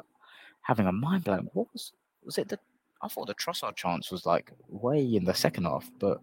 having 0.63 0.87
a 0.87 0.93
mind 0.93 1.25
blown. 1.25 1.49
What 1.53 1.69
was 1.73 1.93
was 2.25 2.39
it 2.39 2.49
the 2.49 2.59
I 3.03 3.09
thought 3.09 3.27
the 3.27 3.35
Trossard 3.35 3.77
chance 3.77 4.11
was 4.11 4.27
like 4.27 4.53
way 4.69 5.15
in 5.15 5.25
the 5.25 5.35
second 5.35 5.65
half, 5.65 5.91
but 5.99 6.21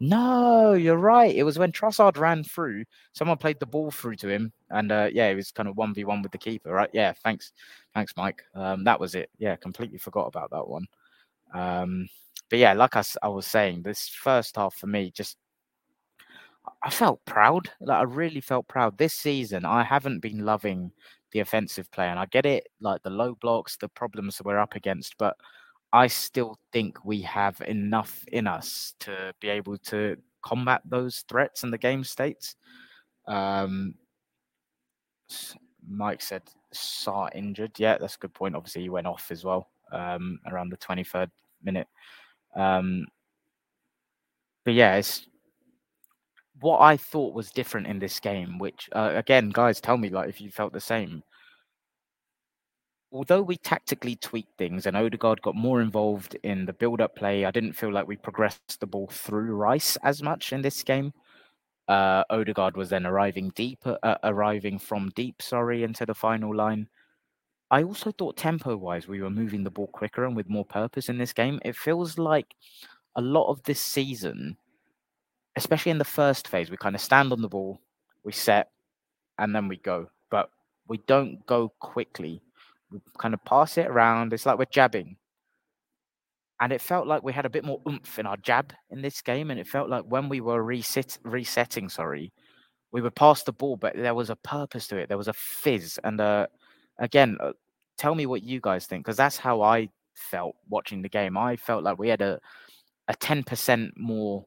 no, 0.00 0.72
you're 0.72 0.96
right. 0.96 1.34
It 1.34 1.42
was 1.42 1.58
when 1.58 1.72
Trossard 1.72 2.16
ran 2.16 2.42
through, 2.42 2.84
someone 3.12 3.36
played 3.36 3.60
the 3.60 3.66
ball 3.66 3.90
through 3.90 4.16
to 4.16 4.28
him, 4.28 4.50
and 4.70 4.90
uh, 4.90 5.10
yeah, 5.12 5.28
it 5.28 5.34
was 5.34 5.52
kind 5.52 5.68
of 5.68 5.76
1v1 5.76 6.22
with 6.22 6.32
the 6.32 6.38
keeper, 6.38 6.72
right? 6.72 6.88
Yeah, 6.94 7.12
thanks. 7.22 7.52
Thanks, 7.94 8.14
Mike. 8.16 8.42
Um, 8.54 8.82
that 8.84 8.98
was 8.98 9.14
it. 9.14 9.30
Yeah, 9.38 9.56
completely 9.56 9.98
forgot 9.98 10.26
about 10.26 10.50
that 10.50 10.66
one. 10.66 10.86
Um, 11.52 12.08
but 12.50 12.58
yeah, 12.58 12.72
like 12.74 12.96
I, 12.96 13.02
I 13.22 13.28
was 13.28 13.46
saying, 13.46 13.82
this 13.82 14.08
first 14.08 14.56
half 14.56 14.74
for 14.74 14.88
me, 14.88 15.12
just 15.14 15.38
I 16.82 16.90
felt 16.90 17.24
proud. 17.24 17.70
Like 17.80 17.98
I 17.98 18.02
really 18.02 18.40
felt 18.40 18.68
proud 18.68 18.98
this 18.98 19.14
season. 19.14 19.64
I 19.64 19.82
haven't 19.84 20.20
been 20.20 20.44
loving 20.44 20.92
the 21.32 21.40
offensive 21.40 21.90
play, 21.92 22.08
and 22.08 22.18
I 22.18 22.26
get 22.26 22.44
it, 22.44 22.66
like 22.80 23.02
the 23.02 23.10
low 23.10 23.36
blocks, 23.40 23.76
the 23.76 23.88
problems 23.88 24.36
that 24.36 24.46
we're 24.46 24.58
up 24.58 24.74
against, 24.74 25.16
but 25.16 25.36
I 25.92 26.08
still 26.08 26.58
think 26.72 27.04
we 27.04 27.20
have 27.22 27.60
enough 27.66 28.24
in 28.32 28.46
us 28.46 28.94
to 29.00 29.32
be 29.40 29.48
able 29.48 29.78
to 29.78 30.16
combat 30.42 30.82
those 30.84 31.24
threats 31.28 31.62
in 31.62 31.70
the 31.70 31.78
game 31.78 32.04
states. 32.04 32.56
Um, 33.26 33.94
Mike 35.88 36.22
said 36.22 36.42
Sarr 36.74 37.30
injured. 37.34 37.78
Yeah, 37.78 37.98
that's 37.98 38.16
a 38.16 38.18
good 38.18 38.34
point. 38.34 38.54
Obviously, 38.54 38.82
he 38.82 38.88
went 38.88 39.06
off 39.06 39.30
as 39.30 39.44
well 39.44 39.68
um, 39.92 40.40
around 40.46 40.70
the 40.70 40.76
23rd 40.76 41.30
minute. 41.62 41.88
Um, 42.54 43.06
but 44.64 44.74
yeah, 44.74 44.96
it's 44.96 45.26
what 46.60 46.80
I 46.80 46.96
thought 46.96 47.34
was 47.34 47.50
different 47.50 47.86
in 47.86 47.98
this 47.98 48.20
game, 48.20 48.58
which 48.58 48.88
uh, 48.92 49.12
again, 49.14 49.50
guys, 49.50 49.80
tell 49.80 49.96
me 49.96 50.08
like 50.10 50.28
if 50.28 50.40
you 50.40 50.50
felt 50.50 50.72
the 50.72 50.80
same. 50.80 51.22
Although 53.12 53.42
we 53.42 53.56
tactically 53.56 54.14
tweaked 54.16 54.56
things 54.56 54.86
and 54.86 54.96
Odegaard 54.96 55.42
got 55.42 55.56
more 55.56 55.80
involved 55.80 56.36
in 56.44 56.64
the 56.64 56.72
build-up 56.72 57.16
play, 57.16 57.44
I 57.44 57.50
didn't 57.50 57.72
feel 57.72 57.92
like 57.92 58.06
we 58.06 58.16
progressed 58.16 58.78
the 58.78 58.86
ball 58.86 59.08
through 59.10 59.54
Rice 59.54 59.96
as 60.04 60.22
much 60.22 60.52
in 60.52 60.62
this 60.62 60.84
game. 60.84 61.12
Uh, 61.88 62.22
Odegaard 62.30 62.76
was 62.76 62.88
then 62.90 63.06
arriving 63.06 63.50
deep, 63.56 63.80
uh, 63.84 64.14
arriving 64.22 64.78
from 64.78 65.10
deep, 65.16 65.42
sorry, 65.42 65.82
into 65.82 66.06
the 66.06 66.14
final 66.14 66.54
line. 66.54 66.88
I 67.70 67.82
also 67.84 68.10
thought 68.10 68.36
tempo-wise, 68.36 69.06
we 69.06 69.22
were 69.22 69.30
moving 69.30 69.62
the 69.62 69.70
ball 69.70 69.86
quicker 69.88 70.24
and 70.24 70.34
with 70.34 70.48
more 70.48 70.64
purpose 70.64 71.08
in 71.08 71.18
this 71.18 71.32
game. 71.32 71.60
It 71.64 71.76
feels 71.76 72.18
like 72.18 72.54
a 73.16 73.20
lot 73.20 73.48
of 73.48 73.62
this 73.62 73.80
season 73.80 74.56
especially 75.56 75.90
in 75.90 75.98
the 75.98 76.04
first 76.04 76.48
phase, 76.48 76.70
we 76.70 76.76
kind 76.76 76.94
of 76.94 77.00
stand 77.00 77.32
on 77.32 77.42
the 77.42 77.48
ball, 77.48 77.80
we 78.24 78.32
set, 78.32 78.70
and 79.38 79.54
then 79.54 79.68
we 79.68 79.76
go. 79.78 80.08
But 80.30 80.50
we 80.88 80.98
don't 81.06 81.44
go 81.46 81.72
quickly. 81.80 82.42
We 82.90 83.00
kind 83.18 83.34
of 83.34 83.44
pass 83.44 83.78
it 83.78 83.86
around. 83.86 84.32
It's 84.32 84.46
like 84.46 84.58
we're 84.58 84.64
jabbing. 84.66 85.16
And 86.60 86.72
it 86.72 86.80
felt 86.80 87.06
like 87.06 87.22
we 87.22 87.32
had 87.32 87.46
a 87.46 87.50
bit 87.50 87.64
more 87.64 87.80
oomph 87.88 88.18
in 88.18 88.26
our 88.26 88.36
jab 88.36 88.72
in 88.90 89.00
this 89.00 89.22
game. 89.22 89.50
And 89.50 89.58
it 89.58 89.66
felt 89.66 89.88
like 89.88 90.04
when 90.04 90.28
we 90.28 90.40
were 90.40 90.62
reset, 90.62 91.18
resetting, 91.24 91.88
sorry, 91.88 92.32
we 92.92 93.00
would 93.00 93.14
pass 93.14 93.42
the 93.42 93.52
ball, 93.52 93.76
but 93.76 93.96
there 93.96 94.14
was 94.14 94.30
a 94.30 94.36
purpose 94.36 94.86
to 94.88 94.98
it. 94.98 95.08
There 95.08 95.18
was 95.18 95.28
a 95.28 95.32
fizz. 95.32 95.98
And 96.04 96.20
uh, 96.20 96.48
again, 97.00 97.36
uh, 97.40 97.52
tell 97.98 98.14
me 98.14 98.26
what 98.26 98.42
you 98.42 98.60
guys 98.60 98.86
think, 98.86 99.04
because 99.04 99.16
that's 99.16 99.36
how 99.36 99.62
I 99.62 99.88
felt 100.14 100.54
watching 100.68 101.02
the 101.02 101.08
game. 101.08 101.36
I 101.36 101.56
felt 101.56 101.82
like 101.82 101.98
we 101.98 102.08
had 102.08 102.22
a 102.22 102.40
a 103.10 103.14
10% 103.14 103.90
more 103.96 104.46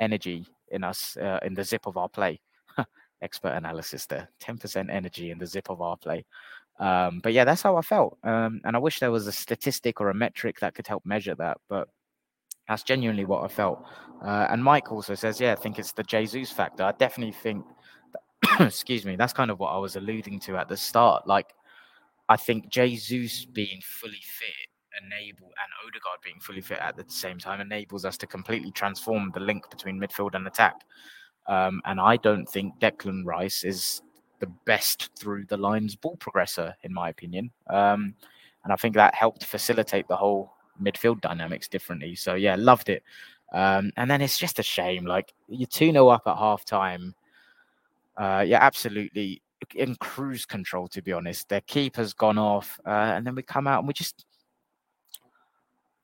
energy 0.00 0.46
in 0.70 0.82
us 0.82 1.16
uh, 1.18 1.38
in 1.42 1.52
the 1.54 1.62
zip 1.62 1.86
of 1.86 1.98
our 1.98 2.08
play. 2.08 2.40
Expert 3.22 3.50
analysis 3.50 4.06
there. 4.06 4.28
10% 4.42 4.90
energy 4.90 5.30
in 5.30 5.38
the 5.38 5.46
zip 5.46 5.68
of 5.68 5.82
our 5.82 5.96
play. 5.98 6.24
Um, 6.80 7.20
but 7.22 7.34
yeah, 7.34 7.44
that's 7.44 7.60
how 7.60 7.76
I 7.76 7.82
felt. 7.82 8.18
Um, 8.24 8.62
and 8.64 8.74
I 8.74 8.78
wish 8.78 8.98
there 8.98 9.10
was 9.10 9.26
a 9.26 9.32
statistic 9.32 10.00
or 10.00 10.08
a 10.08 10.14
metric 10.14 10.58
that 10.60 10.74
could 10.74 10.86
help 10.86 11.04
measure 11.04 11.34
that. 11.34 11.58
But 11.68 11.88
that's 12.66 12.82
genuinely 12.82 13.26
what 13.26 13.44
I 13.44 13.48
felt. 13.48 13.84
Uh, 14.24 14.46
and 14.48 14.64
Mike 14.64 14.90
also 14.90 15.14
says, 15.14 15.38
yeah, 15.38 15.52
I 15.52 15.56
think 15.56 15.78
it's 15.78 15.92
the 15.92 16.02
Jesus 16.02 16.50
factor. 16.50 16.84
I 16.84 16.92
definitely 16.92 17.34
think, 17.34 17.66
excuse 18.60 19.04
me, 19.04 19.16
that's 19.16 19.34
kind 19.34 19.50
of 19.50 19.60
what 19.60 19.68
I 19.68 19.78
was 19.78 19.96
alluding 19.96 20.40
to 20.40 20.56
at 20.56 20.70
the 20.70 20.78
start. 20.78 21.26
Like, 21.26 21.52
I 22.32 22.36
think 22.38 22.70
Jesus 22.70 23.44
being 23.44 23.80
fully 23.82 24.22
fit 24.22 24.68
enable 25.04 25.46
and 25.46 25.86
Odegaard 25.86 26.20
being 26.24 26.40
fully 26.40 26.62
fit 26.62 26.78
at 26.78 26.96
the 26.96 27.04
same 27.08 27.38
time 27.38 27.60
enables 27.60 28.06
us 28.06 28.16
to 28.18 28.26
completely 28.26 28.70
transform 28.70 29.30
the 29.34 29.40
link 29.40 29.68
between 29.68 30.00
midfield 30.00 30.34
and 30.34 30.46
attack. 30.46 30.76
Um, 31.46 31.82
and 31.84 32.00
I 32.00 32.16
don't 32.16 32.48
think 32.48 32.78
Declan 32.78 33.26
Rice 33.26 33.64
is 33.64 34.00
the 34.40 34.46
best 34.64 35.10
through 35.18 35.44
the 35.44 35.58
lines 35.58 35.94
ball 35.94 36.16
progressor, 36.16 36.72
in 36.84 36.94
my 36.94 37.10
opinion. 37.10 37.50
Um, 37.68 38.14
and 38.64 38.72
I 38.72 38.76
think 38.76 38.94
that 38.94 39.14
helped 39.14 39.44
facilitate 39.44 40.08
the 40.08 40.16
whole 40.16 40.54
midfield 40.82 41.20
dynamics 41.20 41.68
differently. 41.68 42.14
So 42.14 42.34
yeah, 42.34 42.56
loved 42.58 42.88
it. 42.88 43.02
Um, 43.52 43.92
and 43.98 44.10
then 44.10 44.22
it's 44.22 44.38
just 44.38 44.58
a 44.58 44.62
shame, 44.62 45.04
like 45.04 45.34
you're 45.48 45.66
2 45.66 45.92
0 45.92 46.08
up 46.08 46.22
at 46.26 46.38
half 46.38 46.64
time. 46.64 47.14
Uh, 48.16 48.42
yeah, 48.46 48.58
absolutely 48.62 49.42
in 49.74 49.94
cruise 49.96 50.44
control, 50.44 50.88
to 50.88 51.02
be 51.02 51.12
honest. 51.12 51.48
Their 51.48 51.60
keeper's 51.62 52.12
gone 52.12 52.38
off, 52.38 52.80
uh, 52.86 52.90
and 52.90 53.26
then 53.26 53.34
we 53.34 53.42
come 53.42 53.66
out 53.66 53.80
and 53.80 53.88
we 53.88 53.94
just 53.94 54.24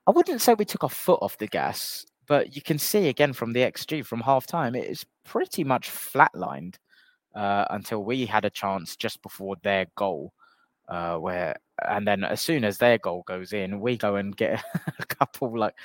I 0.09 0.11
wouldn't 0.11 0.41
say 0.41 0.55
we 0.55 0.65
took 0.65 0.83
our 0.83 0.89
foot 0.89 1.19
off 1.21 1.37
the 1.37 1.45
gas, 1.47 2.03
but 2.27 2.55
you 2.55 2.63
can 2.63 2.79
see 2.79 3.09
again 3.09 3.31
from 3.31 3.53
the 3.53 3.59
XG 3.59 4.03
from 4.03 4.21
half 4.21 4.47
time, 4.47 4.73
it 4.75 4.89
is 4.89 5.05
pretty 5.23 5.63
much 5.63 5.89
flatlined 5.91 6.77
uh, 7.35 7.65
until 7.69 8.03
we 8.03 8.25
had 8.25 8.43
a 8.43 8.49
chance 8.49 8.95
just 8.95 9.21
before 9.21 9.55
their 9.61 9.85
goal. 9.95 10.33
Uh, 10.87 11.17
where 11.17 11.55
and 11.87 12.07
then 12.07 12.23
as 12.23 12.41
soon 12.41 12.63
as 12.63 12.79
their 12.79 12.97
goal 12.97 13.23
goes 13.27 13.53
in, 13.53 13.79
we 13.79 13.97
go 13.97 14.15
and 14.15 14.35
get 14.35 14.63
a 14.99 15.05
couple 15.05 15.55
like 15.57 15.75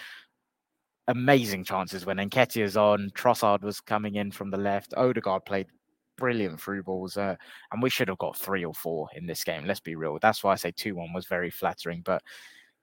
amazing 1.09 1.63
chances 1.63 2.07
when 2.07 2.17
Nketiah's 2.17 2.79
on, 2.79 3.11
Trossard 3.11 3.63
was 3.63 3.81
coming 3.81 4.15
in 4.15 4.31
from 4.31 4.51
the 4.51 4.57
left, 4.57 4.95
Odegaard 4.97 5.45
played 5.45 5.67
brilliant 6.17 6.61
through 6.61 6.83
balls, 6.83 7.17
uh, 7.17 7.37
and 7.73 7.83
we 7.83 7.91
should 7.91 8.09
have 8.09 8.19
got 8.19 8.37
three 8.37 8.65
or 8.65 8.75
four 8.75 9.09
in 9.15 9.27
this 9.27 9.45
game. 9.45 9.65
Let's 9.65 9.81
be 9.81 9.97
real. 9.97 10.19
That's 10.21 10.43
why 10.43 10.53
I 10.53 10.57
say 10.57 10.73
two 10.73 10.95
one 10.95 11.13
was 11.13 11.27
very 11.27 11.51
flattering, 11.51 12.03
but 12.05 12.23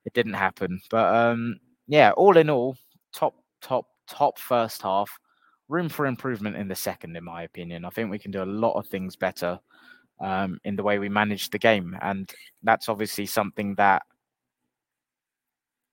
it 0.04 0.12
didn't 0.12 0.34
happen. 0.34 0.80
But 0.90 1.14
um, 1.14 1.56
yeah, 1.86 2.12
all 2.12 2.36
in 2.36 2.50
all, 2.50 2.76
top, 3.12 3.34
top, 3.60 3.86
top 4.06 4.38
first 4.38 4.82
half. 4.82 5.10
Room 5.68 5.88
for 5.88 6.06
improvement 6.06 6.56
in 6.56 6.68
the 6.68 6.74
second, 6.74 7.16
in 7.16 7.24
my 7.24 7.44
opinion. 7.44 7.84
I 7.84 7.90
think 7.90 8.10
we 8.10 8.18
can 8.18 8.30
do 8.30 8.42
a 8.42 8.44
lot 8.44 8.74
of 8.74 8.86
things 8.86 9.16
better 9.16 9.58
um, 10.20 10.58
in 10.64 10.76
the 10.76 10.82
way 10.82 10.98
we 10.98 11.08
manage 11.08 11.48
the 11.48 11.58
game, 11.58 11.96
and 12.02 12.30
that's 12.62 12.88
obviously 12.88 13.26
something 13.26 13.74
that. 13.76 14.02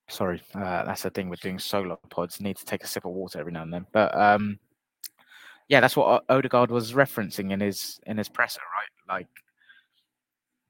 Sorry, 0.08 0.42
uh, 0.54 0.84
that's 0.84 1.02
the 1.02 1.10
thing 1.10 1.28
with 1.28 1.40
doing 1.40 1.58
solo 1.58 1.98
pods. 2.10 2.40
Need 2.40 2.56
to 2.58 2.64
take 2.64 2.82
a 2.82 2.86
sip 2.86 3.04
of 3.04 3.12
water 3.12 3.38
every 3.38 3.52
now 3.52 3.62
and 3.62 3.72
then. 3.72 3.86
But 3.92 4.14
um, 4.18 4.58
yeah, 5.70 5.80
that's 5.80 5.96
what 5.96 6.24
Odegaard 6.28 6.72
was 6.72 6.94
referencing 6.94 7.52
in 7.52 7.60
his 7.60 8.00
in 8.04 8.18
his 8.18 8.28
presser, 8.28 8.60
right? 8.74 9.16
Like 9.16 9.28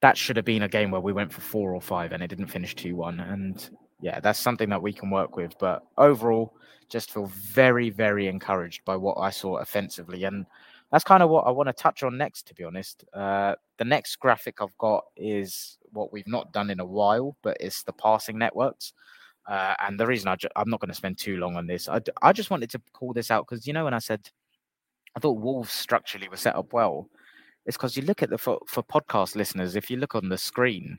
that 0.03 0.19
should 0.19 0.37
have 0.37 0.45
been 0.45 0.63
a 0.63 0.69
game 0.69 0.91
where 0.91 1.01
we 1.01 1.15
went 1.15 1.33
for 1.33 1.41
four 1.41 1.75
or 1.75 1.81
five 1.81 2.13
and 2.13 2.23
it 2.23 2.29
didn't 2.29 2.49
finish 2.49 2.75
2 2.75 2.95
1. 2.95 3.19
And 3.19 3.71
yeah, 4.03 4.21
that's 4.21 4.39
something 4.39 4.69
that 4.69 4.83
we 4.83 4.93
can 4.93 5.09
work 5.11 5.37
with. 5.37 5.59
But 5.59 5.83
overall, 5.97 6.55
just 6.91 7.13
feel 7.13 7.27
very, 7.27 7.89
very 7.89 8.27
encouraged 8.29 8.85
by 8.85 8.97
what 8.97 9.17
I 9.19 9.31
saw 9.31 9.57
offensively. 9.57 10.25
And 10.25 10.45
that's 10.93 11.05
kind 11.05 11.23
of 11.23 11.31
what 11.31 11.47
I 11.47 11.51
want 11.51 11.69
to 11.69 11.73
touch 11.73 12.03
on 12.03 12.19
next, 12.19 12.47
to 12.49 12.55
be 12.55 12.65
honest. 12.65 13.05
Uh, 13.15 13.55
the 13.79 13.85
next 13.87 14.17
graphic 14.17 14.61
I've 14.61 14.77
got 14.77 15.05
is 15.17 15.79
what 15.93 16.13
we've 16.13 16.29
not 16.29 16.53
done 16.53 16.69
in 16.69 16.81
a 16.81 16.85
while, 16.85 17.37
but 17.43 17.57
it's 17.59 17.85
the 17.85 17.93
passing 17.95 18.37
networks. 18.37 18.93
Uh, 19.49 19.75
and 19.81 19.99
the 19.99 20.07
reason 20.07 20.29
I 20.29 20.37
I'm 20.57 20.69
not 20.69 20.81
going 20.81 20.91
to 20.91 20.95
spend 20.95 21.17
too 21.17 21.39
long 21.39 21.57
on 21.57 21.67
this, 21.67 21.89
I, 21.89 22.01
d- 22.01 22.13
I 22.21 22.33
just 22.33 22.51
wanted 22.51 22.69
to 22.71 22.83
call 22.93 23.15
this 23.15 23.31
out 23.31 23.47
because, 23.49 23.67
you 23.67 23.73
know, 23.73 23.85
when 23.85 23.95
I 23.95 23.99
said 23.99 24.29
I 25.17 25.21
thought 25.21 25.41
Wolves 25.41 25.73
structurally 25.73 26.29
were 26.29 26.37
set 26.37 26.57
up 26.57 26.73
well, 26.73 27.09
is 27.67 27.77
because 27.77 27.97
you 27.97 28.03
look 28.03 28.23
at 28.23 28.31
the 28.31 28.39
for, 28.39 28.59
for 28.67 28.83
podcast 28.83 29.37
listeners, 29.37 29.77
if 29.77 29.91
you 29.91 29.97
look 29.97 30.15
on 30.15 30.29
the 30.29 30.39
screen, 30.39 30.99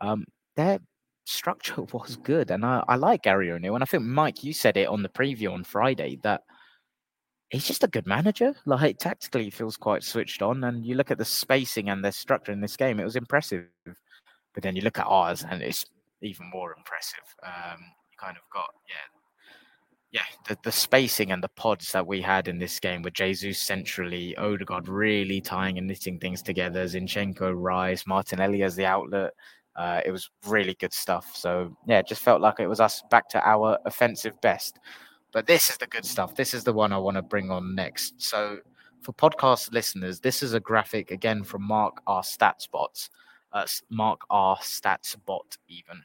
um, 0.00 0.24
their 0.56 0.80
structure 1.26 1.82
was 1.92 2.16
good, 2.16 2.50
and 2.50 2.64
I, 2.64 2.82
I 2.88 2.96
like 2.96 3.22
Gary 3.22 3.50
O'Neill, 3.50 3.74
and 3.74 3.84
I 3.84 3.86
think 3.86 4.04
Mike, 4.04 4.42
you 4.42 4.52
said 4.52 4.76
it 4.76 4.88
on 4.88 5.02
the 5.02 5.08
preview 5.08 5.52
on 5.52 5.64
Friday 5.64 6.18
that 6.22 6.42
he's 7.50 7.66
just 7.66 7.84
a 7.84 7.88
good 7.88 8.06
manager. 8.06 8.54
Like 8.64 8.98
tactically, 8.98 9.44
he 9.44 9.50
feels 9.50 9.76
quite 9.76 10.02
switched 10.02 10.42
on, 10.42 10.64
and 10.64 10.84
you 10.84 10.94
look 10.94 11.10
at 11.10 11.18
the 11.18 11.24
spacing 11.24 11.90
and 11.90 12.04
the 12.04 12.12
structure 12.12 12.52
in 12.52 12.60
this 12.60 12.76
game, 12.76 12.98
it 12.98 13.04
was 13.04 13.16
impressive. 13.16 13.66
But 14.54 14.62
then 14.62 14.74
you 14.74 14.82
look 14.82 14.98
at 14.98 15.06
ours, 15.06 15.44
and 15.48 15.62
it's 15.62 15.86
even 16.22 16.50
more 16.50 16.74
impressive. 16.76 17.24
Um, 17.44 17.80
you 18.10 18.16
kind 18.18 18.36
of 18.36 18.42
got 18.52 18.70
yeah 18.88 19.19
yeah, 20.12 20.22
the, 20.48 20.58
the 20.64 20.72
spacing 20.72 21.30
and 21.30 21.42
the 21.42 21.48
pods 21.50 21.92
that 21.92 22.06
we 22.06 22.20
had 22.20 22.48
in 22.48 22.58
this 22.58 22.80
game 22.80 23.02
with 23.02 23.14
Jesus 23.14 23.58
centrally, 23.58 24.36
Odegaard 24.36 24.88
really 24.88 25.40
tying 25.40 25.78
and 25.78 25.86
knitting 25.86 26.18
things 26.18 26.42
together, 26.42 26.84
Zinchenko, 26.84 27.52
Rice, 27.54 28.06
Martinelli 28.06 28.62
as 28.62 28.74
the 28.74 28.86
outlet. 28.86 29.32
Uh, 29.76 30.00
it 30.04 30.10
was 30.10 30.28
really 30.46 30.74
good 30.74 30.92
stuff. 30.92 31.34
So 31.36 31.76
yeah, 31.86 32.00
it 32.00 32.08
just 32.08 32.22
felt 32.22 32.40
like 32.40 32.58
it 32.58 32.66
was 32.66 32.80
us 32.80 33.02
back 33.10 33.28
to 33.30 33.48
our 33.48 33.78
offensive 33.86 34.40
best. 34.40 34.80
But 35.32 35.46
this 35.46 35.70
is 35.70 35.76
the 35.76 35.86
good 35.86 36.04
stuff. 36.04 36.34
This 36.34 36.54
is 36.54 36.64
the 36.64 36.72
one 36.72 36.92
I 36.92 36.98
want 36.98 37.16
to 37.16 37.22
bring 37.22 37.52
on 37.52 37.76
next. 37.76 38.20
So 38.20 38.58
for 39.02 39.12
podcast 39.12 39.72
listeners, 39.72 40.18
this 40.18 40.42
is 40.42 40.54
a 40.54 40.60
graphic 40.60 41.12
again 41.12 41.44
from 41.44 41.62
Mark 41.62 42.02
R 42.08 42.22
Stats 42.22 42.68
Bots. 42.68 43.10
Uh, 43.52 43.64
Mark 43.90 44.22
R 44.28 44.56
Stats 44.58 45.16
Bot 45.24 45.56
even. 45.68 46.02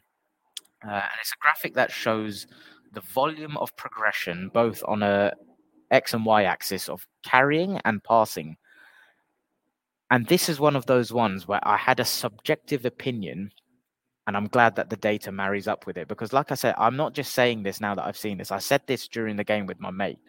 Uh, 0.88 0.92
and 0.92 1.12
it's 1.20 1.34
a 1.34 1.42
graphic 1.42 1.74
that 1.74 1.92
shows 1.92 2.46
the 2.96 3.02
volume 3.02 3.58
of 3.58 3.76
progression, 3.78 4.50
both 4.54 4.84
on 4.88 5.04
a 5.04 5.34
x 5.92 6.14
and 6.16 6.26
y 6.26 6.44
axis 6.44 6.90
of 6.90 7.06
carrying 7.24 7.80
and 7.86 8.04
passing. 8.04 8.58
And 10.10 10.28
this 10.28 10.50
is 10.50 10.60
one 10.60 10.76
of 10.76 10.86
those 10.88 11.12
ones 11.14 11.48
where 11.48 11.60
I 11.64 11.78
had 11.78 12.00
a 12.00 12.06
subjective 12.06 12.86
opinion, 12.86 13.52
and 14.28 14.36
I'm 14.38 14.48
glad 14.48 14.76
that 14.76 14.90
the 14.90 14.98
data 14.98 15.32
marries 15.32 15.68
up 15.68 15.86
with 15.86 15.98
it. 15.98 16.08
Because, 16.08 16.34
like 16.34 16.52
I 16.52 16.56
said, 16.56 16.76
I'm 16.78 16.96
not 16.96 17.14
just 17.14 17.34
saying 17.34 17.64
this 17.64 17.82
now 17.82 17.96
that 17.96 18.06
I've 18.06 18.18
seen 18.18 18.38
this. 18.38 18.52
I 18.52 18.60
said 18.60 18.82
this 18.88 19.08
during 19.08 19.36
the 19.36 19.44
game 19.44 19.66
with 19.68 19.80
my 19.80 19.92
mate. 19.92 20.20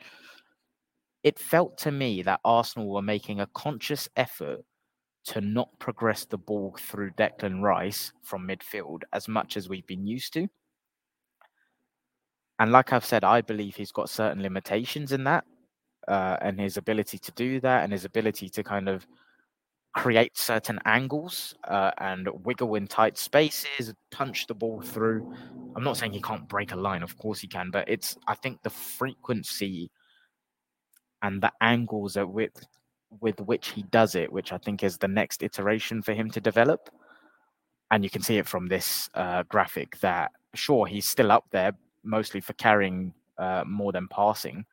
it 1.23 1.39
felt 1.41 1.77
to 1.79 1.91
me 1.91 2.23
that 2.23 2.41
Arsenal 2.45 2.89
were 2.89 3.03
making 3.03 3.41
a 3.41 3.49
conscious 3.49 4.09
effort 4.17 4.61
to 5.25 5.41
not 5.41 5.77
progress 5.81 6.25
the 6.25 6.39
ball 6.39 6.77
through 6.79 7.11
Declan 7.13 7.61
Rice 7.61 8.13
from 8.23 8.47
midfield 8.47 9.03
as 9.13 9.27
much 9.27 9.57
as 9.57 9.69
we've 9.69 9.87
been 9.89 10.07
used 10.07 10.33
to. 10.35 10.47
And 12.59 12.73
like 12.73 12.93
I've 12.93 13.05
said, 13.05 13.25
I 13.25 13.43
believe 13.43 13.77
he's 13.77 13.93
got 13.93 14.09
certain 14.09 14.43
limitations 14.43 15.13
in 15.13 15.25
that, 15.25 15.45
uh, 16.09 16.37
and 16.41 16.59
his 16.59 16.77
ability 16.77 17.19
to 17.19 17.33
do 17.33 17.61
that, 17.61 17.85
and 17.85 17.93
his 17.93 18.05
ability 18.05 18.49
to 18.51 18.63
kind 18.63 18.89
of 18.89 19.07
create 19.95 20.37
certain 20.37 20.79
angles 20.85 21.55
uh, 21.69 21.91
and 21.99 22.29
wiggle 22.45 22.75
in 22.75 22.87
tight 22.87 23.17
spaces, 23.17 23.95
punch 24.11 24.47
the 24.47 24.55
ball 24.55 24.81
through. 24.83 25.35
I'm 25.75 25.83
not 25.85 25.97
saying 25.97 26.13
he 26.13 26.21
can't 26.21 26.49
break 26.49 26.73
a 26.73 26.77
line, 26.77 27.03
of 27.03 27.17
course 27.17 27.41
he 27.41 27.49
can, 27.49 27.71
but 27.71 27.89
it's 27.89 28.17
I 28.27 28.35
think 28.35 28.63
the 28.63 28.71
frequency 28.71 29.91
and 31.23 31.43
the 31.43 31.53
angles 31.61 32.17
at 32.17 32.29
with 32.29 32.53
with 33.21 33.41
which 33.41 33.69
he 33.69 33.85
does 33.85 34.15
it, 34.15 34.31
which 34.31 34.53
I 34.53 34.59
think 34.59 34.83
is 34.83 34.99
the 34.99 35.09
next 35.09 35.43
iteration 35.43 36.03
for 36.03 36.13
him 36.13 36.31
to 36.33 36.41
develop. 36.41 36.91
And 37.91 38.05
you 38.05 38.11
can 38.11 38.21
see 38.23 38.37
it 38.37 38.47
from 38.47 38.67
this 38.67 39.09
uh, 39.15 39.45
graphic 39.45 39.99
that 40.01 40.33
sure 40.55 40.87
he's 40.87 41.09
still 41.09 41.31
up 41.33 41.45
there 41.53 41.73
mostly 42.07 42.41
for 42.41 42.53
carrying 42.55 43.13
uh, 43.39 43.65
more 43.67 43.93
than 43.93 44.09
passing, 44.09 44.65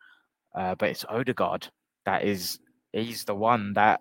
uh, 0.56 0.76
but 0.76 0.90
it's 0.90 1.06
Odegaard 1.10 1.70
that 2.06 2.24
is 2.24 2.60
he's 2.92 3.24
the 3.24 3.36
one 3.36 3.74
that 3.74 4.00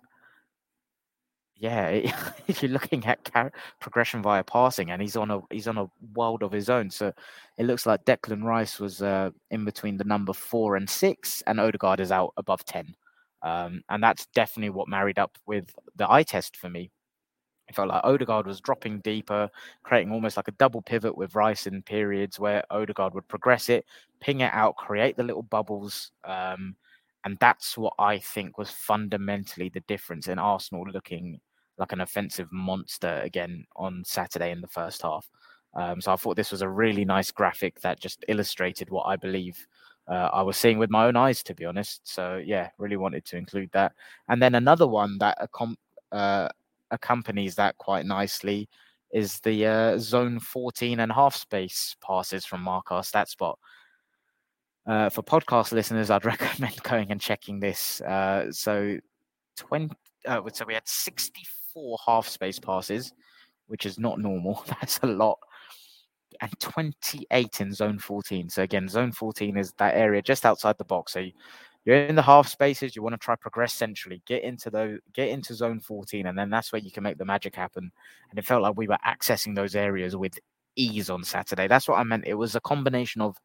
yeah, 1.55 1.87
if 2.47 2.61
you're 2.61 2.71
looking 2.71 3.05
at 3.05 3.23
car- 3.31 3.51
progression 3.79 4.21
via 4.21 4.43
passing, 4.43 4.91
and 4.91 5.01
he's 5.01 5.15
on 5.15 5.31
a 5.31 5.41
he's 5.49 5.67
on 5.67 5.77
a 5.77 5.87
world 6.13 6.43
of 6.43 6.51
his 6.51 6.69
own. 6.69 6.89
So 6.89 7.13
it 7.57 7.65
looks 7.65 7.85
like 7.85 8.05
Declan 8.05 8.43
Rice 8.43 8.79
was 8.79 9.01
uh, 9.01 9.29
in 9.51 9.65
between 9.65 9.97
the 9.97 10.03
number 10.03 10.33
four 10.33 10.75
and 10.75 10.89
six, 10.89 11.41
and 11.47 11.59
Odegaard 11.59 11.99
is 11.99 12.11
out 12.11 12.33
above 12.37 12.65
ten. 12.65 12.95
Um, 13.43 13.83
and 13.89 14.01
that's 14.01 14.25
definitely 14.27 14.69
what 14.71 14.87
married 14.87 15.19
up 15.19 15.37
with 15.45 15.73
the 15.95 16.09
eye 16.11 16.23
test 16.23 16.57
for 16.57 16.69
me. 16.69 16.91
It 17.67 17.75
felt 17.75 17.89
like 17.89 18.03
Odegaard 18.03 18.45
was 18.45 18.59
dropping 18.59 18.99
deeper, 18.99 19.49
creating 19.83 20.11
almost 20.11 20.37
like 20.37 20.47
a 20.47 20.53
double 20.53 20.81
pivot 20.81 21.17
with 21.17 21.35
Rice 21.35 21.65
in 21.65 21.81
periods 21.81 22.39
where 22.39 22.63
Odegaard 22.69 23.13
would 23.13 23.27
progress 23.27 23.69
it, 23.69 23.85
ping 24.19 24.41
it 24.41 24.53
out, 24.53 24.75
create 24.75 25.15
the 25.15 25.23
little 25.23 25.43
bubbles. 25.43 26.11
Um, 26.25 26.75
and 27.25 27.37
that's 27.39 27.77
what 27.77 27.93
I 27.99 28.19
think 28.19 28.57
was 28.57 28.69
fundamentally 28.69 29.69
the 29.69 29.79
difference 29.81 30.27
in 30.27 30.39
Arsenal 30.39 30.85
looking 30.93 31.39
like 31.77 31.93
an 31.93 32.01
offensive 32.01 32.51
monster 32.51 33.21
again 33.23 33.65
on 33.75 34.03
Saturday 34.05 34.51
in 34.51 34.61
the 34.61 34.67
first 34.67 35.01
half. 35.01 35.29
Um, 35.73 36.01
so 36.01 36.13
I 36.13 36.15
thought 36.17 36.35
this 36.35 36.51
was 36.51 36.61
a 36.61 36.69
really 36.69 37.05
nice 37.05 37.31
graphic 37.31 37.79
that 37.81 37.99
just 37.99 38.23
illustrated 38.27 38.89
what 38.89 39.07
I 39.07 39.15
believe 39.15 39.65
uh, 40.07 40.29
I 40.33 40.41
was 40.41 40.57
seeing 40.57 40.77
with 40.77 40.89
my 40.89 41.05
own 41.05 41.15
eyes, 41.15 41.41
to 41.43 41.55
be 41.55 41.65
honest. 41.65 42.01
So 42.03 42.41
yeah, 42.43 42.69
really 42.77 42.97
wanted 42.97 43.25
to 43.25 43.37
include 43.37 43.71
that. 43.71 43.93
And 44.27 44.41
then 44.41 44.55
another 44.55 44.85
one 44.85 45.17
that 45.19 45.37
accom- 45.39 45.77
uh, 46.11 46.49
accompanies 46.93 47.55
that 47.55 47.77
quite 47.77 48.05
nicely 48.05 48.69
is 49.11 49.39
the 49.41 49.65
uh, 49.65 49.97
zone 49.97 50.39
14 50.39 50.99
and 50.99 51.11
half 51.11 51.35
space 51.35 51.95
passes 52.01 52.45
from 52.45 52.61
Mark 52.61 52.91
our 52.91 53.03
stat 53.03 53.29
spot. 53.29 53.59
Uh, 54.85 55.09
for 55.09 55.21
podcast 55.21 55.71
listeners, 55.71 56.09
I'd 56.09 56.25
recommend 56.25 56.81
going 56.83 57.11
and 57.11 57.21
checking 57.21 57.59
this. 57.59 58.01
Uh, 58.01 58.51
so 58.51 58.97
20, 59.57 59.95
uh, 60.27 60.41
so 60.51 60.65
we 60.65 60.73
had 60.73 60.87
64 60.87 61.97
half 62.05 62.27
space 62.27 62.59
passes, 62.59 63.13
which 63.67 63.85
is 63.85 63.99
not 63.99 64.19
normal. 64.19 64.63
That's 64.67 64.99
a 65.03 65.07
lot. 65.07 65.39
And 66.41 66.51
28 66.59 67.61
in 67.61 67.71
zone 67.71 67.99
14. 67.99 68.49
So 68.49 68.63
again, 68.63 68.89
zone 68.89 69.11
14 69.11 69.57
is 69.57 69.73
that 69.77 69.95
area 69.95 70.21
just 70.21 70.45
outside 70.45 70.77
the 70.77 70.85
box. 70.85 71.13
So 71.13 71.25
you're 71.85 72.05
in 72.05 72.15
the 72.15 72.21
half 72.21 72.47
spaces. 72.47 72.95
You 72.95 73.03
want 73.03 73.13
to 73.13 73.17
try 73.17 73.35
progress 73.35 73.73
centrally, 73.73 74.21
get 74.25 74.43
into 74.43 74.69
the 74.69 74.99
get 75.13 75.29
into 75.29 75.53
zone 75.53 75.79
14, 75.79 76.27
and 76.27 76.37
then 76.37 76.49
that's 76.49 76.71
where 76.71 76.81
you 76.81 76.91
can 76.91 77.03
make 77.03 77.17
the 77.17 77.25
magic 77.25 77.55
happen. 77.55 77.91
And 78.29 78.39
it 78.39 78.45
felt 78.45 78.63
like 78.63 78.77
we 78.77 78.87
were 78.87 78.97
accessing 79.05 79.55
those 79.55 79.75
areas 79.75 80.15
with 80.15 80.37
ease 80.75 81.09
on 81.09 81.23
Saturday. 81.23 81.67
That's 81.67 81.87
what 81.87 81.99
I 81.99 82.03
meant. 82.03 82.25
It 82.25 82.35
was 82.35 82.55
a 82.55 82.61
combination 82.61 83.21
of 83.21 83.37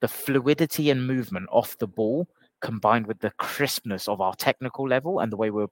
the 0.00 0.08
fluidity 0.08 0.90
and 0.90 1.06
movement 1.06 1.46
off 1.50 1.76
the 1.78 1.86
ball 1.86 2.26
combined 2.60 3.06
with 3.06 3.20
the 3.20 3.30
crispness 3.32 4.08
of 4.08 4.20
our 4.20 4.34
technical 4.34 4.88
level 4.88 5.20
and 5.20 5.32
the 5.32 5.36
way 5.36 5.50
we're 5.50 5.66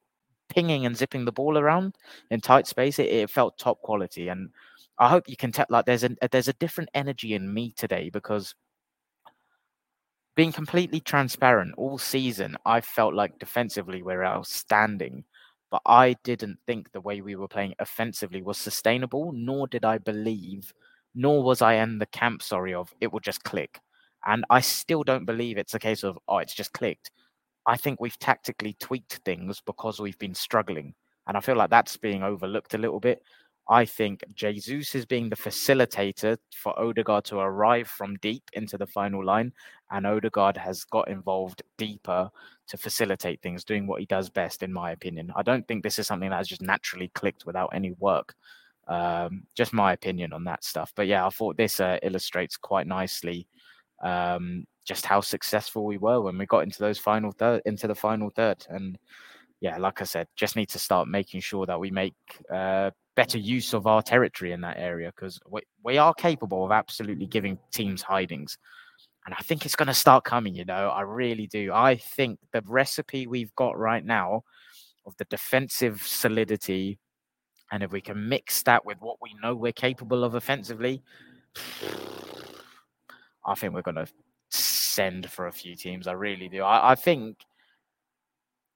pinging 0.49 0.87
and 0.87 0.97
zipping 0.97 1.25
the 1.25 1.33
ball 1.33 1.59
around 1.59 1.95
in 2.31 2.41
tight 2.41 2.67
space, 2.67 2.99
it, 2.99 3.09
it 3.09 3.31
felt 3.31 3.59
top 3.59 3.81
quality. 3.83 4.29
And 4.29 4.51
I 4.99 5.09
hope 5.09 5.29
you 5.29 5.37
can 5.37 5.53
tell 5.53 5.67
like 5.69 5.87
there's 5.87 6.05
a 6.05 6.11
there's 6.31 6.49
a 6.49 6.55
different 6.55 6.91
energy 6.95 7.35
in 7.35 7.53
me 7.53 7.73
today 7.77 8.11
because 8.11 8.55
being 10.39 10.53
completely 10.53 11.01
transparent 11.01 11.75
all 11.77 11.99
season, 11.99 12.57
I 12.65 12.81
felt 12.81 13.13
like 13.13 13.41
defensively 13.41 14.05
we're 14.05 14.23
outstanding, 14.23 15.25
but 15.69 15.83
I 15.85 16.15
didn't 16.23 16.61
think 16.65 16.93
the 16.93 17.01
way 17.01 17.21
we 17.21 17.35
were 17.35 17.49
playing 17.49 17.75
offensively 17.81 18.41
was 18.41 18.57
sustainable, 18.57 19.33
nor 19.35 19.67
did 19.67 19.85
I 19.85 19.99
believe, 19.99 20.73
nor 21.13 21.43
was 21.43 21.61
I 21.61 21.75
in 21.75 21.99
the 21.99 22.07
camp, 22.07 22.45
sorry, 22.45 22.73
of 22.73 22.95
it 23.01 23.13
would 23.13 23.25
just 23.25 23.43
click. 23.43 23.81
And 24.29 24.45
I 24.49 24.61
still 24.61 25.03
don't 25.03 25.25
believe 25.25 25.59
it's 25.59 25.75
a 25.75 25.81
case 25.81 26.05
of, 26.05 26.17
oh, 26.29 26.39
it's 26.39 26.55
just 26.55 26.73
clicked. 26.73 27.11
I 27.67 27.77
think 27.77 28.01
we've 28.01 28.19
tactically 28.21 28.77
tweaked 28.79 29.15
things 29.25 29.61
because 29.67 29.99
we've 29.99 30.19
been 30.21 30.37
struggling. 30.37 30.95
And 31.27 31.37
I 31.37 31.41
feel 31.41 31.57
like 31.57 31.71
that's 31.71 31.97
being 31.97 32.23
overlooked 32.23 32.75
a 32.75 32.79
little 32.79 33.01
bit. 33.01 33.23
I 33.69 33.85
think 33.85 34.25
Jesus 34.35 34.95
is 34.95 35.05
being 35.05 35.29
the 35.29 35.37
facilitator 35.37 36.39
for 36.55 36.79
Odegaard 36.79 37.25
to 37.27 37.39
arrive 37.39 37.87
from 37.89 38.17
deep 38.17 38.43
into 38.55 38.79
the 38.79 38.87
final 38.87 39.25
line, 39.25 39.53
and 39.91 40.07
Odegaard 40.07 40.57
has 40.57 40.85
got 40.85 41.09
involved 41.09 41.63
deeper 41.77 42.31
to 42.69 42.77
facilitate 42.79 43.43
things, 43.43 43.65
doing 43.65 43.87
what 43.87 44.01
he 44.01 44.07
does 44.07 44.31
best, 44.31 44.63
in 44.63 44.73
my 44.73 44.93
opinion. 44.93 45.33
I 45.37 45.43
don't 45.43 45.67
think 45.69 45.83
this 45.83 45.99
is 45.99 46.07
something 46.07 46.31
that 46.31 46.37
has 46.37 46.49
just 46.49 46.63
naturally 46.63 47.09
clicked 47.09 47.45
without 47.45 47.71
any 47.75 47.93
work. 47.99 48.35
Um, 48.87 49.43
just 49.55 49.75
my 49.75 49.93
opinion 49.93 50.33
on 50.33 50.45
that 50.45 50.65
stuff. 50.65 50.93
But 50.97 51.07
yeah, 51.07 51.27
I 51.27 51.29
thought 51.29 51.59
this 51.59 51.79
uh, 51.79 51.99
illustrates 52.03 52.57
quite 52.57 52.87
nicely 52.87 53.47
um, 54.03 54.65
just 54.87 55.05
how 55.05 55.21
successful 55.21 55.85
we 55.85 55.99
were 55.99 56.23
when 56.23 56.39
we 56.39 56.47
got 56.47 56.63
into 56.63 56.79
those 56.79 56.99
final 56.99 57.33
third, 57.33 57.61
into 57.67 57.87
the 57.87 57.95
final 57.95 58.31
third, 58.31 58.67
and 58.71 58.99
yeah, 59.61 59.77
like 59.77 60.01
I 60.01 60.05
said, 60.05 60.29
just 60.37 60.57
need 60.57 60.69
to 60.71 60.79
start 60.79 61.09
making 61.09 61.41
sure 61.41 61.67
that 61.67 61.81
we 61.81 61.91
make 61.91 62.15
uh, 62.51 62.91
better 63.19 63.37
use 63.37 63.75
of 63.75 63.89
our 63.89 64.01
territory 64.01 64.53
in 64.53 64.61
that 64.61 64.77
area 64.79 65.11
because 65.13 65.41
we, 65.51 65.61
we 65.83 65.99
are 65.99 66.15
capable 66.15 66.65
of 66.65 66.71
absolutely 66.71 67.27
giving 67.27 67.59
teams 67.73 68.01
hidings. 68.01 68.57
And 69.27 69.35
I 69.37 69.43
think 69.43 69.67
it's 69.67 69.75
going 69.75 69.89
to 69.89 69.93
start 69.95 70.23
coming, 70.23 70.55
you 70.55 70.65
know, 70.65 70.91
I 70.91 71.01
really 71.01 71.49
do. 71.49 71.73
I 71.75 71.97
think 71.97 72.39
the 72.53 72.63
recipe 72.65 73.27
we've 73.27 73.53
got 73.57 73.77
right 73.77 74.05
now 74.05 74.45
of 75.05 75.17
the 75.17 75.25
defensive 75.25 76.01
solidity, 76.01 77.01
and 77.73 77.83
if 77.83 77.91
we 77.91 78.01
can 78.01 78.29
mix 78.29 78.63
that 78.63 78.87
with 78.87 78.99
what 79.01 79.17
we 79.21 79.35
know 79.43 79.57
we're 79.57 79.73
capable 79.73 80.23
of 80.23 80.37
offensively, 80.37 81.03
I 83.45 83.57
think 83.57 83.75
we're 83.75 83.83
going 83.83 83.97
to 83.97 84.07
send 84.51 85.29
for 85.29 85.49
a 85.49 85.53
few 85.53 85.75
teams. 85.75 86.07
I 86.07 86.13
really 86.13 86.49
do. 86.49 86.63
I, 86.63 86.93
I 86.93 86.95
think 86.95 87.39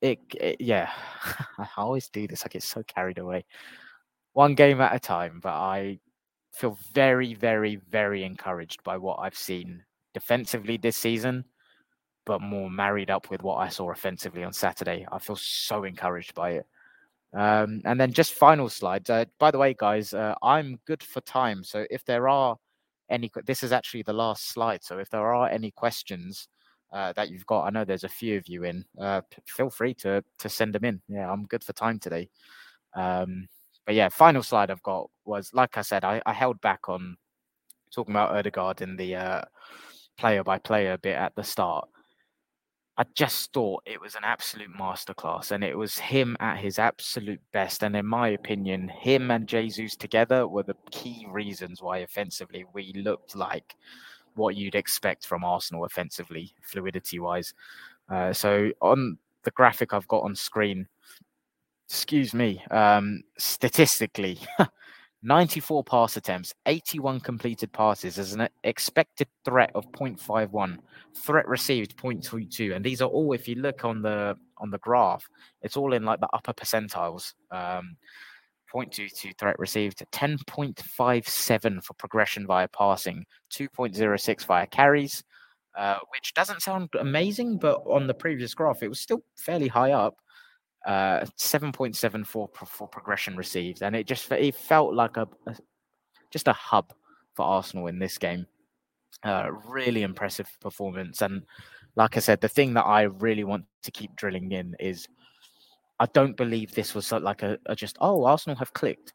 it, 0.00 0.18
it, 0.34 0.60
yeah, 0.60 0.90
I 1.58 1.68
always 1.76 2.08
do 2.08 2.26
this. 2.26 2.44
I 2.44 2.48
get 2.48 2.64
so 2.64 2.82
carried 2.82 3.18
away. 3.18 3.44
One 4.32 4.54
game 4.54 4.80
at 4.80 4.94
a 4.94 4.98
time, 4.98 5.40
but 5.42 5.52
I 5.52 5.98
feel 6.52 6.78
very, 6.92 7.34
very, 7.34 7.76
very 7.76 8.24
encouraged 8.24 8.82
by 8.82 8.96
what 8.96 9.18
I've 9.18 9.36
seen 9.36 9.82
defensively 10.14 10.76
this 10.76 10.96
season, 10.96 11.44
but 12.24 12.40
more 12.40 12.70
married 12.70 13.10
up 13.10 13.30
with 13.30 13.42
what 13.42 13.56
I 13.56 13.68
saw 13.68 13.90
offensively 13.90 14.44
on 14.44 14.52
Saturday. 14.52 15.06
I 15.10 15.18
feel 15.18 15.36
so 15.36 15.84
encouraged 15.84 16.34
by 16.34 16.50
it. 16.52 16.66
Um, 17.34 17.80
and 17.84 17.98
then 17.98 18.12
just 18.12 18.34
final 18.34 18.68
slides. 18.68 19.08
Uh, 19.08 19.24
by 19.38 19.50
the 19.50 19.58
way, 19.58 19.74
guys, 19.74 20.12
uh, 20.12 20.34
I'm 20.42 20.78
good 20.86 21.02
for 21.02 21.20
time. 21.22 21.64
So 21.64 21.86
if 21.90 22.04
there 22.04 22.28
are 22.28 22.56
any, 23.08 23.30
this 23.46 23.62
is 23.62 23.72
actually 23.72 24.02
the 24.02 24.12
last 24.12 24.48
slide. 24.48 24.84
So 24.84 24.98
if 24.98 25.08
there 25.08 25.32
are 25.32 25.48
any 25.48 25.70
questions 25.70 26.48
uh, 26.92 27.12
that 27.14 27.30
you've 27.30 27.46
got, 27.46 27.64
I 27.64 27.70
know 27.70 27.84
there's 27.84 28.04
a 28.04 28.08
few 28.08 28.36
of 28.36 28.48
you 28.48 28.64
in. 28.64 28.84
Uh, 29.00 29.22
feel 29.46 29.70
free 29.70 29.94
to 29.94 30.22
to 30.38 30.48
send 30.48 30.74
them 30.74 30.84
in. 30.84 31.00
Yeah, 31.08 31.30
I'm 31.30 31.46
good 31.46 31.64
for 31.64 31.72
time 31.72 31.98
today. 31.98 32.28
Um, 32.94 33.48
but 33.86 33.94
yeah, 33.94 34.08
final 34.08 34.42
slide 34.42 34.70
I've 34.70 34.82
got 34.82 35.10
was 35.24 35.50
like 35.52 35.76
I 35.76 35.82
said, 35.82 36.04
I, 36.04 36.22
I 36.26 36.32
held 36.32 36.60
back 36.60 36.88
on 36.88 37.16
talking 37.92 38.12
about 38.14 38.34
Odegaard 38.34 38.80
in 38.80 38.96
the 38.96 39.16
uh, 39.16 39.42
player 40.18 40.42
by 40.44 40.58
player 40.58 40.96
bit 40.98 41.16
at 41.16 41.34
the 41.34 41.44
start. 41.44 41.88
I 42.98 43.04
just 43.14 43.52
thought 43.54 43.82
it 43.86 44.00
was 44.00 44.16
an 44.16 44.22
absolute 44.24 44.70
masterclass, 44.78 45.50
and 45.50 45.64
it 45.64 45.76
was 45.76 45.98
him 45.98 46.36
at 46.40 46.58
his 46.58 46.78
absolute 46.78 47.40
best. 47.52 47.82
And 47.82 47.96
in 47.96 48.06
my 48.06 48.28
opinion, 48.28 48.88
him 48.88 49.30
and 49.30 49.48
Jesus 49.48 49.96
together 49.96 50.46
were 50.46 50.62
the 50.62 50.76
key 50.90 51.26
reasons 51.30 51.80
why 51.80 51.98
offensively 51.98 52.66
we 52.74 52.92
looked 52.94 53.34
like 53.34 53.74
what 54.34 54.56
you'd 54.56 54.74
expect 54.74 55.26
from 55.26 55.42
Arsenal 55.42 55.84
offensively, 55.84 56.54
fluidity 56.62 57.18
wise. 57.18 57.54
Uh, 58.10 58.32
so 58.32 58.70
on 58.80 59.16
the 59.44 59.50
graphic 59.52 59.92
I've 59.94 60.08
got 60.08 60.22
on 60.22 60.34
screen, 60.34 60.86
excuse 61.92 62.32
me, 62.32 62.64
um, 62.70 63.22
statistically, 63.36 64.38
94 65.22 65.84
pass 65.84 66.16
attempts, 66.16 66.54
81 66.64 67.20
completed 67.20 67.70
passes 67.70 68.18
as 68.18 68.32
an 68.32 68.48
expected 68.64 69.28
threat 69.44 69.70
of 69.74 69.84
0.51, 69.92 70.78
threat 71.14 71.46
received 71.46 71.94
0.22, 71.98 72.74
and 72.74 72.82
these 72.82 73.02
are 73.02 73.10
all 73.10 73.34
if 73.34 73.46
you 73.46 73.56
look 73.56 73.84
on 73.84 74.00
the 74.00 74.34
on 74.56 74.70
the 74.70 74.78
graph, 74.78 75.22
it's 75.60 75.76
all 75.76 75.92
in 75.92 76.02
like 76.02 76.18
the 76.20 76.28
upper 76.32 76.54
percentiles. 76.54 77.34
Um, 77.50 77.98
0.22 78.74 79.36
threat 79.36 79.58
received, 79.58 80.02
10.57 80.12 81.84
for 81.84 81.92
progression 81.94 82.46
via 82.46 82.68
passing, 82.68 83.26
2.06 83.52 84.46
via 84.46 84.66
carries, 84.68 85.22
uh, 85.76 85.98
which 86.08 86.32
doesn't 86.32 86.62
sound 86.62 86.88
amazing, 86.98 87.58
but 87.58 87.82
on 87.86 88.06
the 88.06 88.14
previous 88.14 88.54
graph, 88.54 88.82
it 88.82 88.88
was 88.88 89.00
still 89.00 89.22
fairly 89.36 89.68
high 89.68 89.92
up. 89.92 90.16
Uh, 90.86 91.24
7.74 91.38 92.26
for, 92.26 92.48
for 92.66 92.88
progression 92.88 93.36
received, 93.36 93.82
and 93.82 93.94
it 93.94 94.06
just 94.06 94.30
it 94.32 94.54
felt 94.54 94.94
like 94.94 95.16
a, 95.16 95.28
a 95.46 95.56
just 96.30 96.48
a 96.48 96.52
hub 96.52 96.92
for 97.34 97.44
Arsenal 97.44 97.86
in 97.86 97.98
this 97.98 98.18
game. 98.18 98.46
Uh, 99.22 99.50
really 99.68 100.02
impressive 100.02 100.48
performance, 100.60 101.22
and 101.22 101.42
like 101.94 102.16
I 102.16 102.20
said, 102.20 102.40
the 102.40 102.48
thing 102.48 102.74
that 102.74 102.84
I 102.84 103.02
really 103.02 103.44
want 103.44 103.64
to 103.84 103.90
keep 103.90 104.16
drilling 104.16 104.50
in 104.50 104.74
is 104.80 105.06
I 106.00 106.06
don't 106.06 106.36
believe 106.36 106.74
this 106.74 106.94
was 106.94 107.12
like 107.12 107.42
a, 107.42 107.58
a 107.66 107.76
just 107.76 107.96
oh 108.00 108.24
Arsenal 108.24 108.56
have 108.56 108.72
clicked. 108.72 109.12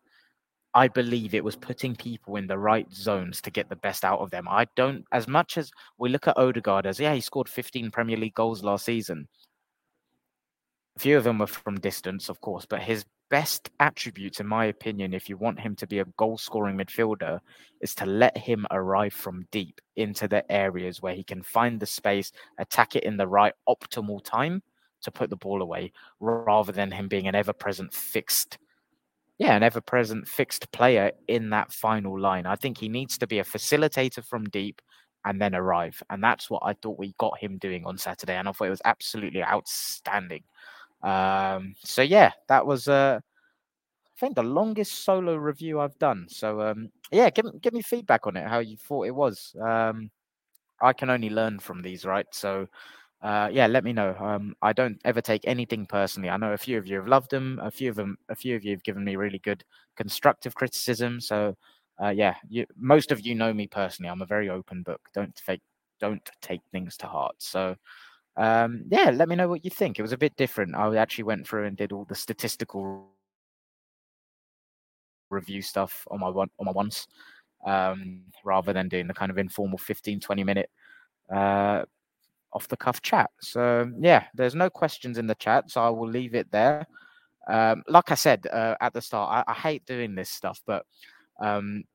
I 0.73 0.87
believe 0.87 1.33
it 1.33 1.43
was 1.43 1.55
putting 1.55 1.95
people 1.95 2.35
in 2.35 2.45
the 2.45 2.57
right 2.57 2.85
zones 2.93 3.41
to 3.41 3.49
get 3.49 3.67
the 3.67 3.75
best 3.77 4.05
out 4.05 4.19
of 4.19 4.29
them. 4.29 4.47
I 4.47 4.67
don't, 4.75 5.05
as 5.11 5.27
much 5.27 5.57
as 5.57 5.71
we 5.97 6.07
look 6.07 6.27
at 6.27 6.37
Odegaard 6.37 6.85
as, 6.85 6.99
yeah, 6.99 7.15
he 7.15 7.19
scored 7.19 7.49
15 7.49 7.89
Premier 7.89 8.15
League 8.15 8.35
goals 8.35 8.63
last 8.63 8.85
season. 8.85 9.27
A 10.97 10.99
few 10.99 11.15
of 11.15 11.25
them 11.25 11.37
were 11.37 11.45
from 11.45 11.79
distance, 11.79 12.27
of 12.27 12.41
course, 12.41 12.65
but 12.65 12.81
his 12.81 13.05
best 13.29 13.69
attributes, 13.79 14.39
in 14.39 14.47
my 14.47 14.65
opinion, 14.65 15.13
if 15.13 15.29
you 15.29 15.37
want 15.37 15.59
him 15.59 15.75
to 15.75 15.85
be 15.85 15.99
a 15.99 16.05
goal 16.17 16.39
scoring 16.39 16.75
midfielder, 16.75 17.39
is 17.81 17.93
to 17.93 18.07
let 18.07 18.35
him 18.35 18.65
arrive 18.71 19.13
from 19.13 19.45
deep 19.51 19.79
into 19.95 20.27
the 20.27 20.51
areas 20.51 20.99
where 20.99 21.13
he 21.13 21.23
can 21.23 21.43
find 21.43 21.79
the 21.79 21.85
space, 21.85 22.31
attack 22.57 22.95
it 22.95 23.03
in 23.03 23.15
the 23.15 23.27
right 23.27 23.53
optimal 23.69 24.23
time 24.23 24.63
to 25.03 25.11
put 25.11 25.29
the 25.29 25.35
ball 25.35 25.61
away, 25.61 25.91
rather 26.19 26.71
than 26.71 26.89
him 26.89 27.07
being 27.07 27.27
an 27.27 27.35
ever 27.35 27.53
present 27.53 27.93
fixed. 27.93 28.57
Yeah, 29.37 29.55
an 29.55 29.61
ever 29.61 29.81
present 29.81 30.27
fixed 30.27 30.71
player 30.71 31.11
in 31.27 31.51
that 31.51 31.71
final 31.71 32.19
line. 32.19 32.47
I 32.47 32.55
think 32.55 32.79
he 32.79 32.89
needs 32.89 33.19
to 33.19 33.27
be 33.27 33.37
a 33.37 33.43
facilitator 33.43 34.25
from 34.25 34.45
deep 34.45 34.81
and 35.25 35.39
then 35.39 35.53
arrive. 35.53 36.01
And 36.09 36.23
that's 36.23 36.49
what 36.49 36.63
I 36.65 36.73
thought 36.73 36.97
we 36.97 37.13
got 37.19 37.37
him 37.37 37.59
doing 37.59 37.85
on 37.85 37.99
Saturday. 37.99 38.33
And 38.33 38.47
I 38.47 38.51
thought 38.51 38.65
it 38.65 38.71
was 38.71 38.81
absolutely 38.85 39.43
outstanding. 39.43 40.41
Um, 41.03 41.75
so 41.83 42.01
yeah, 42.01 42.31
that 42.49 42.65
was 42.65 42.87
uh, 42.87 43.19
I 43.21 44.19
think 44.19 44.35
the 44.35 44.43
longest 44.43 45.03
solo 45.05 45.35
review 45.35 45.79
I've 45.79 45.97
done. 45.99 46.27
So 46.29 46.61
um, 46.61 46.89
yeah, 47.11 47.29
give 47.29 47.45
give 47.61 47.73
me 47.73 47.81
feedback 47.81 48.27
on 48.27 48.35
it, 48.37 48.47
how 48.47 48.59
you 48.59 48.77
thought 48.77 49.07
it 49.07 49.15
was. 49.15 49.55
Um, 49.61 50.09
I 50.81 50.93
can 50.93 51.09
only 51.09 51.29
learn 51.29 51.59
from 51.59 51.81
these, 51.81 52.05
right? 52.05 52.27
So 52.33 52.67
uh, 53.21 53.49
yeah, 53.51 53.67
let 53.67 53.83
me 53.83 53.93
know. 53.93 54.15
Um, 54.19 54.55
I 54.61 54.73
don't 54.73 54.99
ever 55.05 55.21
take 55.21 55.43
anything 55.47 55.85
personally. 55.87 56.29
I 56.29 56.37
know 56.37 56.53
a 56.53 56.57
few 56.57 56.77
of 56.77 56.87
you 56.87 56.97
have 56.97 57.07
loved 57.07 57.31
them. 57.31 57.59
A 57.63 57.71
few 57.71 57.89
of 57.89 57.95
them, 57.97 58.17
a 58.29 58.35
few 58.35 58.55
of 58.55 58.63
you 58.65 58.71
have 58.71 58.83
given 58.83 59.03
me 59.03 59.15
really 59.15 59.39
good 59.39 59.63
constructive 59.97 60.55
criticism. 60.55 61.21
So 61.21 61.55
uh, 62.03 62.09
yeah, 62.09 62.35
you, 62.49 62.65
most 62.77 63.11
of 63.11 63.21
you 63.25 63.35
know 63.35 63.53
me 63.53 63.67
personally. 63.67 64.09
I'm 64.09 64.21
a 64.23 64.25
very 64.27 64.49
open 64.49 64.83
book. 64.83 65.01
Don't 65.13 65.35
take 65.35 65.61
don't 65.99 66.29
take 66.41 66.61
things 66.71 66.97
to 66.97 67.07
heart. 67.07 67.35
So 67.39 67.75
um, 68.37 68.83
yeah, 68.89 69.09
let 69.09 69.27
me 69.27 69.35
know 69.35 69.47
what 69.47 69.65
you 69.65 69.71
think. 69.71 69.97
It 69.97 70.03
was 70.03 70.13
a 70.13 70.17
bit 70.17 70.35
different. 70.35 70.75
I 70.75 70.95
actually 70.95 71.25
went 71.25 71.47
through 71.47 71.65
and 71.65 71.75
did 71.75 71.91
all 71.91 72.05
the 72.05 72.15
statistical 72.15 73.07
review 75.29 75.61
stuff 75.61 76.07
on 76.11 76.19
my 76.19 76.29
one 76.29 76.49
on 76.59 76.65
my 76.65 76.71
ones, 76.71 77.07
um, 77.65 78.21
rather 78.45 78.73
than 78.73 78.89
doing 78.89 79.07
the 79.07 79.13
kind 79.13 79.31
of 79.31 79.37
informal 79.37 79.77
15, 79.79 80.19
20 80.19 80.43
minute 80.43 80.69
uh, 81.33 81.83
off 82.53 82.67
the 82.67 82.77
cuff 82.77 83.01
chat. 83.01 83.31
So 83.41 83.91
yeah, 83.99 84.25
there's 84.35 84.55
no 84.55 84.69
questions 84.69 85.17
in 85.17 85.25
the 85.25 85.35
chat, 85.35 85.71
so 85.71 85.81
I 85.81 85.89
will 85.89 86.07
leave 86.07 86.35
it 86.35 86.51
there. 86.51 86.85
Um, 87.47 87.83
like 87.87 88.11
I 88.11 88.15
said 88.15 88.45
uh, 88.51 88.75
at 88.81 88.93
the 88.93 89.01
start, 89.01 89.45
I, 89.47 89.51
I, 89.51 89.55
hate 89.55 89.85
doing 89.85 90.15
this 90.15 90.29
stuff, 90.29 90.61
but 90.67 90.85
um, 91.39 91.85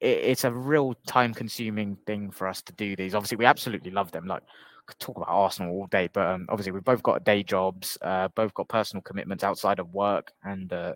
it, 0.00 0.18
it's 0.18 0.44
a 0.44 0.52
real 0.52 0.94
time 1.04 1.34
consuming 1.34 1.96
thing 2.06 2.30
for 2.30 2.46
us 2.46 2.62
to 2.62 2.72
do 2.74 2.94
these. 2.94 3.12
Obviously, 3.12 3.38
we 3.38 3.44
absolutely 3.44 3.90
love 3.90 4.12
them. 4.12 4.26
Like 4.26 4.44
could 4.88 4.98
talk 4.98 5.16
about 5.16 5.28
Arsenal 5.28 5.72
all 5.72 5.86
day, 5.88 6.08
but 6.12 6.26
um, 6.26 6.46
obviously 6.48 6.72
we've 6.72 6.84
both 6.84 7.02
got 7.02 7.24
day 7.24 7.42
jobs, 7.42 7.98
uh, 8.02 8.28
both 8.34 8.54
got 8.54 8.68
personal 8.68 9.02
commitments 9.02 9.44
outside 9.44 9.78
of 9.78 9.94
work, 9.94 10.32
and 10.44 10.72
uh, 10.72 10.94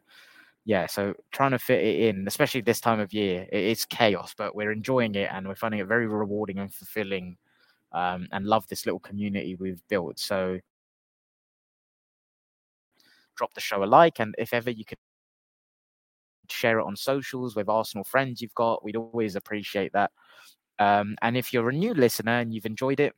yeah, 0.64 0.86
so 0.86 1.14
trying 1.32 1.53
to 1.53 1.59
fit 1.59 1.82
it 1.84 2.01
in, 2.09 2.26
especially 2.28 2.61
this 2.62 2.80
time 2.80 3.01
of 3.01 3.12
year, 3.12 3.47
it 3.53 3.64
is 3.64 3.84
chaos, 3.86 4.34
but 4.36 4.55
we're 4.55 4.72
enjoying 4.72 5.14
it 5.14 5.28
and 5.32 5.47
we're 5.49 5.55
finding 5.57 5.80
it 5.80 5.86
very 5.86 6.07
rewarding 6.07 6.59
and 6.59 6.72
fulfilling, 6.74 7.36
um, 7.93 8.28
and 8.32 8.47
love 8.47 8.66
this 8.68 8.86
little 8.86 9.01
community 9.01 9.57
we've 9.57 9.82
built. 9.88 10.18
So 10.18 10.59
drop 13.36 13.55
the 13.55 13.61
show 13.61 13.84
a 13.84 13.86
like, 13.86 14.20
and 14.20 14.34
if 14.38 14.53
ever 14.55 14.70
you 14.70 14.84
could 14.84 14.99
share 16.49 16.78
it 16.78 16.84
on 16.86 16.97
socials 16.97 17.57
with 17.57 17.68
Arsenal 17.68 18.05
friends 18.05 18.40
you've 18.40 18.55
got, 18.55 18.84
we'd 18.84 18.97
always 18.97 19.36
appreciate 19.36 19.93
that. 19.93 20.11
Um, 20.78 21.16
and 21.22 21.36
if 21.36 21.53
you're 21.53 21.68
a 21.68 21.72
new 21.72 21.95
listener 21.95 22.38
and 22.40 22.53
you've 22.53 22.66
enjoyed 22.66 23.01
it, 23.01 23.14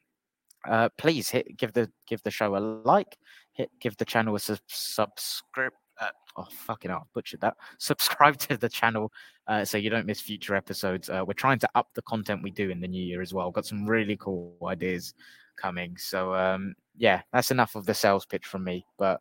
uh, 0.69 0.89
please 0.99 1.29
hit 1.29 1.57
give 1.57 1.73
the 1.73 1.91
give 2.07 2.23
the 2.23 2.31
show 2.31 2.57
a 2.57 2.59
like, 2.59 3.17
hit 3.53 3.71
give 3.81 3.97
the 3.97 4.05
channel 4.05 4.35
a 4.35 4.41
sub- 4.41 4.59
subscribe. 4.67 5.73
Uh, 6.01 6.09
oh 6.37 6.47
fucking 6.51 6.91
hell, 6.91 7.07
butchered 7.15 7.41
that. 7.41 7.57
Subscribe 7.79 8.37
to 8.37 8.57
the 8.57 8.69
channel 8.69 9.13
uh, 9.47 9.65
so 9.65 9.79
you 9.79 9.91
don't 9.91 10.07
miss 10.07 10.21
future 10.21 10.57
episodes. 10.57 11.09
Uh, 11.09 11.23
we're 11.25 11.35
trying 11.35 11.59
to 11.61 11.69
up 11.77 11.89
the 11.95 12.03
content 12.03 12.43
we 12.43 12.51
do 12.51 12.71
in 12.71 12.81
the 12.81 12.89
new 12.89 13.03
year 13.03 13.23
as 13.23 13.33
well. 13.33 13.51
Got 13.53 13.67
some 13.67 13.87
really 13.87 14.17
cool 14.17 14.57
ideas 14.67 15.15
coming. 15.57 15.97
So 15.97 16.35
um, 16.35 16.75
yeah, 16.97 17.23
that's 17.33 17.51
enough 17.51 17.77
of 17.77 17.87
the 17.87 17.95
sales 17.95 18.27
pitch 18.27 18.47
from 18.47 18.65
me. 18.65 18.85
But 18.99 19.21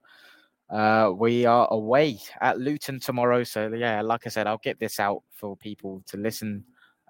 uh, 0.69 1.11
we 1.15 1.45
are 1.45 1.67
away 1.71 2.19
at 2.41 2.59
Luton 2.59 2.99
tomorrow. 2.99 3.43
So 3.43 3.71
yeah, 3.73 4.01
like 4.01 4.25
I 4.25 4.29
said, 4.29 4.47
I'll 4.47 4.57
get 4.57 4.79
this 4.79 4.99
out 4.99 5.21
for 5.31 5.55
people 5.55 6.01
to 6.07 6.17
listen 6.17 6.63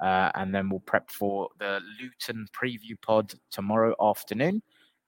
uh, 0.04 0.30
and 0.36 0.54
then 0.54 0.70
we'll 0.70 0.82
prep 0.82 1.10
for 1.10 1.48
the 1.60 1.80
Luton 2.02 2.46
preview 2.54 3.02
pod 3.02 3.34
tomorrow 3.50 3.96
afternoon. 4.02 4.62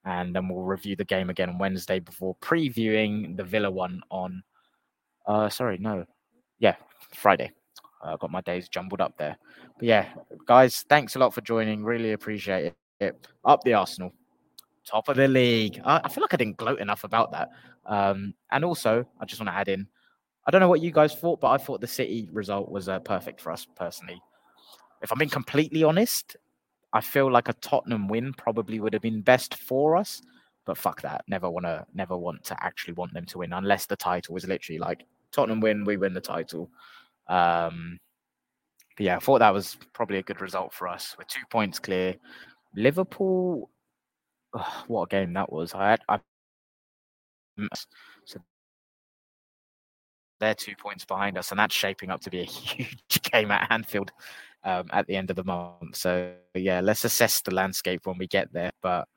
And 0.05 0.33
then 0.33 0.47
we'll 0.47 0.63
review 0.63 0.95
the 0.95 1.03
game 1.03 1.29
again 1.29 1.57
Wednesday 1.57 1.99
before 1.99 2.35
previewing 2.41 3.35
the 3.35 3.43
Villa 3.43 3.69
one 3.69 4.01
on, 4.09 4.41
uh, 5.27 5.49
sorry, 5.49 5.79
no, 5.79 6.05
yeah, 6.59 6.75
Friday. 7.13 7.51
I 8.03 8.13
uh, 8.13 8.17
got 8.17 8.31
my 8.31 8.39
days 8.41 8.69
jumbled 8.69 9.01
up 9.01 9.17
there. 9.17 9.35
But 9.77 9.85
yeah, 9.85 10.09
guys, 10.45 10.85
thanks 10.87 11.15
a 11.15 11.19
lot 11.19 11.33
for 11.33 11.41
joining. 11.41 11.83
Really 11.83 12.13
appreciate 12.13 12.73
it. 13.01 13.27
Up 13.43 13.63
the 13.65 13.73
Arsenal, 13.73 14.13
top 14.85 15.09
of 15.09 15.17
the 15.17 15.27
league. 15.27 15.81
I, 15.83 16.01
I 16.05 16.09
feel 16.09 16.21
like 16.21 16.33
I 16.33 16.37
didn't 16.37 16.57
gloat 16.57 16.79
enough 16.79 17.03
about 17.03 17.33
that. 17.33 17.49
Um, 17.85 18.33
and 18.49 18.63
also, 18.63 19.05
I 19.19 19.25
just 19.25 19.41
want 19.41 19.49
to 19.49 19.55
add 19.55 19.67
in, 19.67 19.87
I 20.47 20.51
don't 20.51 20.61
know 20.61 20.69
what 20.69 20.81
you 20.81 20.91
guys 20.91 21.15
thought, 21.15 21.41
but 21.41 21.49
I 21.49 21.57
thought 21.57 21.81
the 21.81 21.87
City 21.87 22.29
result 22.31 22.71
was 22.71 22.87
uh, 22.87 22.99
perfect 22.99 23.41
for 23.41 23.51
us 23.51 23.67
personally 23.75 24.21
if 25.05 25.11
I'm 25.11 25.19
being 25.19 25.29
completely 25.29 25.83
honest, 25.83 26.35
I 26.91 26.99
feel 26.99 27.31
like 27.31 27.47
a 27.47 27.53
Tottenham 27.53 28.07
win 28.07 28.33
probably 28.33 28.79
would 28.79 28.93
have 28.93 29.03
been 29.03 29.21
best 29.21 29.55
for 29.55 29.95
us. 29.95 30.21
But 30.65 30.79
fuck 30.79 31.01
that. 31.03 31.23
Never 31.27 31.47
wanna 31.49 31.85
never 31.93 32.17
want 32.17 32.43
to 32.45 32.57
actually 32.63 32.95
want 32.95 33.13
them 33.13 33.25
to 33.27 33.37
win 33.37 33.53
unless 33.53 33.85
the 33.85 33.95
title 33.95 34.33
was 34.33 34.47
literally 34.47 34.79
like 34.79 35.05
Tottenham 35.31 35.59
win, 35.61 35.85
we 35.85 35.95
win 35.95 36.13
the 36.13 36.21
title. 36.21 36.71
Um 37.27 37.99
yeah, 38.97 39.17
I 39.17 39.19
thought 39.19 39.39
that 39.39 39.53
was 39.53 39.77
probably 39.93 40.17
a 40.17 40.23
good 40.23 40.41
result 40.41 40.73
for 40.73 40.87
us. 40.87 41.15
We're 41.17 41.25
two 41.25 41.45
points 41.51 41.79
clear. 41.79 42.15
Liverpool, 42.75 43.69
oh, 44.57 44.83
what 44.87 45.03
a 45.03 45.07
game 45.07 45.33
that 45.33 45.51
was. 45.51 45.73
I, 45.75 45.97
I 46.09 46.19
so 48.25 48.39
they're 50.39 50.55
two 50.55 50.75
points 50.75 51.05
behind 51.05 51.37
us, 51.37 51.51
and 51.51 51.59
that's 51.59 51.75
shaping 51.75 52.09
up 52.09 52.21
to 52.21 52.29
be 52.29 52.41
a 52.41 52.43
huge 52.45 53.21
game 53.31 53.51
at 53.51 53.71
Anfield 53.71 54.11
um, 54.65 54.87
at 54.91 55.07
the 55.07 55.15
end 55.15 55.29
of 55.29 55.35
the 55.35 55.43
month. 55.43 55.95
So 55.95 56.33
yeah, 56.53 56.81
let's 56.81 57.05
assess 57.05 57.41
the 57.41 57.53
landscape 57.53 58.01
when 58.05 58.17
we 58.17 58.27
get 58.27 58.51
there. 58.51 58.71
But 58.81 59.07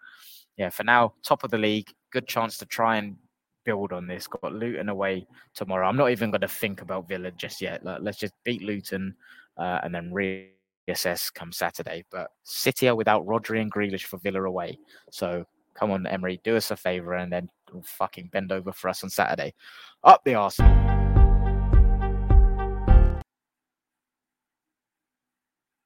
yeah, 0.57 0.71
for 0.71 0.85
now, 0.85 1.15
top 1.25 1.43
of 1.43 1.51
the 1.51 1.59
league, 1.59 1.91
good 2.13 2.29
chance 2.29 2.59
to 2.59 2.67
try 2.67 2.99
and 2.99 3.17
build 3.65 3.93
on 3.93 4.07
this. 4.07 4.27
Got 4.27 4.53
Luton 4.53 4.89
away 4.89 5.27
tomorrow. 5.55 5.89
I'm 5.89 5.97
not 5.97 6.11
even 6.11 6.31
going 6.31 6.43
to 6.43 6.49
think 6.49 6.83
about 6.83 7.09
Villa 7.09 7.31
just 7.33 7.61
yet. 7.61 7.85
Like, 7.85 8.01
let's 8.03 8.19
just 8.19 8.35
beat 8.45 8.63
Luton 8.63 9.15
uh, 9.57 9.81
and 9.83 9.95
then 9.95 10.13
reassess 10.13 11.33
come 11.33 11.53
Saturday. 11.53 12.05
But 12.11 12.29
City 12.45 12.89
are 12.89 12.97
without 12.97 13.27
Rodri 13.27 13.61
and 13.61 13.73
Grealish 13.73 14.05
for 14.05 14.19
Villa 14.19 14.43
away. 14.43 14.79
So 15.11 15.45
come 15.75 15.91
on, 15.93 16.07
Emery, 16.07 16.41
do 16.45 16.57
us 16.57 16.71
a 16.71 16.77
favour 16.77 17.15
and 17.15 17.33
then 17.33 17.49
fucking 17.85 18.31
bend 18.33 18.53
over 18.53 18.73
for 18.73 18.89
us 18.89 19.05
on 19.05 19.11
Saturday. 19.11 19.55
Up 20.03 20.23
the 20.25 20.35
Arsenal. 20.35 21.08